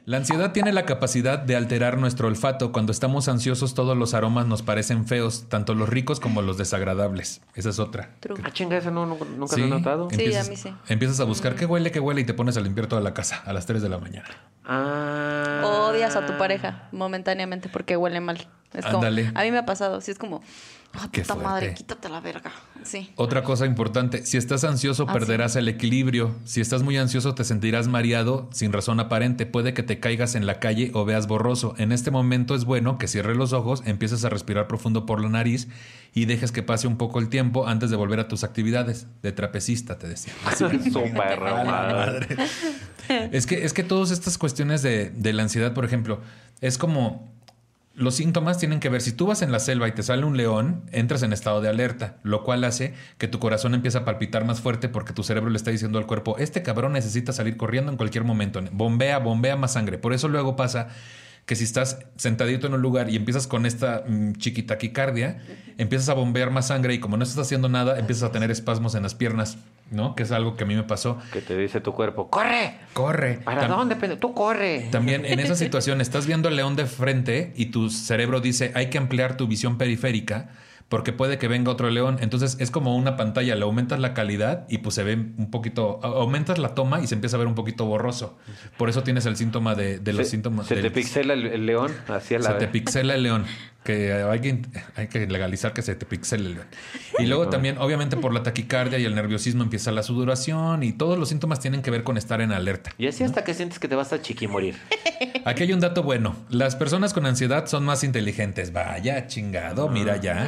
[0.06, 2.72] La ansiedad tiene la capacidad de alterar nuestro olfato.
[2.72, 7.42] Cuando estamos ansiosos, todos los aromas nos parecen feos, tanto los ricos como los desagradables.
[7.56, 8.12] Esa es otra.
[8.22, 8.40] True.
[8.46, 10.08] Ah, chinga, eso no, no- nunca Sí, lo he notado.
[10.10, 10.74] Sí, empiezas- a mí sí.
[10.88, 13.44] Empiezas a buscar qué huele, qué huele y te pones a limpiar toda la casa
[13.46, 14.30] a las 3 de la mañana.
[14.64, 15.62] Ah.
[15.90, 18.48] Odias a tu pareja momentáneamente porque huele mal.
[18.74, 19.32] Es como, Ándale.
[19.36, 20.42] a mí me ha pasado, sí es como,
[20.98, 21.50] ah, Qué puta fuerte.
[21.52, 22.52] madre, quítate la verga.
[22.84, 23.12] Sí.
[23.16, 26.36] Otra cosa importante, si estás ansioso Ah, perderás el equilibrio.
[26.46, 29.46] Si estás muy ansioso te sentirás mareado sin razón aparente.
[29.46, 31.74] Puede que te caigas en la calle o veas borroso.
[31.78, 35.30] En este momento es bueno que cierres los ojos, empieces a respirar profundo por la
[35.30, 35.68] nariz
[36.14, 39.08] y dejes que pase un poco el tiempo antes de volver a tus actividades.
[39.22, 40.34] De trapecista, te decía.
[40.58, 42.28] Su perra madre.
[43.32, 46.20] Es que, es que todas estas cuestiones de, de la ansiedad, por ejemplo,
[46.62, 47.37] es como
[47.98, 50.38] los síntomas tienen que ver, si tú vas en la selva y te sale un
[50.38, 54.46] león, entras en estado de alerta, lo cual hace que tu corazón empiece a palpitar
[54.46, 57.92] más fuerte porque tu cerebro le está diciendo al cuerpo, este cabrón necesita salir corriendo
[57.92, 59.98] en cualquier momento, bombea, bombea más sangre.
[59.98, 60.90] Por eso luego pasa
[61.48, 65.42] que si estás sentadito en un lugar y empiezas con esta mm, chiquitaquicardia,
[65.78, 68.96] empiezas a bombear más sangre y como no estás haciendo nada, empiezas a tener espasmos
[68.96, 69.58] en las piernas,
[69.90, 70.14] ¿no?
[70.14, 71.18] Que es algo que a mí me pasó.
[71.32, 72.76] Que te dice tu cuerpo, ¡corre!
[72.94, 73.40] Corre.
[73.46, 73.96] ¿Para Tam- dónde?
[74.18, 74.90] Tú corre.
[74.92, 78.90] también en esa situación estás viendo al león de frente y tu cerebro dice hay
[78.90, 80.50] que ampliar tu visión periférica
[80.90, 82.18] porque puede que venga otro león.
[82.22, 86.00] Entonces es como una pantalla, le aumentas la calidad y pues se ve un poquito,
[86.04, 88.38] aumentas la toma y se empieza a ver un poquito borroso.
[88.78, 90.68] Por eso tienes el síntoma de, de los se, síntomas.
[90.68, 93.46] Se del- te pixela el, el león, así a la se te pixela el león.
[93.84, 94.62] Que hay que,
[94.98, 96.68] hay que legalizar que se te pixele el león.
[97.20, 101.18] Y luego también, obviamente, por la taquicardia y el nerviosismo empieza la sudoración y todos
[101.18, 102.92] los síntomas tienen que ver con estar en alerta.
[102.98, 104.76] Y así hasta que sientes que te vas a chiquimorir.
[105.48, 106.36] Aquí hay un dato bueno.
[106.50, 108.74] Las personas con ansiedad son más inteligentes.
[108.74, 110.46] Vaya, chingado, mira ya.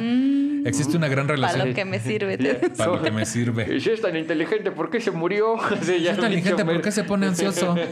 [0.65, 1.69] Existe una gran Para relación.
[1.69, 2.37] lo que me sirve.
[2.77, 3.75] Para lo que me sirve.
[3.77, 5.55] Y si es tan inteligente, ¿por qué se murió?
[5.81, 7.75] Sí, ya Es tan inteligente, ¿por qué se pone ansioso?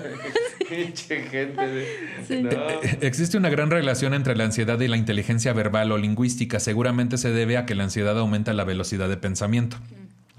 [0.70, 2.44] Sí.
[2.44, 2.50] No.
[3.00, 6.60] Existe una gran relación entre la ansiedad y la inteligencia verbal o lingüística.
[6.60, 9.78] Seguramente se debe a que la ansiedad aumenta la velocidad de pensamiento.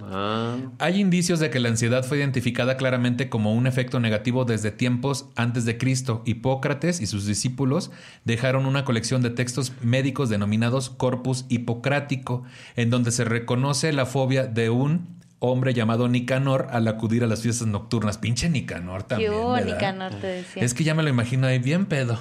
[0.03, 0.57] Ah.
[0.79, 5.27] Hay indicios de que la ansiedad fue identificada claramente como un efecto negativo desde tiempos
[5.37, 6.23] antes de Cristo.
[6.25, 7.91] Hipócrates y sus discípulos
[8.25, 12.45] dejaron una colección de textos médicos denominados Corpus Hipocrático,
[12.77, 17.43] en donde se reconoce la fobia de un hombre llamado Nicanor al acudir a las
[17.43, 18.19] fiestas nocturnas.
[18.19, 19.33] Pinche Nicanor Qué también.
[19.35, 19.75] hubo, ¿verdad?
[19.75, 20.63] Nicanor, te decía.
[20.63, 22.19] Es que ya me lo imagino ahí bien pedo.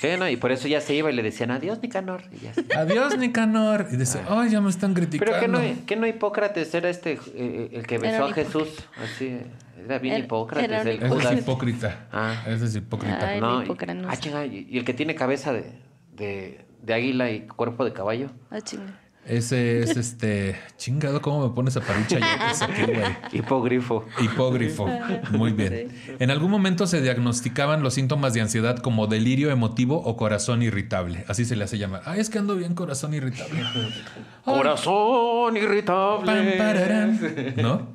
[0.00, 2.22] Sí, no, y por eso ya se iba y le decían adiós, Nicanor.
[2.32, 3.86] Y ya se- Adiós, Nicanor.
[3.92, 5.30] Y dice, ay, ya me están criticando.
[5.32, 8.68] Pero que no, que no Hipócrates era este, eh, el que besó Era a Jesús.
[9.02, 9.40] Así,
[9.84, 11.32] era bien Era- Hipócrates, era el Judas.
[11.32, 12.06] es hipócrita.
[12.12, 12.44] Ah.
[12.46, 13.28] Ese es hipócrita.
[13.28, 13.68] Ay, No, y-
[14.08, 15.70] ah, chinga, y, y el que tiene cabeza de,
[16.16, 18.30] de, de águila y cuerpo de caballo.
[18.50, 18.98] Ah, chinga.
[19.26, 20.56] Ese es este.
[20.76, 23.04] Chingado, ¿cómo me pones a parucha güey?
[23.32, 24.04] Hipogrifo.
[24.20, 24.88] Hipógrifo.
[25.32, 25.90] Muy bien.
[26.18, 31.24] En algún momento se diagnosticaban los síntomas de ansiedad como delirio emotivo o corazón irritable.
[31.28, 32.02] Así se le hace llamar.
[32.06, 33.62] Ay, es que ando bien corazón irritable.
[34.44, 36.52] Corazón Pam, irritable.
[36.56, 37.20] pararán.
[37.56, 37.88] ¿No?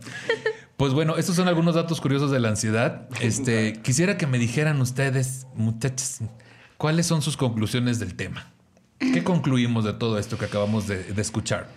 [0.78, 3.08] Pues bueno, estos son algunos datos curiosos de la ansiedad.
[3.20, 6.20] Este, quisiera que me dijeran ustedes, muchachos,
[6.78, 8.52] cuáles son sus conclusiones del tema.
[9.00, 11.68] ¿Qué concluimos de todo esto que acabamos de, de escuchar?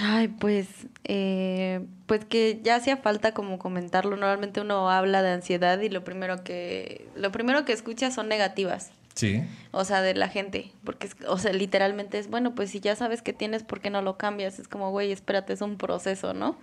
[0.00, 0.68] Ay, pues,
[1.04, 4.12] eh, pues que ya hacía falta como comentarlo.
[4.16, 8.92] Normalmente uno habla de ansiedad y lo primero que, lo primero que escucha son negativas.
[9.14, 9.42] Sí.
[9.72, 12.94] O sea, de la gente, porque, es- o sea, literalmente es, bueno, pues si ya
[12.94, 14.60] sabes que tienes, ¿por qué no lo cambias?
[14.60, 16.56] Es como, güey, espérate, es un proceso, ¿no?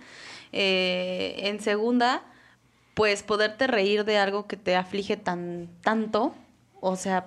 [0.52, 2.22] Eh, en segunda,
[2.94, 6.34] pues poderte reír de algo que te aflige tan, tanto,
[6.80, 7.26] o sea,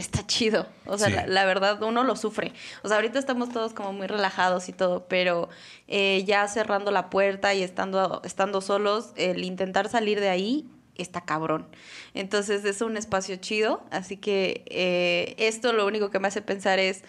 [0.00, 0.66] está chido.
[0.86, 1.14] O sea, Sí.
[1.14, 2.52] la, la verdad, uno lo sufre.
[2.82, 5.48] O sea, ahorita estamos todos como muy relajados y todo, pero
[5.88, 11.22] eh, ya cerrando la puerta y estando, estando solos, el intentar salir de ahí está
[11.22, 11.66] cabrón.
[12.14, 16.78] Entonces es un espacio chido, así que eh, esto lo único que me hace pensar
[16.78, 17.04] es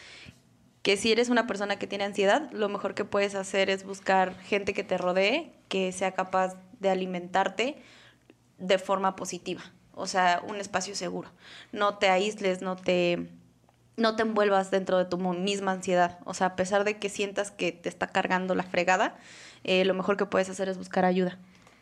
[0.81, 4.35] que si eres una persona que tiene ansiedad, lo mejor que puedes hacer es buscar
[4.43, 7.81] gente que te rodee, que sea capaz de alimentarte
[8.57, 9.61] de forma positiva.
[10.02, 11.30] O sea, un espacio seguro.
[11.72, 13.28] No te aísles, no te,
[13.97, 16.20] no te envuelvas dentro de tu misma ansiedad.
[16.26, 19.16] O sea, a pesar de que sientas que te está cargando la fregada,
[19.64, 21.38] eh, lo mejor que puedes hacer es buscar ayuda.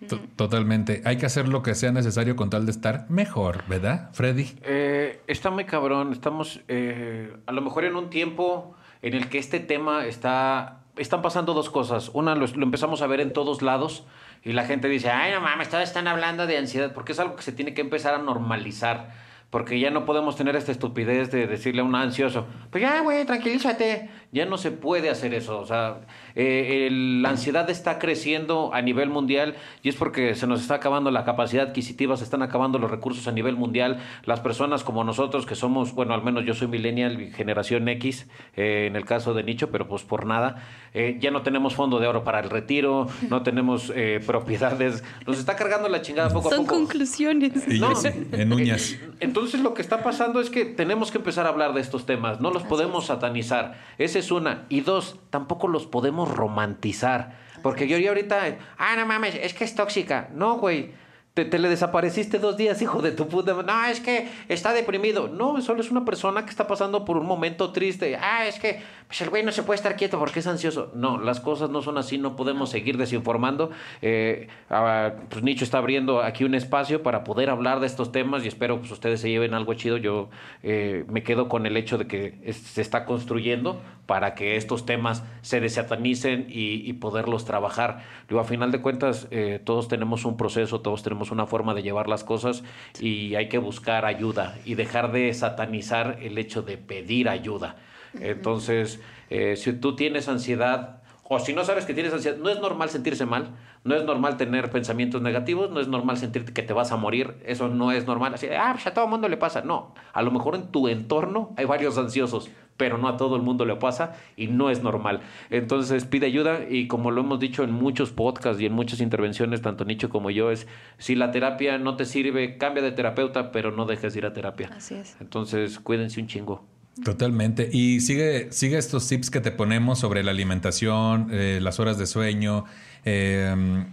[0.08, 1.02] To- Totalmente.
[1.06, 4.58] Hay que hacer lo que sea necesario con tal de estar mejor, ¿verdad, Freddy?
[4.64, 6.14] Eh, está muy cabrón.
[6.14, 10.78] Estamos eh, a lo mejor en un tiempo en el que este tema está.
[10.96, 12.10] Están pasando dos cosas.
[12.14, 14.04] Una, lo, lo empezamos a ver en todos lados
[14.44, 17.36] y la gente dice, ay, no mames, todos están hablando de ansiedad, porque es algo
[17.36, 19.12] que se tiene que empezar a normalizar.
[19.50, 23.26] Porque ya no podemos tener esta estupidez de decirle a un ansioso, pues ya, güey,
[23.26, 24.10] tranquilízate.
[24.32, 25.60] Ya no se puede hacer eso.
[25.60, 26.02] O sea,
[26.36, 30.76] eh, el- la ansiedad está creciendo a nivel mundial y es porque se nos está
[30.76, 33.98] acabando la capacidad adquisitiva, se están acabando los recursos a nivel mundial.
[34.26, 38.28] Las personas como nosotros, que somos, bueno, al menos yo soy millennial, y generación X,
[38.56, 40.64] eh, en el caso de Nicho, pero pues por nada,
[40.94, 45.04] eh, ya no tenemos fondo de oro para el retiro, no tenemos eh, propiedades.
[45.26, 46.76] Nos está cargando la chingada poco a Son poco.
[46.78, 47.52] conclusiones.
[47.68, 47.94] Y No.
[48.34, 48.96] en uñas.
[49.20, 52.40] Entonces lo que está pasando es que tenemos que empezar a hablar de estos temas,
[52.42, 53.76] no los podemos satanizar.
[54.20, 54.66] Esa es una.
[54.70, 57.38] Y dos, tampoco los podemos romantizar.
[57.64, 60.30] Porque yo ya ahorita, ah, no mames, es que es tóxica.
[60.34, 60.92] No, güey.
[61.36, 63.54] Te, te le desapareciste dos días, hijo de tu puta.
[63.54, 65.28] No, es que está deprimido.
[65.30, 68.18] No, solo es una persona que está pasando por un momento triste.
[68.18, 70.92] Ah, es que pues el güey no se puede estar quieto porque es ansioso.
[70.96, 72.18] No, las cosas no son así.
[72.18, 73.70] No podemos seguir desinformando.
[74.02, 78.44] Eh, ah, pues Nicho está abriendo aquí un espacio para poder hablar de estos temas
[78.44, 79.98] y espero pues ustedes se lleven algo chido.
[79.98, 80.30] Yo
[80.64, 84.88] eh, me quedo con el hecho de que es- se está construyendo para que estos
[84.88, 88.02] temas se desatanicen y, y poderlos trabajar.
[88.28, 91.84] Digo, a final de cuentas, eh, todos tenemos un proceso, todos tenemos una forma de
[91.84, 92.64] llevar las cosas
[93.00, 97.76] y hay que buscar ayuda y dejar de satanizar el hecho de pedir ayuda.
[98.20, 99.00] Entonces,
[99.30, 102.90] eh, si tú tienes ansiedad o si no sabes que tienes ansiedad, no es normal
[102.90, 103.52] sentirse mal,
[103.84, 107.36] no es normal tener pensamientos negativos, no es normal sentirte que te vas a morir,
[107.46, 108.34] eso no es normal.
[108.34, 109.62] Así, ah, pues a todo el mundo le pasa.
[109.62, 112.50] No, a lo mejor en tu entorno hay varios ansiosos,
[112.80, 115.20] pero no a todo el mundo le pasa y no es normal.
[115.50, 119.62] Entonces pide ayuda y como lo hemos dicho en muchos podcasts y en muchas intervenciones,
[119.62, 120.66] tanto Nicho como yo, es
[120.98, 124.34] si la terapia no te sirve, cambia de terapeuta, pero no dejes de ir a
[124.34, 124.70] terapia.
[124.74, 125.18] Así es.
[125.20, 126.64] Entonces cuídense un chingo.
[127.04, 127.70] Totalmente.
[127.72, 132.08] Y sigue, sigue estos tips que te ponemos sobre la alimentación, eh, las horas de
[132.08, 132.64] sueño,
[133.10, 133.86] eh,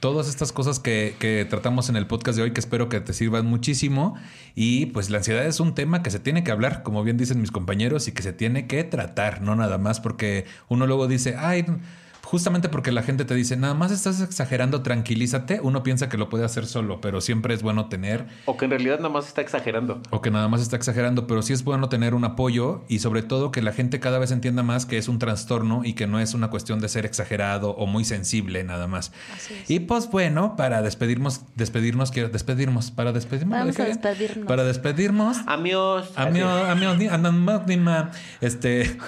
[0.00, 3.12] todas estas cosas que, que tratamos en el podcast de hoy que espero que te
[3.12, 4.16] sirvan muchísimo.
[4.54, 7.40] Y pues la ansiedad es un tema que se tiene que hablar, como bien dicen
[7.40, 11.36] mis compañeros, y que se tiene que tratar, no nada más porque uno luego dice,
[11.38, 11.66] ay,
[12.28, 16.28] justamente porque la gente te dice, nada más estás exagerando, tranquilízate, uno piensa que lo
[16.28, 19.40] puede hacer solo, pero siempre es bueno tener O que en realidad nada más está
[19.40, 20.02] exagerando.
[20.10, 23.22] o que nada más está exagerando, pero sí es bueno tener un apoyo y sobre
[23.22, 26.20] todo que la gente cada vez entienda más que es un trastorno y que no
[26.20, 29.10] es una cuestión de ser exagerado o muy sensible nada más.
[29.34, 29.70] Así es.
[29.70, 33.58] Y pues bueno, para despedirnos, despedirnos, quiero despedirnos, para despedirnos.
[33.58, 34.46] Vamos ¿lo a despedirnos.
[34.46, 35.38] Para despedirnos.
[35.46, 36.12] Amigos.
[36.14, 38.10] Amigo, amigo, anónima,
[38.42, 38.98] este,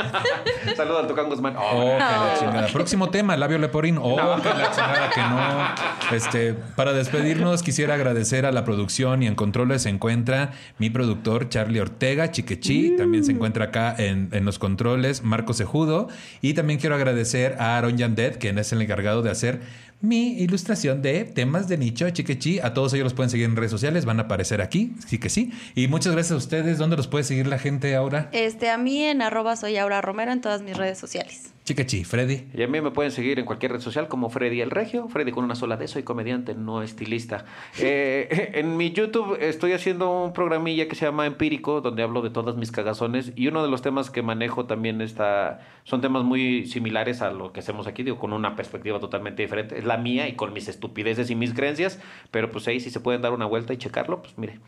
[0.76, 1.56] Saludos al Tocán Guzmán.
[1.58, 2.72] oh, que la chingada.
[2.72, 3.98] Próximo tema, labio leporín.
[3.98, 6.16] Oh, que la chingada que no.
[6.16, 11.48] Este, para despedirnos, quisiera agradecer a la producción y en controles se encuentra mi productor
[11.48, 12.96] Charlie Ortega, Chiquechi.
[12.96, 16.08] También se encuentra acá en, en los controles Marco Sejudo.
[16.40, 19.60] Y también quiero agradecer a Aaron Yandet, quien es el encargado de hacer
[20.04, 22.60] mi ilustración de temas de nicho, Chiquechi.
[22.60, 25.30] A todos ellos los pueden seguir en redes sociales, van a aparecer aquí, sí que
[25.30, 25.52] sí.
[25.74, 26.76] Y muchas gracias a ustedes.
[26.76, 28.28] ¿Dónde los puede seguir la gente ahora?
[28.32, 31.53] Este, a mí en arroba soy Aura Romero en todas mis redes sociales.
[31.64, 32.46] Chiquechi, Freddy.
[32.52, 35.08] Y a mí me pueden seguir en cualquier red social como Freddy el Regio.
[35.08, 37.44] Freddy con una sola D, soy comediante, no estilista.
[37.86, 42.30] Eh, en mi YouTube estoy haciendo un programilla que se llama Empírico, donde hablo de
[42.30, 43.32] todas mis cagazones.
[43.36, 47.52] Y uno de los temas que manejo también está, son temas muy similares a lo
[47.52, 49.78] que hacemos aquí, digo, con una perspectiva totalmente diferente.
[49.78, 52.00] Es la mía y con mis estupideces y mis creencias.
[52.30, 54.60] Pero pues ahí si se pueden dar una vuelta y checarlo, pues mire.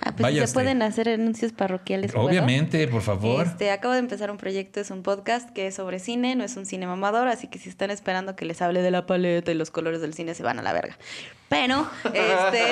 [0.00, 0.54] Ah, pues Vaya se usted.
[0.54, 2.12] pueden hacer anuncios parroquiales.
[2.14, 3.46] Obviamente, por favor.
[3.46, 6.56] Este, acabo de empezar un proyecto, es un podcast que es sobre cine, no es
[6.56, 9.54] un cine mamador, así que si están esperando que les hable de la paleta y
[9.54, 10.96] los colores del cine, se van a la verga.
[11.52, 12.62] Pero, este...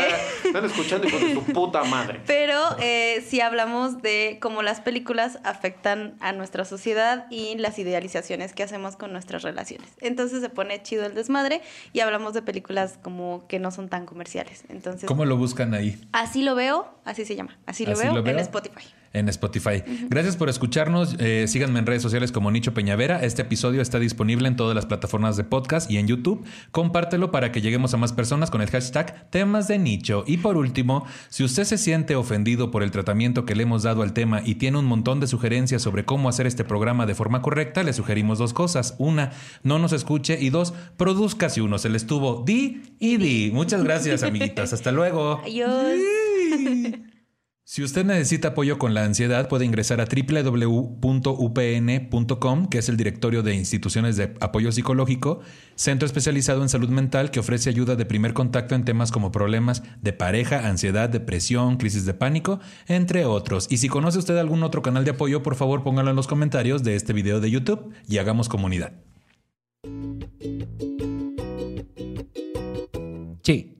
[0.48, 2.20] Están escuchando hijo de su puta madre.
[2.26, 8.52] Pero eh, si hablamos de cómo las películas afectan a nuestra sociedad y las idealizaciones
[8.52, 9.88] que hacemos con nuestras relaciones.
[10.00, 11.60] Entonces se pone chido el desmadre
[11.92, 14.64] y hablamos de películas como que no son tan comerciales.
[14.68, 16.00] Entonces, ¿Cómo lo buscan ahí?
[16.12, 18.32] así lo veo, así se llama, así lo, Así veo, lo veo.
[18.34, 18.84] en Spotify.
[19.12, 19.82] En Spotify.
[20.08, 21.16] Gracias por escucharnos.
[21.18, 23.22] Eh, síganme en redes sociales como Nicho Peñavera.
[23.22, 26.44] Este episodio está disponible en todas las plataformas de podcast y en YouTube.
[26.70, 30.24] Compártelo para que lleguemos a más personas con el hashtag temas de nicho.
[30.26, 34.02] Y por último, si usted se siente ofendido por el tratamiento que le hemos dado
[34.02, 37.42] al tema y tiene un montón de sugerencias sobre cómo hacer este programa de forma
[37.42, 38.94] correcta, le sugerimos dos cosas.
[38.98, 39.32] Una,
[39.62, 42.44] no nos escuche y dos, produzca si uno se le estuvo.
[42.46, 43.50] Di y di.
[43.52, 44.72] Muchas gracias, amiguitas.
[44.72, 45.40] Hasta luego.
[45.44, 45.98] Adiós.
[47.70, 51.06] Si usted necesita apoyo con la ansiedad, puede ingresar a www.upn.com,
[52.66, 55.38] que es el directorio de instituciones de apoyo psicológico,
[55.76, 59.84] centro especializado en salud mental que ofrece ayuda de primer contacto en temas como problemas
[60.02, 63.68] de pareja, ansiedad, depresión, crisis de pánico, entre otros.
[63.70, 66.82] Y si conoce usted algún otro canal de apoyo, por favor póngalo en los comentarios
[66.82, 68.94] de este video de YouTube y hagamos comunidad.
[73.44, 73.79] Sí.